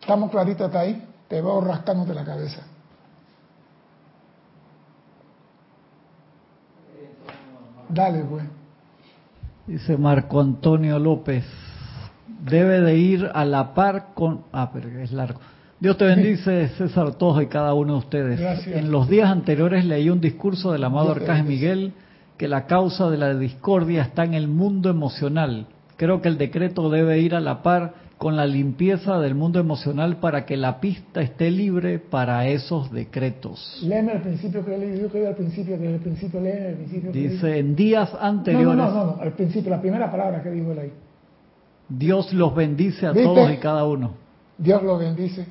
¿Estamos 0.00 0.30
claritos 0.30 0.66
hasta 0.66 0.80
ahí? 0.80 1.06
Te 1.28 1.40
veo 1.42 1.60
rascándote 1.60 2.14
la 2.14 2.24
cabeza. 2.24 2.62
Dale, 7.88 8.24
pues. 8.24 8.44
Dice 9.66 9.96
Marco 9.96 10.40
Antonio 10.40 10.98
López, 10.98 11.44
debe 12.44 12.80
de 12.80 12.96
ir 12.96 13.30
a 13.34 13.44
la 13.44 13.74
par 13.74 14.08
con... 14.14 14.42
Ah, 14.52 14.70
pero 14.72 14.88
es 15.00 15.12
largo. 15.12 15.40
Dios 15.80 15.96
te 15.96 16.06
bendice, 16.06 16.68
César 16.78 17.14
Tojo 17.14 17.42
y 17.42 17.46
cada 17.46 17.74
uno 17.74 17.94
de 17.94 17.98
ustedes. 17.98 18.40
Gracias. 18.40 18.76
En 18.76 18.90
los 18.90 19.08
días 19.08 19.30
anteriores 19.30 19.84
leí 19.84 20.10
un 20.10 20.20
discurso 20.20 20.72
del 20.72 20.84
amado 20.84 21.12
Arcángel 21.12 21.46
Miguel 21.46 21.92
que 22.36 22.48
la 22.48 22.66
causa 22.66 23.10
de 23.10 23.18
la 23.18 23.34
discordia 23.34 24.02
está 24.02 24.24
en 24.24 24.34
el 24.34 24.48
mundo 24.48 24.90
emocional. 24.90 25.66
Creo 25.96 26.22
que 26.22 26.28
el 26.28 26.38
decreto 26.38 26.88
debe 26.88 27.18
ir 27.18 27.34
a 27.34 27.40
la 27.40 27.62
par 27.62 27.94
con 28.18 28.36
la 28.36 28.44
limpieza 28.46 29.18
del 29.20 29.36
mundo 29.36 29.60
emocional 29.60 30.16
para 30.16 30.44
que 30.44 30.56
la 30.56 30.80
pista 30.80 31.20
esté 31.20 31.52
libre 31.52 32.00
para 32.00 32.48
esos 32.48 32.90
decretos. 32.90 33.78
Léeme 33.82 34.12
el 34.12 34.22
principio 34.22 34.64
que 34.64 35.00
yo 35.00 35.10
que 35.10 35.26
al 35.26 35.36
principio, 35.36 35.78
que 35.78 35.94
el 35.94 36.00
principio 36.00 36.40
lee 36.40 36.50
el 36.50 36.74
principio. 36.74 37.12
Dice, 37.12 37.58
en 37.58 37.76
días 37.76 38.10
anteriores... 38.20 38.76
No, 38.76 38.90
no, 38.90 39.04
no, 39.04 39.16
no, 39.16 39.22
al 39.22 39.32
principio, 39.32 39.70
la 39.70 39.80
primera 39.80 40.10
palabra 40.10 40.42
que 40.42 40.50
dijo 40.50 40.72
él 40.72 40.78
ahí. 40.80 40.92
Dios 41.88 42.32
los 42.32 42.54
bendice 42.54 43.06
a 43.06 43.14
todos 43.14 43.50
y 43.50 43.56
cada 43.58 43.84
uno. 43.86 44.14
Dios 44.58 44.82
los 44.82 44.98
bendice. 44.98 45.46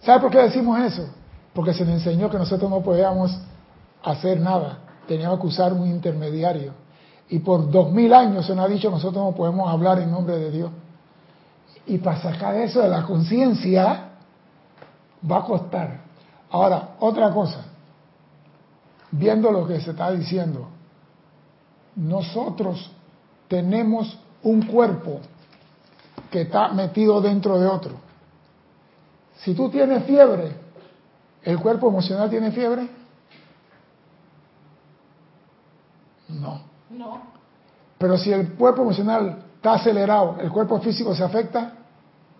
¿Sabe 0.00 0.20
por 0.20 0.30
qué 0.30 0.38
decimos 0.38 0.80
eso? 0.80 1.08
Porque 1.52 1.74
se 1.74 1.84
nos 1.84 1.94
enseñó 1.94 2.30
que 2.30 2.38
nosotros 2.38 2.70
no 2.70 2.82
podíamos 2.82 3.40
hacer 4.02 4.40
nada, 4.40 4.78
teníamos 5.06 5.38
que 5.38 5.46
usar 5.46 5.72
un 5.74 5.86
intermediario. 5.86 6.72
Y 7.32 7.38
por 7.38 7.70
dos 7.70 7.90
mil 7.90 8.12
años 8.12 8.44
se 8.44 8.54
nos 8.54 8.66
ha 8.66 8.68
dicho 8.68 8.90
nosotros 8.90 9.24
no 9.24 9.32
podemos 9.34 9.66
hablar 9.66 9.98
en 10.00 10.10
nombre 10.10 10.36
de 10.36 10.50
Dios. 10.50 10.70
Y 11.86 11.96
para 11.96 12.20
sacar 12.20 12.54
eso 12.56 12.82
de 12.82 12.90
la 12.90 13.04
conciencia 13.04 14.10
va 15.28 15.38
a 15.38 15.42
costar. 15.42 16.02
Ahora, 16.50 16.90
otra 17.00 17.32
cosa, 17.32 17.64
viendo 19.10 19.50
lo 19.50 19.66
que 19.66 19.80
se 19.80 19.92
está 19.92 20.10
diciendo, 20.10 20.68
nosotros 21.96 22.90
tenemos 23.48 24.18
un 24.42 24.66
cuerpo 24.66 25.20
que 26.30 26.42
está 26.42 26.68
metido 26.68 27.22
dentro 27.22 27.58
de 27.58 27.66
otro. 27.66 27.92
Si 29.36 29.54
tú 29.54 29.70
tienes 29.70 30.04
fiebre, 30.04 30.54
¿el 31.44 31.58
cuerpo 31.58 31.88
emocional 31.88 32.28
tiene 32.28 32.52
fiebre? 32.52 32.90
No. 36.28 36.71
No. 36.96 37.20
Pero 37.98 38.18
si 38.18 38.32
el 38.32 38.52
cuerpo 38.54 38.82
emocional 38.82 39.44
está 39.56 39.74
acelerado, 39.74 40.36
¿el 40.40 40.50
cuerpo 40.50 40.80
físico 40.80 41.14
se 41.14 41.22
afecta? 41.22 41.72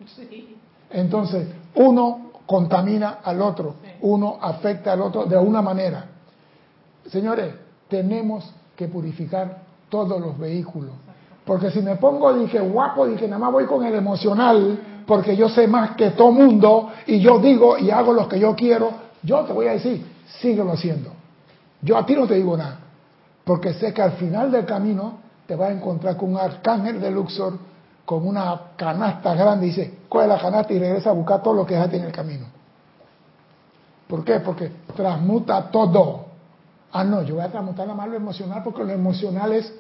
Sí. 0.07 0.57
Entonces, 0.91 1.49
uno 1.77 2.33
contamina 2.47 3.19
al 3.23 3.41
otro, 3.41 3.77
Sí. 3.83 3.91
uno 4.03 4.39
afecta 4.41 4.93
al 4.93 5.01
otro 5.03 5.25
de 5.25 5.37
una 5.37 5.63
manera. 5.63 6.07
Señores, 7.07 7.55
tenemos 7.89 8.53
que 8.77 8.89
purificar 8.89 9.59
todos 9.89 10.21
los 10.21 10.39
vehículos. 10.39 10.93
Porque 11.45 11.71
si 11.71 11.81
me 11.81 11.97
pongo, 11.97 12.33
dije, 12.35 12.61
guapo, 12.61 13.07
dije, 13.07 13.27
nada 13.27 13.39
más 13.39 13.53
voy 13.53 13.67
con 13.67 13.85
el 13.85 13.95
emocional, 13.95 14.79
porque 15.07 15.37
yo 15.37 15.49
sé 15.49 15.67
más 15.67 15.97
que 15.97 16.11
todo 16.11 16.31
mundo, 16.31 16.91
y 17.07 17.21
yo 17.21 17.39
digo 17.39 17.77
y 17.79 17.91
hago 17.91 18.13
lo 18.13 18.29
que 18.29 18.39
yo 18.39 18.55
quiero, 18.55 18.91
yo 19.23 19.41
te 19.41 19.53
voy 19.53 19.67
a 19.67 19.73
decir, 19.73 20.05
síguelo 20.41 20.73
haciendo. 20.73 21.11
Yo 21.81 21.97
a 21.97 22.07
ti 22.07 22.15
no 22.15 22.27
te 22.27 22.35
digo 22.35 22.57
nada, 22.57 22.79
porque 23.45 23.75
sé 23.75 23.93
que 23.93 24.03
al 24.03 24.13
final 24.13 24.51
del 24.51 24.65
camino 24.65 25.19
te 25.47 25.57
vas 25.57 25.71
a 25.71 25.73
encontrar 25.73 26.17
con 26.17 26.33
un 26.33 26.39
arcángel 26.39 27.01
de 27.01 27.11
Luxor, 27.11 27.59
con 28.05 28.27
una 28.27 28.61
canasta 28.77 29.35
grande, 29.35 29.67
y 29.67 29.71
dice, 29.71 29.99
coge 30.09 30.27
la 30.27 30.39
canasta 30.39 30.73
y 30.73 30.79
regresa 30.79 31.11
a 31.11 31.13
buscar 31.13 31.43
todo 31.43 31.55
lo 31.55 31.67
que 31.67 31.75
dejaste 31.75 31.97
en 31.97 32.05
el 32.05 32.13
camino. 32.13 32.47
¿Por 34.07 34.25
qué? 34.25 34.41
Porque 34.41 34.71
transmuta 34.95 35.71
todo. 35.71 36.27
Ah, 36.93 37.05
no, 37.05 37.23
yo 37.23 37.37
voy 37.37 37.45
a 37.45 37.51
transmutar 37.51 37.87
nada 37.87 37.97
más 37.97 38.09
lo 38.09 38.17
emocional, 38.17 38.63
porque 38.63 38.85
lo 38.85 38.91
emocional 38.91 39.53
es 39.53 39.75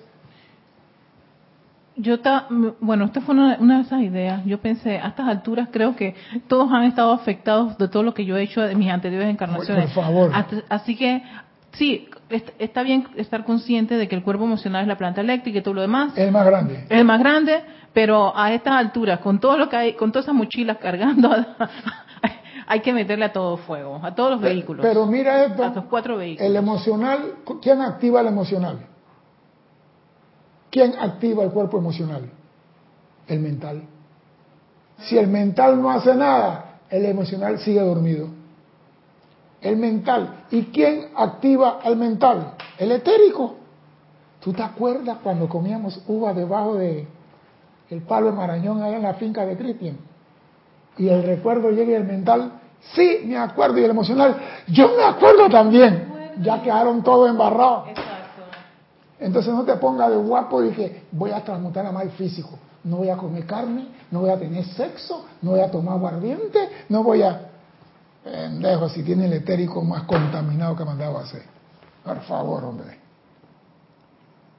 Yo 1.96 2.14
estaba, 2.14 2.46
bueno, 2.80 3.04
esta 3.04 3.20
fue 3.20 3.34
una, 3.34 3.58
una, 3.60 3.76
de 3.76 3.82
esas 3.82 4.00
ideas. 4.00 4.44
Yo 4.46 4.58
pensé, 4.60 4.98
a 4.98 5.08
estas 5.08 5.28
alturas 5.28 5.68
creo 5.70 5.94
que 5.94 6.14
todos 6.48 6.72
han 6.72 6.84
estado 6.84 7.12
afectados 7.12 7.76
de 7.76 7.88
todo 7.88 8.02
lo 8.02 8.14
que 8.14 8.24
yo 8.24 8.36
he 8.38 8.42
hecho 8.42 8.64
en 8.64 8.78
mis 8.78 8.90
anteriores 8.90 9.28
encarnaciones. 9.28 9.92
Por 9.92 10.04
favor. 10.04 10.30
Así 10.70 10.96
que, 10.96 11.22
sí, 11.72 12.08
está 12.58 12.82
bien 12.82 13.08
estar 13.16 13.44
consciente 13.44 13.96
de 13.96 14.08
que 14.08 14.14
el 14.14 14.22
cuerpo 14.22 14.44
emocional 14.44 14.82
es 14.82 14.88
la 14.88 14.96
planta 14.96 15.20
eléctrica 15.20 15.58
y 15.58 15.62
todo 15.62 15.74
lo 15.74 15.80
demás. 15.80 16.12
Es 16.12 16.24
el 16.24 16.32
más 16.32 16.46
grande. 16.46 16.74
Es 16.88 16.90
el 16.90 17.04
más 17.04 17.20
grande, 17.20 17.62
pero 17.92 18.36
a 18.36 18.52
estas 18.52 18.74
alturas, 18.74 19.20
con 19.20 19.40
todo 19.40 19.58
lo 19.58 19.68
que 19.68 19.76
hay, 19.76 19.92
con 19.94 20.12
todas 20.12 20.26
esas 20.26 20.34
mochilas 20.34 20.78
cargando, 20.78 21.30
hay 22.66 22.80
que 22.80 22.92
meterle 22.92 23.26
a 23.26 23.32
todo 23.32 23.56
fuego, 23.58 24.00
a 24.02 24.14
todos 24.14 24.32
los 24.32 24.40
vehículos. 24.40 24.84
Pero 24.84 25.06
mira 25.06 25.44
esto. 25.44 25.64
A 25.64 25.70
los 25.70 25.84
cuatro 25.84 26.16
vehículos. 26.16 26.48
El 26.48 26.56
emocional, 26.56 27.34
¿quién 27.60 27.80
activa 27.80 28.20
el 28.20 28.28
emocional? 28.28 28.86
¿Quién 30.70 30.94
activa 30.98 31.44
el 31.44 31.50
cuerpo 31.50 31.78
emocional? 31.78 32.30
El 33.26 33.40
mental. 33.40 33.82
Si 34.98 35.18
el 35.18 35.28
mental 35.28 35.80
no 35.82 35.90
hace 35.90 36.14
nada, 36.14 36.80
el 36.88 37.04
emocional 37.04 37.58
sigue 37.58 37.80
dormido. 37.80 38.41
El 39.62 39.76
mental. 39.76 40.44
¿Y 40.50 40.64
quién 40.64 41.08
activa 41.16 41.78
al 41.82 41.96
mental? 41.96 42.54
El 42.78 42.92
etérico. 42.92 43.54
¿Tú 44.40 44.52
te 44.52 44.62
acuerdas 44.62 45.18
cuando 45.22 45.48
comíamos 45.48 46.02
uva 46.08 46.34
debajo 46.34 46.74
de 46.74 47.06
el 47.90 48.02
palo 48.02 48.26
de 48.26 48.32
Marañón 48.32 48.82
allá 48.82 48.96
en 48.96 49.02
la 49.04 49.14
finca 49.14 49.46
de 49.46 49.56
Cristian? 49.56 49.96
Y 50.98 51.08
el 51.08 51.22
recuerdo 51.22 51.70
llega 51.70 51.92
y 51.92 51.94
el 51.94 52.04
mental, 52.04 52.52
sí, 52.94 53.20
me 53.24 53.38
acuerdo, 53.38 53.78
y 53.78 53.84
el 53.84 53.90
emocional, 53.90 54.36
yo 54.66 54.90
me 54.96 55.04
acuerdo 55.04 55.48
también. 55.48 56.10
Ya 56.42 56.60
quedaron 56.60 57.02
todos 57.02 57.30
embarrados. 57.30 57.90
Entonces 59.20 59.54
no 59.54 59.62
te 59.64 59.76
pongas 59.76 60.10
de 60.10 60.16
guapo 60.16 60.62
y 60.62 60.68
dije, 60.70 61.04
voy 61.12 61.30
a 61.30 61.44
transmutar 61.44 61.86
a 61.86 61.92
más 61.92 62.12
físico. 62.14 62.58
No 62.82 62.96
voy 62.96 63.10
a 63.10 63.16
comer 63.16 63.46
carne, 63.46 63.86
no 64.10 64.20
voy 64.20 64.30
a 64.30 64.38
tener 64.38 64.64
sexo, 64.64 65.24
no 65.40 65.52
voy 65.52 65.60
a 65.60 65.70
tomar 65.70 65.94
aguardiente, 65.94 66.58
no 66.88 67.04
voy 67.04 67.22
a... 67.22 67.51
Pendejo, 68.22 68.88
si 68.88 69.02
tiene 69.02 69.26
el 69.26 69.32
etérico 69.32 69.82
más 69.82 70.04
contaminado 70.04 70.76
que 70.76 70.84
mandaba 70.84 71.20
a 71.20 71.22
hacer. 71.24 71.42
Por 72.04 72.20
favor, 72.22 72.64
hombre. 72.64 72.98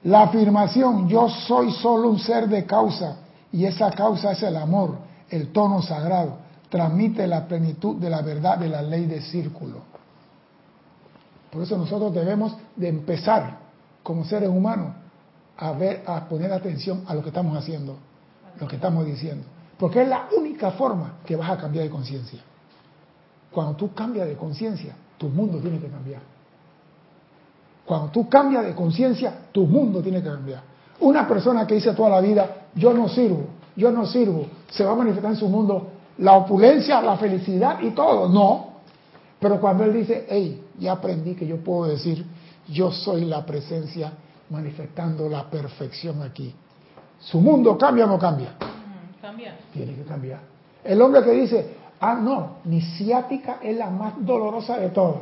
La 0.04 0.24
afirmación, 0.24 1.08
yo 1.08 1.30
soy 1.30 1.72
solo 1.72 2.10
un 2.10 2.20
ser 2.20 2.48
de 2.50 2.66
causa, 2.66 3.18
y 3.52 3.66
esa 3.66 3.92
causa 3.92 4.34
es 4.34 4.44
el 4.44 4.58
amor, 4.58 4.98
el 5.30 5.54
tono 5.54 5.82
sagrado, 5.82 6.40
transmite 6.70 7.26
la 7.26 7.48
plenitud 7.48 7.96
de 7.96 8.10
la 8.10 8.22
verdad 8.22 8.58
de 8.58 8.68
la 8.68 8.82
ley 8.82 9.06
de 9.06 9.22
círculo. 9.22 9.78
Por 11.50 11.62
eso 11.62 11.78
nosotros 11.78 12.14
debemos 12.14 12.58
de 12.76 12.90
empezar 12.90 13.60
como 14.02 14.26
seres 14.26 14.50
humanos 14.50 14.94
a 15.58 15.72
ver, 15.72 16.04
a 16.06 16.28
poner 16.28 16.52
atención 16.52 17.04
a 17.08 17.14
lo 17.14 17.22
que 17.22 17.30
estamos 17.30 17.56
haciendo, 17.56 17.96
lo 18.60 18.68
que 18.68 18.76
estamos 18.76 19.06
diciendo, 19.06 19.46
porque 19.78 20.02
es 20.02 20.08
la 20.08 20.28
única 20.38 20.72
forma 20.72 21.20
que 21.26 21.36
vas 21.36 21.52
a 21.52 21.58
cambiar 21.58 21.86
de 21.86 21.92
conciencia. 21.92 22.42
Cuando 23.54 23.76
tú 23.76 23.94
cambias 23.94 24.28
de 24.28 24.36
conciencia, 24.36 24.96
tu 25.18 25.30
mundo 25.30 25.60
tiene 25.60 25.80
que 25.80 25.88
cambiar. 25.88 26.22
Cuando 27.86 28.08
tú 28.10 28.28
cambias 28.28 28.66
de 28.66 28.74
conciencia, 28.74 29.34
tu 29.52 29.66
mundo 29.66 30.02
tiene 30.02 30.22
que 30.22 30.30
cambiar. 30.30 30.64
Una 31.02 31.28
persona 31.28 31.68
que 31.68 31.76
dice 31.76 31.94
toda 31.94 32.10
la 32.10 32.22
vida, 32.22 32.68
yo 32.76 32.94
no 32.94 33.08
sirvo, 33.10 33.46
yo 33.76 33.92
no 33.92 34.06
sirvo, 34.06 34.46
se 34.70 34.84
va 34.84 34.94
a 34.94 34.96
manifestar 34.96 35.32
en 35.32 35.38
su 35.38 35.48
mundo 35.48 35.88
la 36.18 36.34
opulencia, 36.34 37.02
la 37.02 37.18
felicidad 37.18 37.80
y 37.82 37.92
todo. 37.92 38.30
No, 38.30 38.74
Pero 39.40 39.60
cuando 39.60 39.84
él 39.84 39.94
dice, 39.94 40.26
hey, 40.30 40.64
ya 40.80 40.94
aprendí 40.94 41.36
que 41.36 41.46
yo 41.46 41.58
puedo 41.58 41.86
decir, 41.86 42.26
yo 42.70 42.92
soy 42.92 43.26
la 43.26 43.46
presencia 43.46 44.14
manifestando 44.50 45.28
la 45.28 45.50
perfección 45.50 46.22
aquí. 46.22 46.56
¿Su 47.20 47.42
mundo 47.42 47.78
cambia 47.78 48.06
o 48.06 48.08
no 48.08 48.18
cambia? 48.18 48.56
Cambia. 49.22 49.58
Tiene 49.74 49.96
que 49.96 50.04
cambiar. 50.04 50.40
El 50.84 51.02
hombre 51.02 51.24
que 51.24 51.32
dice, 51.32 51.76
ah, 52.04 52.16
no, 52.16 52.58
mi 52.66 52.82
ciática 52.82 53.60
es 53.62 53.78
la 53.78 53.90
más 53.90 54.14
dolorosa 54.18 54.78
de 54.78 54.90
todas. 54.90 55.22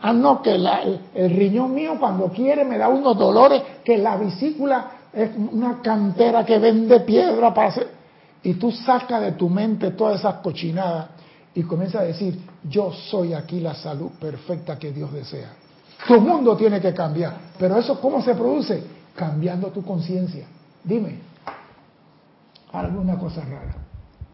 Ah, 0.00 0.12
no, 0.12 0.40
que 0.42 0.54
el, 0.54 0.68
el, 1.14 1.30
riñón 1.30 1.74
mío 1.74 1.96
cuando 1.98 2.28
quiere 2.28 2.64
me 2.64 2.78
da 2.78 2.88
unos 2.88 3.18
dolores, 3.18 3.62
que 3.84 3.98
la 3.98 4.16
vesícula 4.16 4.90
es 5.12 5.30
una 5.36 5.80
cantera 5.82 6.44
que 6.44 6.58
vende 6.58 7.00
piedra 7.00 7.52
para 7.52 7.68
hacer... 7.68 7.88
Y 8.42 8.54
tú 8.54 8.70
sacas 8.70 9.22
de 9.22 9.32
tu 9.32 9.48
mente 9.48 9.92
todas 9.92 10.20
esas 10.20 10.34
cochinadas 10.36 11.08
y 11.54 11.62
comienzas 11.62 12.02
a 12.02 12.04
decir, 12.04 12.38
yo 12.68 12.92
soy 12.92 13.32
aquí 13.32 13.58
la 13.58 13.74
salud 13.74 14.10
perfecta 14.20 14.78
que 14.78 14.92
Dios 14.92 15.10
desea. 15.12 15.50
Tu 16.06 16.20
mundo 16.20 16.54
tiene 16.54 16.78
que 16.80 16.92
cambiar. 16.92 17.34
Pero 17.58 17.78
eso, 17.78 17.98
¿cómo 18.00 18.20
se 18.20 18.34
produce? 18.34 18.84
Cambiando 19.16 19.68
tu 19.68 19.82
conciencia. 19.82 20.46
Dime, 20.84 21.18
alguna 22.70 23.18
cosa 23.18 23.40
rara. 23.40 23.83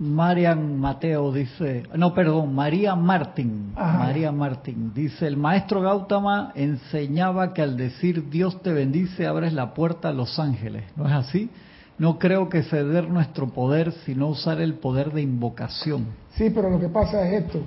Marian 0.01 0.81
Mateo 0.81 1.31
dice, 1.31 1.83
no, 1.95 2.15
perdón, 2.15 2.55
María 2.55 2.97
Martín, 2.97 3.75
María 3.75 4.33
Martín 4.33 4.95
dice, 4.95 5.27
el 5.27 5.37
maestro 5.37 5.83
Gautama 5.83 6.53
enseñaba 6.55 7.53
que 7.53 7.61
al 7.61 7.77
decir 7.77 8.31
Dios 8.31 8.63
te 8.63 8.73
bendice 8.73 9.27
abres 9.27 9.53
la 9.53 9.75
puerta 9.75 10.09
a 10.09 10.13
los 10.13 10.39
ángeles, 10.39 10.85
¿no 10.97 11.07
es 11.07 11.13
así? 11.13 11.51
No 11.99 12.19
creo 12.19 12.49
que 12.49 12.63
ceder 12.63 13.11
nuestro 13.11 13.51
poder, 13.51 13.93
sino 14.07 14.29
usar 14.29 14.63
el 14.63 14.77
poder 14.77 15.13
de 15.13 15.21
invocación. 15.21 16.07
Sí, 16.31 16.49
pero 16.49 16.71
lo 16.71 16.81
que 16.81 16.89
pasa 16.89 17.29
es 17.29 17.45
esto, 17.45 17.61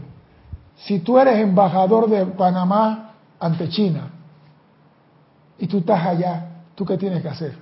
si 0.76 1.02
tú 1.02 1.20
eres 1.20 1.38
embajador 1.38 2.10
de 2.10 2.26
Panamá 2.26 3.12
ante 3.40 3.70
China 3.70 4.10
y 5.60 5.68
tú 5.68 5.78
estás 5.78 6.04
allá, 6.04 6.48
¿tú 6.74 6.84
qué 6.84 6.98
tienes 6.98 7.22
que 7.22 7.30
hacer? 7.30 7.54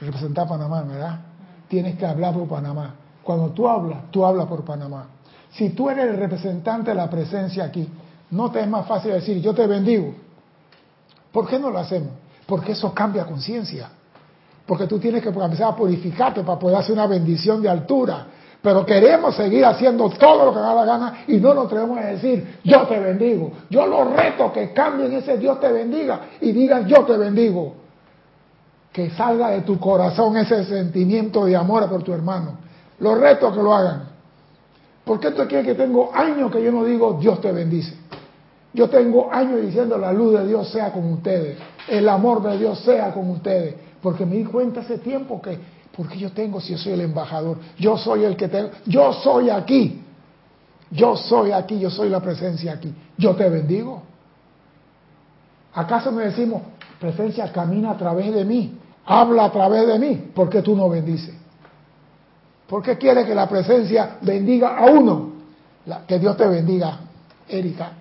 Representar 0.00 0.44
a 0.44 0.48
Panamá, 0.48 0.82
¿verdad? 0.82 1.20
Tienes 1.66 1.96
que 1.96 2.06
hablar 2.06 2.32
por 2.32 2.46
Panamá 2.46 2.94
cuando 3.26 3.48
tú 3.48 3.66
hablas, 3.66 4.08
tú 4.12 4.24
hablas 4.24 4.46
por 4.46 4.64
Panamá. 4.64 5.08
Si 5.50 5.70
tú 5.70 5.90
eres 5.90 6.06
el 6.06 6.16
representante 6.16 6.90
de 6.90 6.96
la 6.96 7.10
presencia 7.10 7.64
aquí, 7.64 7.88
no 8.30 8.52
te 8.52 8.60
es 8.60 8.68
más 8.68 8.86
fácil 8.86 9.10
decir, 9.12 9.42
yo 9.42 9.52
te 9.52 9.66
bendigo. 9.66 10.14
¿Por 11.32 11.48
qué 11.48 11.58
no 11.58 11.68
lo 11.70 11.78
hacemos? 11.80 12.10
Porque 12.46 12.72
eso 12.72 12.94
cambia 12.94 13.24
conciencia. 13.24 13.90
Porque 14.64 14.86
tú 14.86 15.00
tienes 15.00 15.24
que 15.24 15.30
empezar 15.30 15.72
a 15.72 15.74
purificarte 15.74 16.42
para 16.42 16.56
poder 16.56 16.76
hacer 16.76 16.92
una 16.92 17.08
bendición 17.08 17.60
de 17.60 17.68
altura. 17.68 18.26
Pero 18.62 18.86
queremos 18.86 19.34
seguir 19.34 19.64
haciendo 19.64 20.08
todo 20.10 20.44
lo 20.46 20.54
que 20.54 20.60
da 20.60 20.72
la 20.72 20.84
gana 20.84 21.24
y 21.26 21.38
no 21.38 21.52
nos 21.52 21.66
atrevemos 21.66 21.98
a 21.98 22.06
decir, 22.06 22.58
yo 22.62 22.86
te 22.86 23.00
bendigo. 23.00 23.50
Yo 23.68 23.88
lo 23.88 24.04
reto 24.04 24.52
que 24.52 24.72
cambien 24.72 25.12
ese 25.14 25.36
Dios 25.36 25.58
te 25.58 25.72
bendiga 25.72 26.20
y 26.40 26.52
digan, 26.52 26.86
yo 26.86 27.04
te 27.04 27.16
bendigo. 27.16 27.74
Que 28.92 29.10
salga 29.10 29.50
de 29.50 29.62
tu 29.62 29.80
corazón 29.80 30.36
ese 30.36 30.64
sentimiento 30.64 31.44
de 31.44 31.56
amor 31.56 31.88
por 31.90 32.04
tu 32.04 32.12
hermano. 32.12 32.65
Los 32.98 33.18
reto 33.18 33.48
a 33.48 33.52
que 33.52 33.62
lo 33.62 33.74
hagan. 33.74 34.08
Porque 35.04 35.28
esto 35.28 35.46
quiere 35.46 35.64
que 35.64 35.74
tengo 35.74 36.10
años 36.12 36.50
que 36.50 36.62
yo 36.62 36.72
no 36.72 36.84
digo 36.84 37.18
Dios 37.20 37.40
te 37.40 37.52
bendice. 37.52 37.96
Yo 38.74 38.90
tengo 38.90 39.32
años 39.32 39.62
diciendo 39.62 39.96
la 39.96 40.12
luz 40.12 40.38
de 40.38 40.46
Dios 40.46 40.68
sea 40.68 40.92
con 40.92 41.10
ustedes, 41.12 41.56
el 41.88 42.06
amor 42.08 42.42
de 42.42 42.58
Dios 42.58 42.80
sea 42.80 43.10
con 43.12 43.30
ustedes, 43.30 43.74
porque 44.02 44.26
me 44.26 44.36
di 44.36 44.44
cuenta 44.44 44.80
hace 44.80 44.98
tiempo 44.98 45.40
que, 45.40 45.58
porque 45.96 46.18
yo 46.18 46.30
tengo 46.32 46.60
si 46.60 46.72
yo 46.72 46.78
soy 46.78 46.92
el 46.92 47.00
embajador, 47.00 47.56
yo 47.78 47.96
soy 47.96 48.24
el 48.24 48.36
que 48.36 48.48
tengo, 48.48 48.70
yo 48.84 49.14
soy 49.14 49.48
aquí, 49.48 50.02
yo 50.90 51.16
soy 51.16 51.52
aquí, 51.52 51.78
yo 51.78 51.88
soy 51.88 52.10
la 52.10 52.20
presencia 52.20 52.72
aquí, 52.72 52.92
yo 53.16 53.34
te 53.34 53.48
bendigo. 53.48 54.02
¿Acaso 55.72 56.12
me 56.12 56.24
decimos, 56.24 56.60
presencia 57.00 57.50
camina 57.52 57.92
a 57.92 57.96
través 57.96 58.34
de 58.34 58.44
mí, 58.44 58.78
habla 59.06 59.46
a 59.46 59.52
través 59.52 59.86
de 59.86 59.98
mí? 59.98 60.32
¿Por 60.34 60.50
qué 60.50 60.60
tú 60.60 60.76
no 60.76 60.90
bendices? 60.90 61.34
¿Por 62.68 62.82
qué 62.82 62.96
quiere 62.96 63.24
que 63.24 63.34
la 63.34 63.48
presencia 63.48 64.18
bendiga 64.20 64.76
a 64.76 64.86
uno? 64.86 65.36
que 66.06 66.18
Dios 66.18 66.36
te 66.36 66.46
bendiga, 66.46 66.98
Erika. 67.48 67.92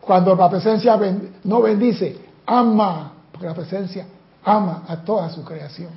Cuando 0.00 0.34
la 0.34 0.50
presencia 0.50 0.98
no 1.44 1.62
bendice, 1.62 2.18
ama, 2.46 3.12
porque 3.30 3.46
la 3.46 3.54
presencia 3.54 4.06
ama 4.44 4.82
a 4.88 4.96
toda 4.96 5.30
su 5.30 5.44
creación. 5.44 5.90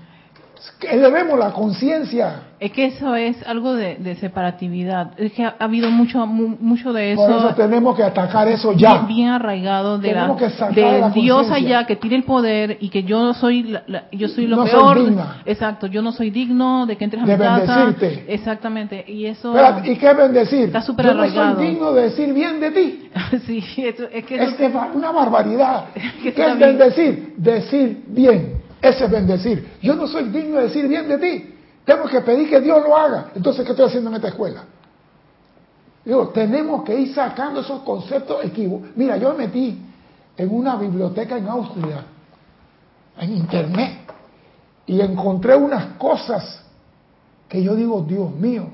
Elevemos 0.81 1.39
la 1.39 1.51
conciencia. 1.51 2.43
Es 2.59 2.71
que 2.71 2.85
eso 2.85 3.15
es 3.15 3.35
algo 3.47 3.73
de, 3.73 4.15
separatividad. 4.19 5.13
Es 5.17 5.33
que 5.33 5.43
ha, 5.43 5.55
habido 5.59 5.89
mucho 5.89 6.25
mucho 6.27 6.93
de 6.93 7.13
eso. 7.13 7.25
Por 7.25 7.37
eso 7.37 7.55
tenemos 7.55 7.95
que 7.95 8.03
atacar 8.03 8.47
eso 8.47 8.71
ya. 8.73 8.99
Bien, 9.07 9.29
arraigado 9.29 9.97
de 9.97 10.13
la, 10.13 10.27
de, 10.27 11.11
Dios 11.15 11.49
allá 11.49 11.87
que 11.87 11.95
tiene 11.95 12.17
el 12.17 12.23
poder 12.23 12.77
y 12.79 12.89
que 12.89 13.03
yo 13.03 13.33
soy 13.33 13.75
yo 14.11 14.27
soy 14.27 14.45
lo 14.45 14.63
peor. 14.63 14.99
Exacto, 15.45 15.87
yo 15.87 16.03
no 16.03 16.11
soy 16.11 16.29
digno 16.29 16.85
de 16.85 16.95
que 16.97 17.05
entres 17.05 17.23
a 17.23 17.25
mi 17.25 17.37
casa. 17.37 17.77
Bendecirte. 17.85 18.31
Exactamente. 18.31 19.03
Y 19.07 19.25
eso. 19.25 19.55
¿Y 19.83 19.95
qué 19.95 20.13
bendecir? 20.13 20.65
Está 20.65 20.83
súper 20.83 21.07
arraigado. 21.07 21.33
Yo 21.33 21.53
no 21.53 21.55
soy 21.55 21.67
digno 21.67 21.93
de 21.93 22.03
decir 22.03 22.33
bien 22.33 22.59
de 22.59 22.71
ti. 22.71 23.09
sí, 23.47 23.63
es 23.77 24.25
que 24.25 24.35
es 24.35 24.73
una 24.93 25.11
barbaridad. 25.11 25.85
¿Qué 26.21 26.29
es 26.29 26.59
bendecir? 26.59 27.33
Decir 27.37 28.03
bien. 28.07 28.60
Ese 28.81 29.05
es 29.05 29.11
bendecir. 29.11 29.77
Yo 29.81 29.95
no 29.95 30.07
soy 30.07 30.29
digno 30.29 30.57
de 30.57 30.63
decir 30.63 30.87
bien 30.87 31.07
de 31.07 31.17
ti. 31.17 31.55
Tengo 31.85 32.05
que 32.05 32.21
pedir 32.21 32.49
que 32.49 32.59
Dios 32.59 32.81
lo 32.81 32.95
haga. 32.95 33.31
Entonces, 33.35 33.65
¿qué 33.65 33.71
estoy 33.71 33.87
haciendo 33.87 34.09
en 34.09 34.15
esta 34.15 34.29
escuela? 34.29 34.63
Digo, 36.03 36.29
tenemos 36.29 36.83
que 36.83 36.99
ir 36.99 37.13
sacando 37.13 37.61
esos 37.61 37.81
conceptos 37.81 38.43
equívocos. 38.43 38.89
Mira, 38.95 39.17
yo 39.17 39.31
me 39.31 39.45
metí 39.45 39.79
en 40.35 40.55
una 40.55 40.75
biblioteca 40.75 41.37
en 41.37 41.47
Austria, 41.47 42.05
en 43.19 43.37
internet, 43.37 43.99
y 44.87 44.99
encontré 44.99 45.55
unas 45.55 45.97
cosas 45.97 46.63
que 47.47 47.61
yo 47.61 47.75
digo, 47.75 48.01
Dios 48.01 48.31
mío, 48.31 48.67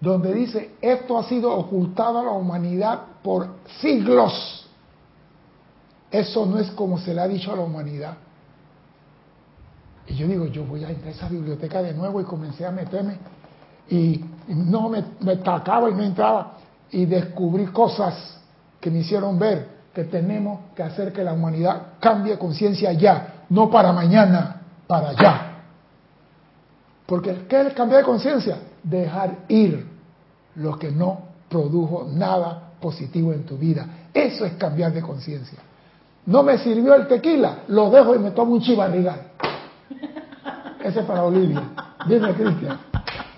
donde 0.00 0.34
dice, 0.34 0.72
esto 0.80 1.18
ha 1.18 1.24
sido 1.24 1.52
ocultado 1.52 2.18
a 2.18 2.24
la 2.24 2.30
humanidad 2.32 3.00
por 3.22 3.48
siglos. 3.80 4.68
Eso 6.10 6.46
no 6.46 6.58
es 6.58 6.70
como 6.72 6.98
se 6.98 7.14
le 7.14 7.20
ha 7.20 7.28
dicho 7.28 7.52
a 7.52 7.56
la 7.56 7.62
humanidad. 7.62 8.16
Y 10.06 10.14
yo 10.14 10.26
digo, 10.26 10.46
yo 10.46 10.64
voy 10.64 10.84
a 10.84 10.90
entrar 10.90 11.08
a 11.08 11.10
esa 11.16 11.28
biblioteca 11.28 11.82
de 11.82 11.94
nuevo 11.94 12.20
y 12.20 12.24
comencé 12.24 12.66
a 12.66 12.70
meterme 12.70 13.18
y 13.88 14.24
no 14.48 14.88
me, 14.88 15.04
me 15.20 15.36
tacaba 15.36 15.90
y 15.90 15.94
no 15.94 16.02
entraba 16.02 16.58
y 16.90 17.06
descubrí 17.06 17.66
cosas 17.66 18.40
que 18.80 18.90
me 18.90 19.00
hicieron 19.00 19.38
ver 19.38 19.74
que 19.94 20.04
tenemos 20.04 20.60
que 20.74 20.82
hacer 20.82 21.12
que 21.12 21.22
la 21.22 21.32
humanidad 21.32 21.94
cambie 22.00 22.36
conciencia 22.36 22.92
ya, 22.92 23.44
no 23.48 23.70
para 23.70 23.92
mañana, 23.92 24.60
para 24.86 25.12
ya. 25.12 25.62
Porque 27.06 27.46
¿qué 27.48 27.68
es 27.68 27.74
cambiar 27.74 28.00
de 28.00 28.06
conciencia? 28.06 28.58
Dejar 28.82 29.44
ir 29.48 29.86
lo 30.56 30.78
que 30.78 30.90
no 30.90 31.18
produjo 31.48 32.08
nada 32.10 32.72
positivo 32.80 33.32
en 33.32 33.44
tu 33.44 33.56
vida. 33.56 33.86
Eso 34.12 34.44
es 34.44 34.54
cambiar 34.54 34.92
de 34.92 35.02
conciencia. 35.02 35.58
No 36.26 36.42
me 36.42 36.58
sirvió 36.58 36.94
el 36.94 37.06
tequila, 37.06 37.64
lo 37.68 37.90
dejo 37.90 38.14
y 38.14 38.18
me 38.18 38.30
tomo 38.30 38.54
un 38.54 38.60
chivarrigal. 38.60 39.32
Ese 40.84 41.00
es 41.00 41.06
para 41.06 41.24
Olivia. 41.24 41.62
Dime, 42.06 42.32
Cristian. 42.34 42.78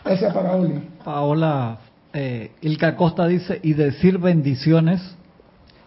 Ese 0.05 0.26
es 0.26 0.32
para 0.32 0.57
Oli. 0.57 0.80
Paola, 1.05 1.78
eh, 2.12 2.53
Ilka 2.61 2.97
Costa 2.97 3.26
dice, 3.26 3.61
y 3.62 3.72
decir 3.74 4.18
bendiciones. 4.18 5.16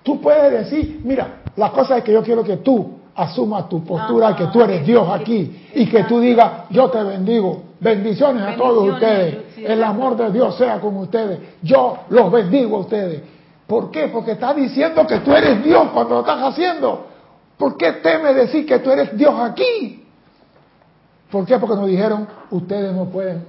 Tú 0.04 0.22
puedes 0.22 0.52
decir, 0.52 1.02
mira, 1.04 1.42
la 1.56 1.72
cosa 1.72 1.98
es 1.98 2.04
que 2.04 2.14
yo 2.14 2.24
quiero 2.24 2.44
que 2.44 2.58
tú 2.58 3.00
asumas 3.16 3.68
tu 3.68 3.84
postura, 3.84 4.36
que 4.36 4.48
tú 4.48 4.62
eres 4.62 4.86
Dios 4.86 5.08
aquí, 5.10 5.68
y 5.76 5.86
que 5.88 6.06
tú 6.06 6.22
digas, 6.22 6.52
yo 6.70 6.90
te 6.90 7.04
bendigo. 7.04 7.64
Bendiciones 7.82 8.44
a 8.44 8.56
todos 8.56 8.94
ustedes. 8.94 9.58
El 9.58 9.84
amor 9.84 10.16
de 10.16 10.32
Dios 10.32 10.58
sea 10.58 10.80
con 10.80 10.96
ustedes. 10.98 11.40
Yo 11.62 12.00
los 12.10 12.32
bendigo 12.32 12.78
a 12.78 12.80
ustedes. 12.80 13.22
¿Por 13.68 13.92
qué? 13.92 14.08
Porque 14.08 14.32
está 14.32 14.54
diciendo 14.54 15.06
que 15.06 15.20
tú 15.20 15.34
eres 15.34 15.64
Dios 15.64 15.90
cuando 15.94 16.16
lo 16.16 16.20
estás 16.22 16.42
haciendo. 16.42 17.08
¿Por 17.58 17.78
qué 17.78 17.94
teme 17.94 18.34
decir 18.34 18.66
que 18.66 18.80
tú 18.80 18.90
eres 18.90 19.16
Dios 19.18 19.34
aquí? 19.38 20.06
¿Por 21.32 21.46
qué? 21.46 21.58
Porque 21.60 21.76
nos 21.76 21.88
dijeron, 21.88 22.28
ustedes 22.50 22.94
no 22.94 23.06
pueden, 23.06 23.46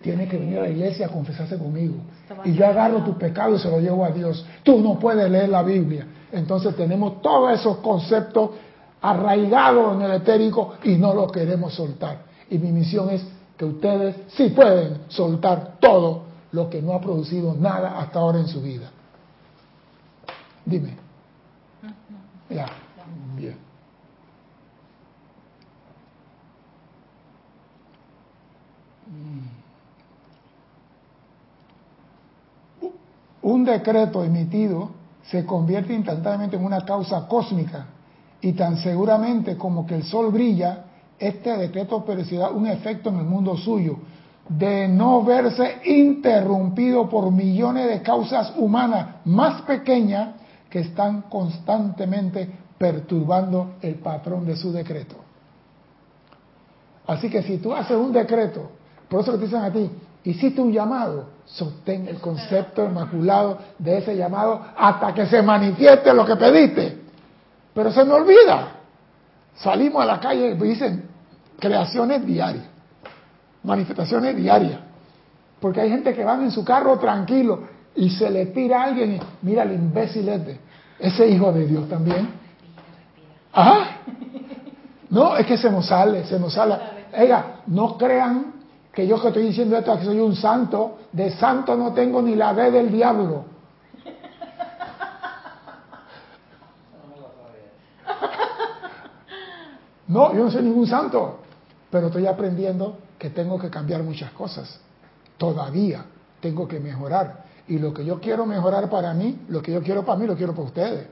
tienen 0.00 0.28
que 0.28 0.36
venir 0.36 0.58
a 0.58 0.62
la 0.62 0.68
iglesia 0.68 1.06
a 1.06 1.08
confesarse 1.08 1.58
conmigo. 1.58 1.96
Y 2.44 2.54
yo 2.54 2.66
agarro 2.66 3.02
tu 3.02 3.18
pecado 3.18 3.56
y 3.56 3.58
se 3.58 3.70
lo 3.70 3.80
llevo 3.80 4.04
a 4.04 4.10
Dios. 4.10 4.44
Tú 4.62 4.80
no 4.80 4.98
puedes 4.98 5.28
leer 5.30 5.48
la 5.48 5.62
Biblia. 5.62 6.06
Entonces 6.30 6.76
tenemos 6.76 7.20
todos 7.22 7.58
esos 7.58 7.78
conceptos 7.78 8.50
arraigados 9.00 9.96
en 9.96 10.02
el 10.02 10.12
etérico 10.12 10.74
y 10.84 10.96
no 10.96 11.14
los 11.14 11.32
queremos 11.32 11.74
soltar. 11.74 12.22
Y 12.50 12.58
mi 12.58 12.70
misión 12.70 13.10
es 13.10 13.24
que 13.56 13.64
ustedes 13.64 14.16
sí 14.28 14.50
pueden 14.50 15.02
soltar 15.08 15.78
todo 15.80 16.22
lo 16.52 16.70
que 16.70 16.80
no 16.80 16.92
ha 16.92 17.00
producido 17.00 17.54
nada 17.54 17.98
hasta 17.98 18.20
ahora 18.20 18.38
en 18.38 18.46
su 18.46 18.62
vida. 18.62 18.90
Dime. 20.64 20.96
Ya, 22.50 22.66
bien. 23.36 23.68
Un 33.48 33.64
decreto 33.64 34.22
emitido 34.22 34.90
se 35.22 35.44
convierte 35.44 35.94
instantáneamente 35.94 36.56
en 36.56 36.64
una 36.64 36.84
causa 36.84 37.26
cósmica 37.26 37.86
y 38.40 38.52
tan 38.52 38.76
seguramente 38.78 39.56
como 39.56 39.86
que 39.86 39.94
el 39.94 40.04
sol 40.04 40.30
brilla, 40.30 40.84
este 41.18 41.56
decreto 41.56 42.04
producirá 42.04 42.50
un 42.50 42.66
efecto 42.66 43.08
en 43.08 43.16
el 43.16 43.24
mundo 43.24 43.56
suyo, 43.56 43.96
de 44.48 44.88
no 44.88 45.24
verse 45.24 45.80
interrumpido 45.84 47.08
por 47.08 47.30
millones 47.30 47.88
de 47.88 48.02
causas 48.02 48.52
humanas 48.56 49.16
más 49.24 49.62
pequeñas 49.62 50.36
que 50.70 50.80
están 50.80 51.22
constantemente 51.22 52.48
perturbando 52.78 53.76
el 53.82 53.96
patrón 53.96 54.46
de 54.46 54.56
su 54.56 54.72
decreto. 54.72 55.16
Así 57.06 57.28
que 57.28 57.42
si 57.42 57.56
tú 57.58 57.74
haces 57.74 57.96
un 57.96 58.12
decreto, 58.12 58.70
por 59.08 59.20
eso 59.20 59.32
te 59.32 59.44
dicen 59.44 59.62
a 59.62 59.72
ti, 59.72 59.90
hiciste 60.24 60.60
un 60.60 60.72
llamado, 60.72 61.37
sostén 61.48 62.06
el 62.08 62.18
concepto 62.18 62.84
inmaculado 62.84 63.58
de 63.78 63.98
ese 63.98 64.16
llamado 64.16 64.62
hasta 64.76 65.14
que 65.14 65.26
se 65.26 65.42
manifieste 65.42 66.12
lo 66.12 66.24
que 66.24 66.36
pediste. 66.36 66.98
Pero 67.74 67.90
se 67.90 68.04
me 68.04 68.12
olvida. 68.12 68.68
Salimos 69.56 70.02
a 70.02 70.06
la 70.06 70.20
calle 70.20 70.50
y 70.50 70.54
dicen 70.54 71.08
creaciones 71.58 72.24
diarias, 72.24 72.64
manifestaciones 73.62 74.36
diarias. 74.36 74.80
Porque 75.60 75.80
hay 75.80 75.90
gente 75.90 76.14
que 76.14 76.24
van 76.24 76.42
en 76.42 76.50
su 76.50 76.64
carro 76.64 76.98
tranquilo 76.98 77.60
y 77.96 78.10
se 78.10 78.30
le 78.30 78.46
tira 78.46 78.82
a 78.82 78.84
alguien 78.84 79.14
y 79.14 79.20
mira 79.42 79.64
el 79.64 79.72
imbécil 79.72 80.28
este, 80.28 80.60
ese 81.00 81.26
hijo 81.28 81.52
de 81.52 81.66
Dios 81.66 81.88
también. 81.88 82.28
Ajá. 83.52 83.96
No, 85.10 85.36
es 85.36 85.46
que 85.46 85.56
se 85.56 85.70
nos 85.70 85.86
sale, 85.86 86.24
se 86.24 86.38
nos 86.38 86.52
sale. 86.52 86.76
Oiga, 87.18 87.62
no 87.66 87.96
crean 87.96 88.57
que 88.92 89.06
yo 89.06 89.20
que 89.20 89.28
estoy 89.28 89.44
diciendo 89.44 89.76
esto, 89.76 89.98
que 89.98 90.04
soy 90.04 90.18
un 90.18 90.34
santo, 90.34 90.98
de 91.12 91.30
santo 91.30 91.76
no 91.76 91.92
tengo 91.92 92.20
ni 92.22 92.34
la 92.34 92.52
D 92.54 92.70
del 92.70 92.90
diablo. 92.90 93.44
No, 100.08 100.32
yo 100.32 100.44
no 100.44 100.50
soy 100.50 100.62
ningún 100.62 100.86
santo, 100.86 101.40
pero 101.90 102.06
estoy 102.06 102.26
aprendiendo 102.26 102.96
que 103.18 103.28
tengo 103.28 103.58
que 103.58 103.68
cambiar 103.68 104.02
muchas 104.02 104.32
cosas. 104.32 104.80
Todavía 105.36 106.06
tengo 106.40 106.66
que 106.66 106.80
mejorar. 106.80 107.44
Y 107.68 107.78
lo 107.78 107.92
que 107.92 108.06
yo 108.06 108.18
quiero 108.18 108.46
mejorar 108.46 108.88
para 108.88 109.12
mí, 109.12 109.44
lo 109.48 109.60
que 109.60 109.70
yo 109.70 109.82
quiero 109.82 110.06
para 110.06 110.18
mí, 110.18 110.26
lo 110.26 110.34
quiero 110.34 110.54
para 110.54 110.66
ustedes. 110.66 111.06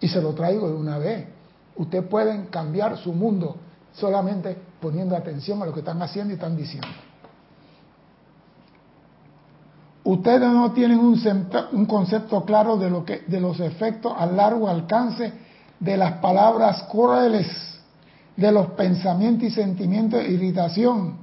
Y 0.00 0.08
se 0.08 0.22
lo 0.22 0.32
traigo 0.32 0.66
de 0.66 0.74
una 0.74 0.96
vez. 0.96 1.26
Ustedes 1.76 2.06
pueden 2.06 2.46
cambiar 2.46 2.96
su 2.96 3.12
mundo 3.12 3.56
solamente 3.92 4.56
poniendo 4.80 5.14
atención 5.14 5.62
a 5.62 5.66
lo 5.66 5.74
que 5.74 5.80
están 5.80 6.00
haciendo 6.00 6.32
y 6.32 6.36
están 6.36 6.56
diciendo. 6.56 6.88
Ustedes 10.04 10.40
no 10.40 10.72
tienen 10.72 10.98
un, 10.98 11.86
concepto 11.86 12.44
claro 12.44 12.76
de, 12.76 12.88
lo 12.88 13.04
que, 13.04 13.24
de 13.26 13.40
los 13.40 13.60
efectos 13.60 14.12
a 14.16 14.26
largo 14.26 14.68
alcance 14.68 15.32
de 15.80 15.96
las 15.96 16.14
palabras 16.14 16.84
crueles, 16.84 17.46
de 18.36 18.52
los 18.52 18.68
pensamientos 18.68 19.48
y 19.48 19.50
sentimientos 19.50 20.20
de 20.20 20.30
irritación, 20.30 21.16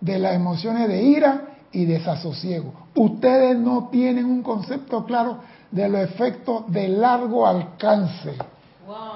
de 0.00 0.18
las 0.18 0.34
emociones 0.34 0.88
de 0.88 1.02
ira 1.02 1.42
y 1.70 1.84
desasosiego. 1.84 2.72
Ustedes 2.94 3.56
no 3.58 3.88
tienen 3.90 4.26
un 4.26 4.42
concepto 4.42 5.04
claro 5.04 5.38
de 5.70 5.88
los 5.88 6.00
efectos 6.02 6.70
de 6.70 6.88
largo 6.88 7.46
alcance. 7.46 8.34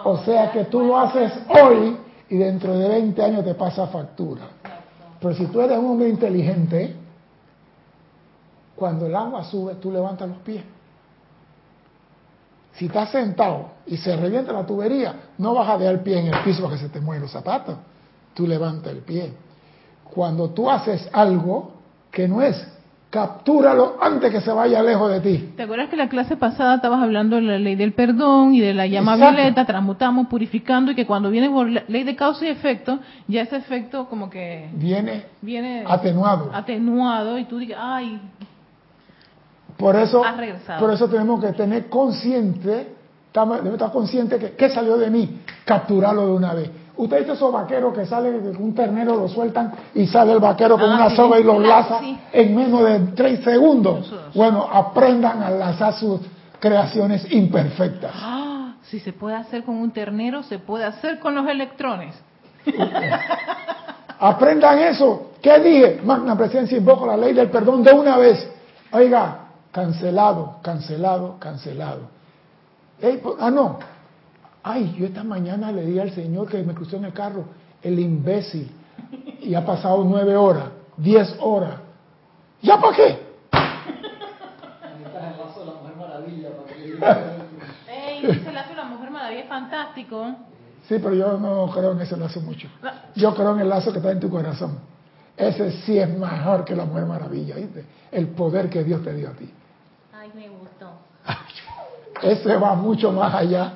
O 0.04 0.18
sea 0.18 0.52
que 0.52 0.64
tú 0.64 0.80
lo 0.80 0.98
haces 0.98 1.32
hoy 1.48 1.96
y 2.28 2.36
dentro 2.36 2.78
de 2.78 2.88
20 2.88 3.22
años 3.22 3.44
te 3.44 3.54
pasa 3.54 3.86
factura. 3.88 4.42
Pero 5.20 5.34
si 5.34 5.46
tú 5.46 5.60
eres 5.60 5.78
un 5.78 5.86
hombre 5.86 6.08
inteligente, 6.08 6.94
cuando 8.76 9.06
el 9.06 9.16
agua 9.16 9.42
sube, 9.44 9.74
tú 9.76 9.90
levantas 9.90 10.28
los 10.28 10.38
pies. 10.38 10.62
Si 12.74 12.86
estás 12.86 13.10
sentado 13.10 13.70
y 13.86 13.96
se 13.96 14.14
revienta 14.16 14.52
la 14.52 14.66
tubería, 14.66 15.14
no 15.38 15.54
vas 15.54 15.68
a 15.70 15.78
dejar 15.78 15.94
el 15.94 16.00
pie 16.00 16.20
en 16.20 16.26
el 16.26 16.44
piso 16.44 16.62
para 16.62 16.74
que 16.74 16.82
se 16.82 16.90
te 16.90 17.00
muevan 17.00 17.22
los 17.22 17.32
zapatos. 17.32 17.76
Tú 18.34 18.46
levantas 18.46 18.92
el 18.92 18.98
pie. 18.98 19.32
Cuando 20.04 20.50
tú 20.50 20.70
haces 20.70 21.08
algo 21.12 21.72
que 22.10 22.28
no 22.28 22.42
es, 22.42 22.66
captúralo 23.08 23.96
antes 23.98 24.30
que 24.30 24.42
se 24.42 24.52
vaya 24.52 24.82
lejos 24.82 25.10
de 25.10 25.20
ti. 25.20 25.52
¿Te 25.56 25.62
acuerdas 25.62 25.88
que 25.88 25.96
la 25.96 26.10
clase 26.10 26.36
pasada 26.36 26.76
estabas 26.76 27.02
hablando 27.02 27.36
de 27.36 27.42
la 27.42 27.58
ley 27.58 27.76
del 27.76 27.94
perdón 27.94 28.54
y 28.54 28.60
de 28.60 28.74
la 28.74 28.86
llama 28.86 29.16
violeta, 29.16 29.64
transmutamos, 29.64 30.26
purificando 30.26 30.92
y 30.92 30.94
que 30.94 31.06
cuando 31.06 31.30
viene 31.30 31.48
por 31.48 31.66
ley 31.66 32.04
de 32.04 32.14
causa 32.14 32.44
y 32.44 32.48
efecto, 32.48 32.98
ya 33.26 33.40
ese 33.40 33.56
efecto 33.56 34.06
como 34.10 34.28
que 34.28 34.68
viene, 34.74 35.24
viene 35.40 35.84
atenuado. 35.86 36.50
Atenuado 36.52 37.38
y 37.38 37.44
tú 37.44 37.56
digas, 37.56 37.78
ay, 37.80 38.20
por 39.76 39.96
eso, 39.96 40.22
por 40.78 40.92
eso 40.92 41.08
tenemos 41.08 41.40
que 41.40 41.52
tener 41.52 41.88
consciente, 41.88 42.94
debemos 43.32 43.72
estar 43.72 43.92
consciente 43.92 44.38
que 44.38 44.52
¿qué 44.52 44.70
salió 44.70 44.96
de 44.96 45.10
mí? 45.10 45.40
Capturarlo 45.64 46.26
de 46.26 46.32
una 46.32 46.54
vez. 46.54 46.70
Usted 46.96 47.18
dice 47.20 47.32
esos 47.32 47.52
vaqueros 47.52 47.94
que 47.94 48.06
salen 48.06 48.42
de 48.42 48.56
un 48.56 48.74
ternero, 48.74 49.16
lo 49.16 49.28
sueltan 49.28 49.72
y 49.94 50.06
sale 50.06 50.32
el 50.32 50.40
vaquero 50.40 50.78
con 50.78 50.90
ah, 50.90 50.94
una 50.94 51.10
soga 51.10 51.38
y 51.38 51.42
lo 51.42 51.60
laza 51.60 52.00
en 52.32 52.56
menos 52.56 52.84
de 52.84 53.00
tres 53.14 53.44
segundos. 53.44 54.12
Bueno, 54.34 54.66
aprendan 54.72 55.42
a 55.42 55.50
lazar 55.50 55.92
sus 55.92 56.20
creaciones 56.58 57.30
imperfectas. 57.30 58.12
Ah, 58.14 58.76
si 58.82 58.98
se 59.00 59.12
puede 59.12 59.36
hacer 59.36 59.64
con 59.64 59.76
un 59.76 59.90
ternero, 59.90 60.42
se 60.42 60.58
puede 60.58 60.84
hacer 60.84 61.18
con 61.18 61.34
los 61.34 61.46
electrones. 61.46 62.14
Aprendan 64.18 64.78
eso. 64.78 65.32
¿Qué 65.42 65.58
dije? 65.60 66.00
Magna 66.02 66.36
presencia 66.36 66.78
invoco 66.78 67.06
la 67.06 67.16
ley 67.16 67.34
del 67.34 67.50
perdón 67.50 67.82
de 67.82 67.92
una 67.92 68.16
vez. 68.16 68.48
Oiga, 68.92 69.45
cancelado, 69.76 70.56
cancelado, 70.62 71.36
cancelado. 71.38 72.08
Pues, 72.98 73.36
ah, 73.38 73.50
no. 73.50 73.78
Ay, 74.62 74.96
yo 74.98 75.04
esta 75.04 75.22
mañana 75.22 75.70
le 75.70 75.84
di 75.84 75.98
al 75.98 76.10
Señor 76.12 76.48
que 76.48 76.62
me 76.62 76.72
cruzó 76.72 76.96
en 76.96 77.04
el 77.04 77.12
carro, 77.12 77.44
el 77.82 77.98
imbécil. 77.98 78.70
Y 79.42 79.54
ha 79.54 79.66
pasado 79.66 80.02
nueve 80.02 80.34
horas, 80.34 80.70
diez 80.96 81.36
horas. 81.40 81.74
¿Ya 82.62 82.80
para 82.80 82.96
qué? 82.96 83.26
Ey, 87.86 88.24
ese 88.24 88.52
lazo 88.52 88.70
de 88.70 88.76
la 88.76 88.84
Mujer 88.84 89.10
Maravilla 89.10 89.42
es 89.42 89.48
fantástico. 89.48 90.36
Sí, 90.88 90.96
pero 91.02 91.14
yo 91.14 91.36
no 91.36 91.70
creo 91.70 91.92
en 91.92 92.00
ese 92.00 92.16
lazo 92.16 92.40
mucho. 92.40 92.66
Yo 93.14 93.34
creo 93.34 93.52
en 93.52 93.60
el 93.60 93.68
lazo 93.68 93.92
que 93.92 93.98
está 93.98 94.10
en 94.10 94.20
tu 94.20 94.30
corazón. 94.30 94.78
Ese 95.36 95.70
sí 95.82 95.98
es 95.98 96.08
mejor 96.08 96.64
que 96.64 96.74
la 96.74 96.86
Mujer 96.86 97.04
Maravilla, 97.04 97.56
¿viste? 97.56 97.84
El 98.10 98.28
poder 98.28 98.70
que 98.70 98.82
Dios 98.82 99.02
te 99.02 99.12
dio 99.12 99.28
a 99.28 99.32
ti. 99.32 99.52
Ese 102.22 102.56
va 102.56 102.74
mucho 102.74 103.12
más 103.12 103.34
allá. 103.34 103.74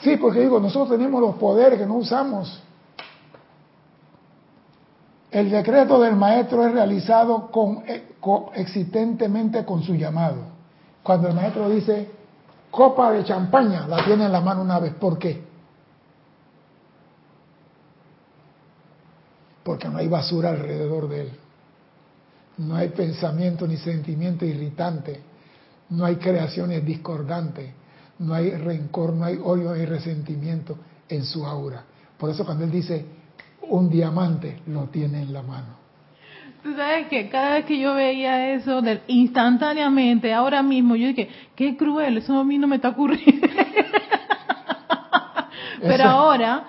Sí, 0.00 0.16
porque 0.16 0.40
digo, 0.40 0.60
nosotros 0.60 0.90
tenemos 0.90 1.20
los 1.20 1.36
poderes 1.36 1.78
que 1.78 1.86
no 1.86 1.94
usamos. 1.94 2.62
El 5.30 5.50
decreto 5.50 6.00
del 6.00 6.16
maestro 6.16 6.66
es 6.66 6.72
realizado 6.72 7.50
con, 7.50 7.82
eh, 7.86 8.14
existentemente 8.54 9.64
con 9.64 9.82
su 9.82 9.94
llamado. 9.94 10.36
Cuando 11.02 11.28
el 11.28 11.34
maestro 11.34 11.68
dice, 11.68 12.10
copa 12.70 13.12
de 13.12 13.24
champaña, 13.24 13.86
la 13.86 14.04
tiene 14.04 14.26
en 14.26 14.32
la 14.32 14.40
mano 14.40 14.62
una 14.62 14.78
vez. 14.78 14.94
¿Por 14.94 15.18
qué? 15.18 15.44
Porque 19.64 19.88
no 19.88 19.98
hay 19.98 20.08
basura 20.08 20.50
alrededor 20.50 21.08
de 21.08 21.20
él 21.22 21.32
no 22.58 22.76
hay 22.76 22.88
pensamiento 22.88 23.66
ni 23.66 23.76
sentimiento 23.76 24.44
irritante, 24.44 25.20
no 25.90 26.04
hay 26.04 26.16
creaciones 26.16 26.84
discordantes, 26.84 27.70
no 28.18 28.34
hay 28.34 28.50
rencor, 28.50 29.12
no 29.12 29.24
hay 29.24 29.36
odio, 29.36 29.64
no 29.64 29.72
hay 29.72 29.86
resentimiento 29.86 30.78
en 31.08 31.24
su 31.24 31.46
aura. 31.46 31.84
Por 32.18 32.30
eso 32.30 32.44
cuando 32.44 32.64
él 32.64 32.70
dice 32.70 33.04
un 33.62 33.88
diamante 33.90 34.60
lo 34.66 34.84
tiene 34.84 35.22
en 35.22 35.32
la 35.32 35.42
mano. 35.42 35.76
Tú 36.62 36.74
sabes 36.74 37.06
que 37.08 37.28
cada 37.28 37.54
vez 37.54 37.64
que 37.64 37.78
yo 37.78 37.94
veía 37.94 38.54
eso 38.54 38.82
instantáneamente, 39.06 40.32
ahora 40.32 40.62
mismo, 40.62 40.96
yo 40.96 41.06
dije, 41.08 41.28
qué 41.54 41.76
cruel, 41.76 42.18
eso 42.18 42.36
a 42.38 42.44
mí 42.44 42.58
no 42.58 42.66
me 42.66 42.76
está 42.76 42.88
ocurriendo. 42.88 43.46
Pero 45.80 46.04
ahora 46.04 46.64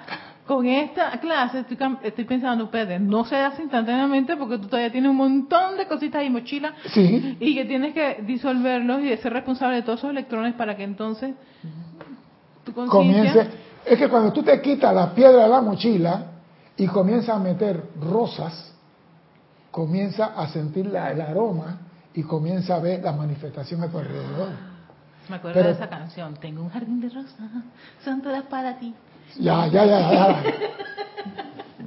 con 0.48 0.66
esta 0.66 1.12
clase 1.20 1.60
estoy, 1.60 1.78
estoy 2.04 2.24
pensando, 2.24 2.72
Pedro, 2.72 3.00
no 3.00 3.26
se 3.26 3.36
hace 3.36 3.62
instantáneamente 3.62 4.36
porque 4.38 4.58
tú 4.58 4.68
todavía 4.68 4.91
tienes 4.91 5.12
un 5.12 5.18
montón 5.18 5.78
de 5.78 5.86
cositas 5.86 6.24
y 6.24 6.30
mochila 6.30 6.74
y 6.95 7.54
que 7.54 7.66
tienes 7.66 7.93
que 7.93 8.24
disolverlos 8.26 9.02
y 9.02 9.16
ser 9.18 9.34
responsable 9.34 9.76
de 9.76 9.82
todos 9.84 10.00
esos 10.00 10.12
electrones 10.12 10.56
para 10.56 10.76
que 10.76 10.84
entonces 10.84 11.36
tu 12.64 12.74
conciencia... 12.74 13.50
Es 13.86 13.98
que 13.98 14.10
cuando 14.10 14.34
tú 14.34 14.43
te 14.43 14.60
quitas 14.62 14.93
la 14.93 15.14
piedra 15.14 15.43
de 15.43 15.50
la 15.50 15.62
mochila 15.62 16.26
y 16.76 16.88
comienzas 16.88 17.36
a 17.36 17.39
meter 17.39 17.84
rosas, 18.02 18.74
comienza 19.72 20.26
a 20.26 20.48
sentir 20.48 20.88
el 20.88 20.95
aroma 20.95 21.78
y 22.14 22.24
comienza 22.24 22.76
a 22.76 22.80
ver 22.80 23.04
la 23.04 23.12
manifestación 23.12 23.84
a 23.84 23.89
tu 23.89 23.98
alrededor. 24.00 24.50
Me 25.30 25.36
acuerdo 25.36 25.62
de 25.62 25.72
esa 25.72 25.89
canción, 25.89 26.36
tengo 26.36 26.64
un 26.64 26.70
jardín 26.70 27.02
de 27.02 27.10
rosas, 27.10 27.36
son 28.04 28.22
todas 28.22 28.43
para 28.43 28.78
ti. 28.80 28.93
Ya, 29.36 29.67
ya, 29.67 29.86
ya, 29.86 30.11
ya. 30.11 30.43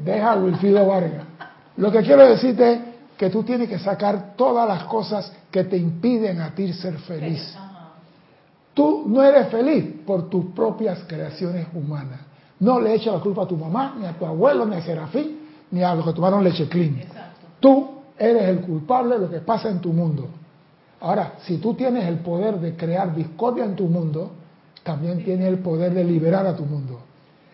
Deja 0.05 0.37
Wilfido 0.37 0.87
Vargas. 0.87 1.25
Lo 1.77 1.91
que 1.91 2.03
quiero 2.03 2.27
decirte 2.27 2.73
es 2.73 2.81
que 3.17 3.31
tú 3.31 3.43
tienes 3.43 3.69
que 3.69 3.79
sacar 3.79 4.35
todas 4.37 4.67
las 4.69 4.85
cosas 4.85 5.33
que 5.51 5.65
te 5.65 5.77
impiden 5.77 6.41
a 6.41 6.55
ti 6.55 6.73
ser 6.73 6.99
feliz. 6.99 7.57
Tú 8.75 9.05
no 9.07 9.23
eres 9.23 9.49
feliz 9.49 9.85
por 10.07 10.31
tus 10.31 10.47
propias 10.55 11.01
creaciones 11.07 11.67
humanas. 11.75 12.21
No 12.61 12.81
le 12.81 12.95
eches 12.95 13.13
la 13.13 13.21
culpa 13.21 13.43
a 13.43 13.47
tu 13.47 13.57
mamá, 13.57 13.97
ni 13.99 14.07
a 14.07 14.13
tu 14.13 14.25
abuelo, 14.25 14.65
ni 14.67 14.77
a 14.77 14.83
Serafín, 14.83 15.39
ni 15.71 15.83
a 15.83 15.95
los 15.95 16.05
que 16.05 16.13
tomaron 16.13 16.45
leche 16.45 16.69
clean. 16.69 17.01
Tú 17.59 17.89
eres 18.19 18.45
el 18.45 18.61
culpable 18.61 19.15
de 19.15 19.21
lo 19.21 19.31
que 19.31 19.41
pasa 19.41 19.71
en 19.71 19.81
tu 19.81 19.93
mundo. 19.93 20.29
Ahora, 21.01 21.35
si 21.43 21.57
tú 21.57 21.75
tienes 21.75 22.07
el 22.07 22.19
poder 22.19 22.61
de 22.61 22.77
crear 22.77 23.15
discordia 23.15 23.65
en 23.65 23.75
tu 23.75 23.87
mundo, 23.87 24.31
también 24.83 25.25
tienes 25.25 25.49
el 25.49 25.59
poder 25.59 25.95
de 25.95 26.05
liberar 26.05 26.47
a 26.47 26.55
tu 26.55 26.65
mundo. 26.65 27.01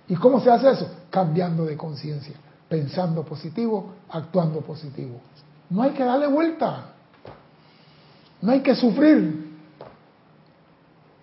¿Y 0.09 0.15
cómo 0.15 0.41
se 0.41 0.51
hace 0.51 0.71
eso? 0.71 0.89
Cambiando 1.11 1.65
de 1.65 1.77
conciencia, 1.77 2.35
pensando 2.69 3.25
positivo, 3.25 3.95
actuando 4.09 4.61
positivo. 4.61 5.21
No 5.71 5.83
hay 5.83 5.91
que 5.91 6.05
darle 6.05 6.29
vuelta. 6.29 6.93
No 8.41 8.53
hay 8.53 8.61
que 8.61 8.75
sufrir. 8.75 9.47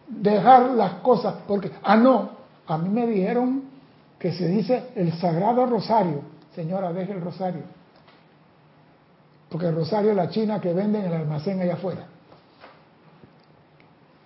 Dejar 0.08 0.72
las 0.72 0.96
cosas. 0.96 1.36
Porque, 1.48 1.72
ah, 1.82 1.96
no, 1.96 2.32
a 2.68 2.78
mí 2.78 2.90
me 2.90 3.08
dijeron 3.08 3.64
que 4.20 4.34
se 4.34 4.48
dice 4.48 4.92
el 4.96 5.14
sagrado 5.14 5.66
rosario. 5.66 6.22
Señora, 6.54 6.92
deje 6.92 7.14
el 7.14 7.22
rosario. 7.22 7.62
Porque 9.50 9.68
el 9.68 9.76
rosario 9.76 10.12
es 10.12 10.18
la 10.18 10.30
china 10.30 10.60
que 10.60 10.74
venden 10.74 11.06
en 11.06 11.12
el 11.12 11.22
almacén 11.22 11.62
allá 11.62 11.76
afuera. 11.76 12.08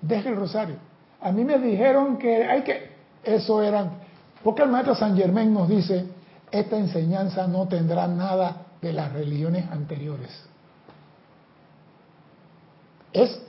Deje 0.02 0.30
el 0.30 0.36
rosario. 0.36 0.76
A 1.22 1.32
mí 1.32 1.44
me 1.44 1.58
dijeron 1.60 2.18
que 2.18 2.44
hay 2.44 2.64
que... 2.64 2.92
Eso 3.24 3.62
eran... 3.62 4.07
Porque 4.44 4.64
el 4.64 4.70
maestro 4.70 4.96
San 4.96 5.16
Germán 5.16 5.54
nos 5.54 5.68
dice, 5.68 6.06
esta 6.52 6.78
enseñanza 6.78 7.48
no 7.48 7.68
tendrá 7.68 8.08
nada 8.08 8.66
de 8.82 8.94
las 8.94 9.12
religiones 9.12 9.66
anteriores. 9.72 10.30
Es 13.12 13.42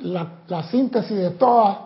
la, 0.00 0.28
síntesis 0.70 1.16
de 1.16 1.30
todas 1.30 1.78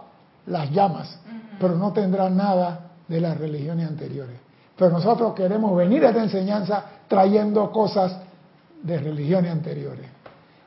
las 0.47 0.71
llamas, 0.71 1.19
pero 1.59 1.77
no 1.77 1.93
tendrá 1.93 2.29
nada 2.29 2.91
de 3.09 3.21
las 3.21 3.39
religiones 3.39 3.89
anteriores. 3.89 4.37
Pero 4.77 4.91
nosotros 4.91 5.35
queremos 5.35 5.77
venir 5.77 6.05
a 6.05 6.11
esta 6.11 6.23
enseñanza 6.23 6.85
trayendo 7.09 7.71
cosas 7.71 8.17
de 8.83 8.99
religiones 8.99 9.53
anteriores. 9.53 10.07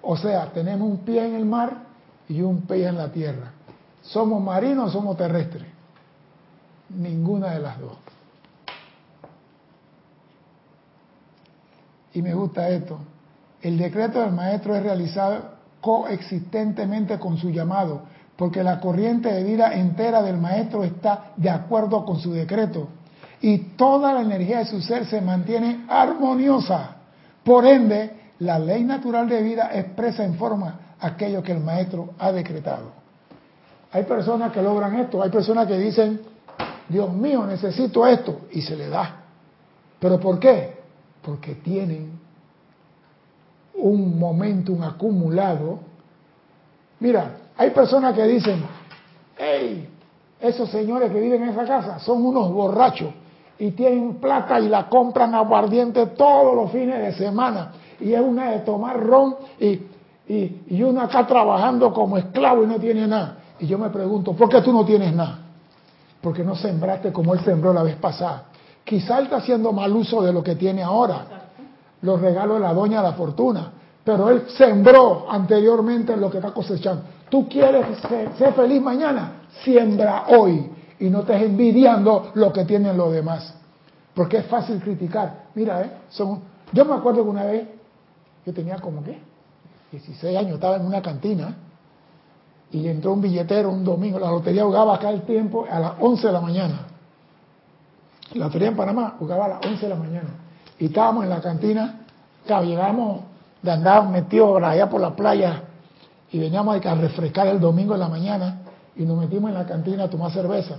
O 0.01 0.17
sea, 0.17 0.51
tenemos 0.51 0.87
un 0.87 0.97
pie 0.99 1.25
en 1.25 1.35
el 1.35 1.45
mar 1.45 1.77
y 2.27 2.41
un 2.41 2.61
pie 2.61 2.87
en 2.87 2.97
la 2.97 3.11
tierra. 3.11 3.51
¿Somos 4.01 4.41
marinos 4.41 4.89
o 4.89 4.91
somos 4.91 5.17
terrestres? 5.17 5.72
Ninguna 6.95 7.51
de 7.51 7.59
las 7.59 7.79
dos. 7.79 7.97
y 12.13 12.21
me 12.21 12.33
gusta 12.33 12.69
esto, 12.69 12.99
el 13.61 13.77
decreto 13.77 14.19
del 14.21 14.31
maestro 14.31 14.75
es 14.75 14.83
realizado 14.83 15.53
coexistentemente 15.81 17.19
con 17.19 17.37
su 17.37 17.49
llamado, 17.49 18.03
porque 18.35 18.63
la 18.63 18.79
corriente 18.79 19.31
de 19.31 19.43
vida 19.43 19.73
entera 19.73 20.21
del 20.21 20.37
maestro 20.37 20.83
está 20.83 21.31
de 21.35 21.49
acuerdo 21.49 22.05
con 22.05 22.19
su 22.19 22.31
decreto 22.31 22.89
y 23.41 23.57
toda 23.75 24.13
la 24.13 24.21
energía 24.21 24.59
de 24.59 24.65
su 24.65 24.81
ser 24.81 25.05
se 25.05 25.21
mantiene 25.21 25.85
armoniosa. 25.89 26.95
Por 27.43 27.65
ende, 27.65 28.11
la 28.39 28.57
ley 28.57 28.83
natural 28.83 29.27
de 29.27 29.41
vida 29.41 29.69
expresa 29.73 30.23
en 30.23 30.35
forma 30.35 30.95
aquello 30.99 31.43
que 31.43 31.51
el 31.51 31.59
maestro 31.59 32.11
ha 32.19 32.31
decretado. 32.31 32.91
Hay 33.91 34.03
personas 34.03 34.51
que 34.51 34.61
logran 34.61 34.97
esto, 34.99 35.21
hay 35.21 35.29
personas 35.29 35.67
que 35.67 35.77
dicen, 35.77 36.21
Dios 36.93 37.11
mío, 37.11 37.45
necesito 37.45 38.07
esto, 38.07 38.41
y 38.51 38.61
se 38.61 38.77
le 38.77 38.87
da. 38.87 39.23
¿Pero 39.99 40.19
por 40.19 40.39
qué? 40.39 40.83
porque 41.23 41.55
tienen 41.55 42.19
un 43.75 44.19
momentum 44.19 44.83
acumulado. 44.83 45.79
Mira, 46.99 47.37
hay 47.57 47.71
personas 47.71 48.13
que 48.13 48.23
dicen, 48.23 48.63
hey, 49.37 49.89
esos 50.39 50.69
señores 50.69 51.11
que 51.11 51.19
viven 51.19 51.43
en 51.43 51.49
esa 51.49 51.65
casa 51.65 51.99
son 51.99 52.25
unos 52.25 52.51
borrachos 52.51 53.09
y 53.57 53.71
tienen 53.71 54.15
plata 54.15 54.59
y 54.59 54.67
la 54.67 54.89
compran 54.89 55.33
aguardiente 55.33 56.07
todos 56.07 56.55
los 56.55 56.71
fines 56.71 56.99
de 56.99 57.13
semana. 57.13 57.71
Y 57.99 58.13
es 58.13 58.21
una 58.21 58.51
de 58.51 58.59
tomar 58.59 59.01
ron 59.01 59.35
y, 59.59 59.81
y, 60.27 60.61
y 60.67 60.83
uno 60.83 61.01
acá 61.01 61.25
trabajando 61.25 61.93
como 61.93 62.17
esclavo 62.17 62.63
y 62.63 62.67
no 62.67 62.79
tiene 62.79 63.07
nada. 63.07 63.37
Y 63.59 63.67
yo 63.67 63.77
me 63.77 63.89
pregunto, 63.89 64.33
¿por 64.33 64.49
qué 64.49 64.61
tú 64.61 64.73
no 64.73 64.83
tienes 64.83 65.13
nada? 65.13 65.39
Porque 66.23 66.41
no 66.41 66.55
sembraste 66.55 67.11
como 67.11 67.33
él 67.33 67.41
sembró 67.41 67.73
la 67.73 67.83
vez 67.83 67.97
pasada. 67.97 68.45
Quizá 68.85 69.17
él 69.17 69.25
está 69.25 69.37
haciendo 69.37 69.73
mal 69.73 69.93
uso 69.93 70.21
de 70.21 70.31
lo 70.31 70.41
que 70.41 70.55
tiene 70.55 70.81
ahora, 70.81 71.25
los 72.01 72.21
regalos 72.21 72.55
de 72.55 72.61
la 72.61 72.73
doña 72.73 73.01
de 73.01 73.09
la 73.09 73.13
fortuna, 73.13 73.73
pero 74.05 74.29
él 74.29 74.45
sembró 74.57 75.29
anteriormente 75.29 76.15
lo 76.15 76.31
que 76.31 76.37
está 76.37 76.51
cosechando. 76.51 77.03
Tú 77.29 77.49
quieres 77.49 77.85
ser, 78.37 78.53
feliz 78.53 78.81
mañana, 78.81 79.43
siembra 79.63 80.25
hoy 80.29 80.71
y 80.97 81.09
no 81.09 81.19
estés 81.19 81.41
envidiando 81.41 82.31
lo 82.35 82.53
que 82.53 82.63
tienen 82.63 82.95
los 82.95 83.11
demás. 83.11 83.53
Porque 84.13 84.37
es 84.37 84.45
fácil 84.45 84.79
criticar. 84.79 85.47
Mira, 85.55 85.81
¿eh? 85.81 85.91
Son, 86.09 86.39
yo 86.71 86.85
me 86.85 86.93
acuerdo 86.93 87.23
que 87.23 87.29
una 87.29 87.43
vez, 87.43 87.67
yo 88.45 88.53
tenía 88.53 88.77
como 88.77 89.03
que 89.03 89.19
16 89.91 90.37
años, 90.37 90.53
estaba 90.53 90.77
en 90.77 90.85
una 90.85 91.01
cantina 91.01 91.53
y 92.73 92.87
entró 92.87 93.13
un 93.13 93.21
billetero 93.21 93.69
un 93.69 93.85
domingo, 93.85 94.19
la 94.19 94.31
lotería 94.31 94.63
jugaba 94.63 94.95
acá 94.95 95.11
el 95.11 95.21
tiempo 95.21 95.65
a 95.69 95.79
las 95.79 95.91
11 95.99 96.25
de 96.25 96.33
la 96.33 96.41
mañana. 96.41 96.79
La 98.33 98.45
lotería 98.45 98.69
en 98.69 98.75
Panamá 98.75 99.15
jugaba 99.19 99.45
a 99.45 99.47
las 99.49 99.65
11 99.65 99.79
de 99.79 99.89
la 99.89 99.95
mañana. 99.95 100.29
Y 100.79 100.85
estábamos 100.85 101.23
en 101.23 101.29
la 101.29 101.39
cantina, 101.39 102.01
claro, 102.47 103.19
de 103.61 103.71
andar 103.71 104.09
metidos 104.09 104.61
allá 104.63 104.89
por 104.89 104.99
la 104.99 105.15
playa 105.15 105.61
y 106.31 106.39
veníamos 106.39 106.83
a 106.83 106.95
refrescar 106.95 107.45
el 107.45 107.59
domingo 107.59 107.93
en 107.93 107.99
la 107.99 108.09
mañana 108.09 108.61
y 108.95 109.03
nos 109.03 109.19
metimos 109.19 109.51
en 109.51 109.55
la 109.55 109.67
cantina 109.67 110.05
a 110.05 110.09
tomar 110.09 110.31
cerveza. 110.31 110.77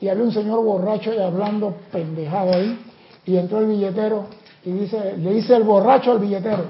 Y 0.00 0.08
había 0.08 0.24
un 0.24 0.32
señor 0.32 0.64
borracho 0.64 1.14
y 1.14 1.18
hablando 1.18 1.76
pendejado 1.92 2.52
ahí 2.52 2.84
y 3.24 3.36
entró 3.36 3.60
el 3.60 3.66
billetero 3.66 4.24
y 4.64 4.72
dice, 4.72 5.16
le 5.18 5.34
dice 5.34 5.54
el 5.54 5.62
borracho 5.62 6.10
al 6.10 6.18
billetero, 6.18 6.64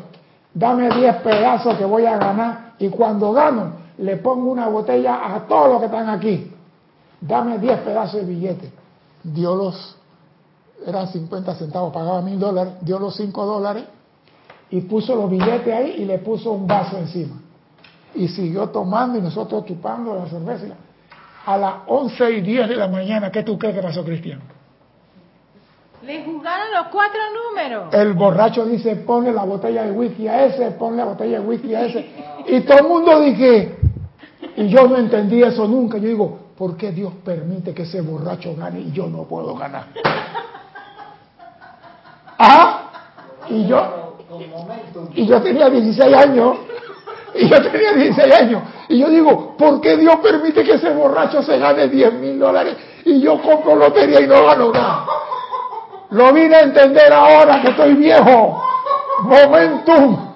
dame 0.53 0.91
10 0.91 1.17
pedazos 1.23 1.75
que 1.79 1.87
voy 1.87 2.05
a 2.05 2.19
ganar 2.19 2.75
y 2.79 2.91
cuando 2.91 3.33
gano 3.33 3.82
le 3.99 4.17
pongo 4.17 4.51
una 4.51 4.69
botella 4.69 5.35
a 5.35 5.47
todos 5.47 5.69
los 5.69 5.81
que 5.81 5.87
están 5.87 6.09
aquí. 6.09 6.51
Dame 7.21 7.59
10 7.59 7.81
pedazos 7.81 8.21
de 8.21 8.27
billete. 8.27 8.73
Dio 9.23 9.55
los 9.55 9.97
eran 10.87 11.07
50 11.09 11.55
centavos, 11.55 11.93
pagaba 11.93 12.23
mil 12.23 12.39
dólares, 12.39 12.75
dio 12.81 12.99
los 12.99 13.15
5 13.17 13.47
dólares 13.47 13.85
y 14.71 14.81
puso 14.83 15.15
los 15.15 15.31
billetes 15.31 15.73
ahí 15.73 15.95
y 15.99 16.05
le 16.05 16.19
puso 16.19 16.53
un 16.53 16.67
vaso 16.67 16.99
encima. 16.99 17.37
Y 18.15 18.29
siguió 18.29 18.69
tomando 18.69 19.19
y 19.19 19.23
nosotros 19.23 19.65
chupando 19.65 20.15
la 20.15 20.27
cerveza. 20.27 20.75
A 21.47 21.57
las 21.57 21.75
11 21.87 22.31
y 22.33 22.41
10 22.41 22.69
de 22.69 22.77
la 22.77 22.89
mañana, 22.89 23.31
¿qué 23.31 23.43
tú 23.43 23.59
crees 23.59 23.75
que 23.75 23.83
pasó, 23.83 24.05
Cristian? 24.05 24.41
Le 26.05 26.25
jugaron 26.25 26.67
los 26.75 26.89
cuatro 26.89 27.21
números. 27.49 27.95
El 27.95 28.13
borracho 28.15 28.65
dice, 28.65 28.97
ponle 28.97 29.33
la 29.33 29.45
botella 29.45 29.85
de 29.85 29.93
whisky 29.93 30.27
a 30.27 30.47
ese, 30.47 30.73
ponle 30.73 30.99
la 30.99 31.05
botella 31.05 31.41
de 31.41 31.47
whisky 31.47 31.75
a 31.75 31.87
ese. 31.87 32.11
Y 32.49 32.61
todo 32.63 32.79
el 32.79 32.89
mundo 32.89 33.21
dije, 33.21 33.77
y 34.57 34.69
yo 34.69 34.87
no 34.87 34.97
entendí 34.97 35.43
eso 35.43 35.67
nunca. 35.67 35.99
Yo 35.99 36.09
digo, 36.09 36.39
¿por 36.57 36.77
qué 36.77 36.93
Dios 36.93 37.13
permite 37.25 37.75
que 37.75 37.83
ese 37.83 38.01
borracho 38.01 38.55
gane 38.57 38.81
y 38.81 38.93
yo 38.93 39.07
no 39.07 39.25
puedo 39.25 39.55
ganar? 39.55 39.87
¿Ah? 42.39 42.91
Y 43.49 43.67
yo, 43.67 44.17
y 45.15 45.27
yo 45.27 45.43
tenía 45.43 45.69
16 45.69 46.15
años. 46.15 46.57
Y 47.35 47.49
yo 47.49 47.63
tenía 47.63 47.93
16 47.93 48.35
años. 48.35 48.63
Y 48.89 48.99
yo 48.99 49.09
digo, 49.09 49.57
¿por 49.57 49.81
qué 49.81 49.97
Dios 49.97 50.17
permite 50.17 50.65
que 50.65 50.75
ese 50.75 50.91
borracho 50.91 51.43
se 51.43 51.59
gane 51.59 51.89
10 51.89 52.15
mil 52.15 52.39
dólares 52.39 52.77
y 53.05 53.21
yo 53.21 53.41
compro 53.41 53.75
lotería 53.75 54.21
y 54.21 54.27
no 54.27 54.45
gano 54.45 54.71
nada? 54.71 55.07
Lo 56.11 56.33
vine 56.33 56.57
a 56.57 56.61
entender 56.61 57.11
ahora 57.11 57.63
que 57.63 57.71
estoy 57.71 57.95
viejo. 57.95 58.63
Momentum. 59.23 60.33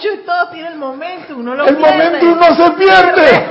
Y 0.00 0.16
todo 0.18 0.48
tiene 0.52 0.68
el 0.68 0.76
momentum, 0.76 1.44
no 1.44 1.54
lo 1.54 1.66
El 1.66 1.78
momentum 1.78 2.38
no 2.38 2.54
se 2.54 2.70
pierde. 2.72 3.48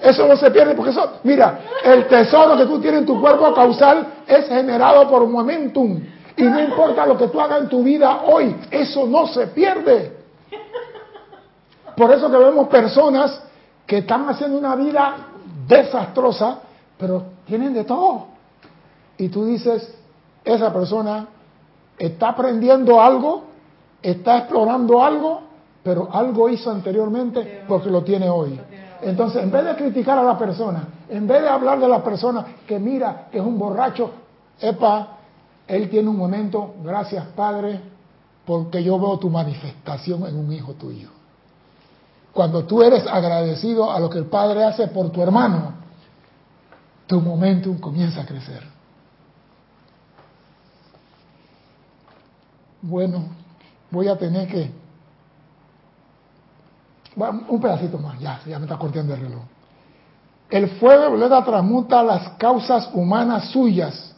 Eso 0.00 0.26
no 0.26 0.36
se 0.36 0.50
pierde 0.50 0.74
porque 0.74 0.92
eso, 0.92 1.18
mira, 1.24 1.58
el 1.84 2.06
tesoro 2.06 2.56
que 2.56 2.64
tú 2.64 2.80
tienes 2.80 3.00
en 3.00 3.06
tu 3.06 3.20
cuerpo 3.20 3.52
causal 3.52 4.06
es 4.26 4.48
generado 4.48 5.08
por 5.08 5.26
momentum. 5.26 6.00
Y 6.36 6.42
no 6.44 6.60
importa 6.60 7.04
lo 7.04 7.18
que 7.18 7.28
tú 7.28 7.40
hagas 7.40 7.62
en 7.62 7.68
tu 7.68 7.82
vida 7.82 8.22
hoy, 8.24 8.56
eso 8.70 9.06
no 9.06 9.26
se 9.26 9.48
pierde. 9.48 10.16
Por 11.96 12.12
eso 12.12 12.30
que 12.30 12.36
vemos 12.36 12.68
personas 12.68 13.42
que 13.84 13.98
están 13.98 14.28
haciendo 14.28 14.56
una 14.56 14.76
vida 14.76 15.16
desastrosa, 15.66 16.60
pero 16.96 17.24
tienen 17.44 17.74
de 17.74 17.84
todo. 17.84 18.37
Y 19.18 19.28
tú 19.28 19.44
dices, 19.44 19.94
esa 20.44 20.72
persona 20.72 21.28
está 21.98 22.30
aprendiendo 22.30 23.00
algo, 23.00 23.44
está 24.00 24.38
explorando 24.38 25.02
algo, 25.02 25.42
pero 25.82 26.08
algo 26.12 26.48
hizo 26.48 26.70
anteriormente 26.70 27.64
porque 27.66 27.90
lo 27.90 28.02
tiene 28.02 28.30
hoy. 28.30 28.58
Entonces, 29.02 29.42
en 29.42 29.50
vez 29.50 29.64
de 29.64 29.76
criticar 29.76 30.18
a 30.18 30.22
la 30.22 30.38
persona, 30.38 30.88
en 31.08 31.26
vez 31.26 31.42
de 31.42 31.48
hablar 31.48 31.80
de 31.80 31.88
la 31.88 32.02
persona 32.02 32.44
que 32.66 32.78
mira 32.78 33.28
que 33.30 33.38
es 33.38 33.44
un 33.44 33.58
borracho, 33.58 34.10
epa, 34.60 35.16
él 35.66 35.88
tiene 35.90 36.08
un 36.08 36.16
momento, 36.16 36.74
gracias 36.82 37.26
Padre, 37.36 37.80
porque 38.44 38.82
yo 38.82 38.98
veo 38.98 39.18
tu 39.18 39.28
manifestación 39.30 40.26
en 40.26 40.36
un 40.36 40.52
hijo 40.52 40.74
tuyo. 40.74 41.10
Cuando 42.32 42.64
tú 42.64 42.82
eres 42.82 43.06
agradecido 43.06 43.90
a 43.90 44.00
lo 44.00 44.08
que 44.08 44.18
el 44.18 44.26
Padre 44.26 44.64
hace 44.64 44.88
por 44.88 45.10
tu 45.10 45.22
hermano, 45.22 45.72
tu 47.06 47.20
momentum 47.20 47.78
comienza 47.78 48.22
a 48.22 48.26
crecer. 48.26 48.77
Bueno, 52.82 53.24
voy 53.90 54.08
a 54.08 54.16
tener 54.16 54.48
que... 54.48 54.70
un 57.16 57.60
pedacito 57.60 57.98
más, 57.98 58.18
ya, 58.20 58.40
ya 58.46 58.58
me 58.58 58.66
está 58.66 58.76
cortando 58.76 59.14
el 59.14 59.20
reloj. 59.20 59.42
El 60.50 60.68
fuego 60.78 61.10
violeta 61.10 61.44
transmuta 61.44 62.02
las 62.02 62.30
causas 62.30 62.88
humanas 62.94 63.50
suyas 63.50 64.14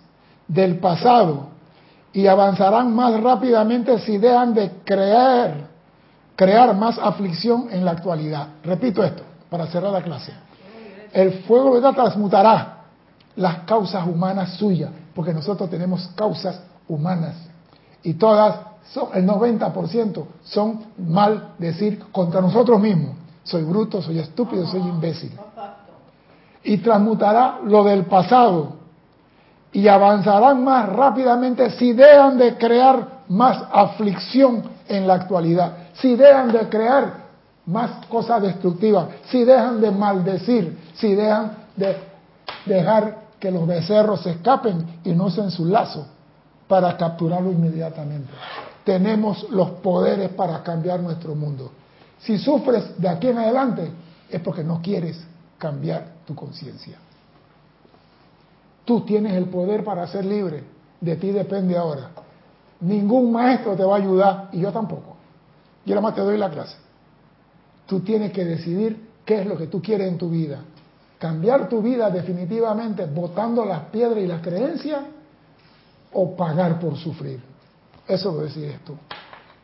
del 0.46 0.78
pasado 0.78 1.48
y 2.12 2.26
avanzarán 2.26 2.94
más 2.94 3.20
rápidamente 3.20 3.98
si 4.00 4.18
dejan 4.18 4.54
de 4.54 4.70
creer, 4.84 5.66
crear 6.36 6.76
más 6.76 6.98
aflicción 6.98 7.68
en 7.70 7.84
la 7.84 7.92
actualidad. 7.92 8.48
Repito 8.62 9.02
esto 9.02 9.22
para 9.48 9.66
cerrar 9.66 9.92
la 9.92 10.02
clase. 10.02 10.32
El 11.12 11.42
fuego 11.44 11.72
violeta 11.72 11.92
transmutará 11.92 12.84
las 13.34 13.60
causas 13.60 14.06
humanas 14.06 14.54
suyas, 14.54 14.90
porque 15.14 15.32
nosotros 15.32 15.68
tenemos 15.70 16.06
causas 16.14 16.62
humanas 16.86 17.49
y 18.02 18.14
todas 18.14 18.56
son, 18.92 19.08
el 19.14 19.26
90% 19.26 20.24
son 20.42 20.80
mal 20.98 21.54
decir 21.58 22.04
contra 22.10 22.40
nosotros 22.40 22.80
mismos. 22.80 23.16
Soy 23.44 23.62
bruto, 23.62 24.02
soy 24.02 24.18
estúpido, 24.18 24.66
soy 24.66 24.80
imbécil. 24.80 25.32
Y 26.64 26.78
transmutará 26.78 27.60
lo 27.64 27.84
del 27.84 28.04
pasado. 28.06 28.80
Y 29.72 29.86
avanzarán 29.86 30.64
más 30.64 30.88
rápidamente 30.88 31.70
si 31.70 31.92
dejan 31.92 32.36
de 32.36 32.56
crear 32.56 33.20
más 33.28 33.62
aflicción 33.72 34.62
en 34.88 35.06
la 35.06 35.14
actualidad, 35.14 35.90
si 35.94 36.16
dejan 36.16 36.50
de 36.50 36.68
crear 36.68 37.20
más 37.66 38.04
cosas 38.06 38.42
destructivas, 38.42 39.06
si 39.26 39.44
dejan 39.44 39.80
de 39.80 39.92
maldecir, 39.92 40.76
si 40.94 41.14
dejan 41.14 41.52
de 41.76 41.96
dejar 42.66 43.18
que 43.38 43.52
los 43.52 43.64
becerros 43.68 44.22
se 44.22 44.30
escapen 44.30 45.00
y 45.04 45.12
no 45.12 45.26
usen 45.26 45.52
su 45.52 45.64
lazo 45.66 46.06
para 46.70 46.96
capturarlo 46.96 47.50
inmediatamente. 47.50 48.30
Tenemos 48.84 49.50
los 49.50 49.70
poderes 49.82 50.28
para 50.30 50.62
cambiar 50.62 51.00
nuestro 51.00 51.34
mundo. 51.34 51.72
Si 52.20 52.38
sufres 52.38 52.96
de 52.96 53.08
aquí 53.08 53.26
en 53.26 53.38
adelante 53.38 53.90
es 54.30 54.40
porque 54.40 54.62
no 54.62 54.80
quieres 54.80 55.20
cambiar 55.58 56.12
tu 56.24 56.32
conciencia. 56.36 56.96
Tú 58.84 59.00
tienes 59.00 59.32
el 59.32 59.46
poder 59.46 59.82
para 59.82 60.06
ser 60.06 60.24
libre, 60.24 60.62
de 61.00 61.16
ti 61.16 61.32
depende 61.32 61.76
ahora. 61.76 62.10
Ningún 62.82 63.32
maestro 63.32 63.74
te 63.74 63.82
va 63.82 63.96
a 63.96 63.98
ayudar 63.98 64.48
y 64.52 64.60
yo 64.60 64.70
tampoco. 64.70 65.16
Yo 65.84 65.96
nada 65.96 66.02
más 66.02 66.14
te 66.14 66.20
doy 66.20 66.38
la 66.38 66.50
clase. 66.50 66.76
Tú 67.86 67.98
tienes 67.98 68.30
que 68.30 68.44
decidir 68.44 69.08
qué 69.24 69.40
es 69.40 69.46
lo 69.46 69.58
que 69.58 69.66
tú 69.66 69.82
quieres 69.82 70.06
en 70.06 70.18
tu 70.18 70.30
vida. 70.30 70.60
Cambiar 71.18 71.68
tu 71.68 71.82
vida 71.82 72.10
definitivamente 72.10 73.06
botando 73.06 73.64
las 73.64 73.86
piedras 73.86 74.22
y 74.22 74.28
las 74.28 74.40
creencias 74.40 75.00
o 76.12 76.36
pagar 76.36 76.78
por 76.80 76.96
sufrir. 76.96 77.40
Eso 78.06 78.32
lo 78.32 78.40
decides 78.40 78.80
tú. 78.84 78.96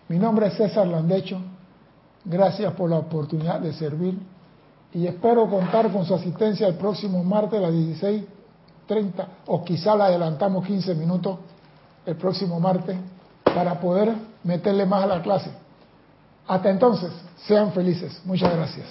Mi 0.09 0.19
nombre 0.19 0.47
es 0.47 0.55
César 0.55 0.87
Landecho. 0.87 1.39
Gracias 2.25 2.73
por 2.75 2.91
la 2.91 2.99
oportunidad 2.99 3.61
de 3.61 3.73
servir 3.73 4.19
y 4.93 5.07
espero 5.07 5.49
contar 5.49 5.93
con 5.93 6.05
su 6.05 6.15
asistencia 6.15 6.67
el 6.67 6.75
próximo 6.75 7.23
martes 7.23 7.59
a 7.59 7.63
las 7.63 7.73
16.30 7.73 9.27
o 9.47 9.65
quizá 9.65 9.95
la 9.95 10.07
adelantamos 10.07 10.67
15 10.67 10.95
minutos 10.95 11.39
el 12.05 12.17
próximo 12.17 12.59
martes 12.59 12.97
para 13.43 13.79
poder 13.81 14.15
meterle 14.45 14.87
más 14.87 15.05
a 15.05 15.07
la 15.07 15.23
clase. 15.23 15.51
Hasta 16.47 16.71
entonces, 16.71 17.11
sean 17.47 17.73
felices. 17.73 18.21
Muchas 18.25 18.55
gracias. 18.55 18.87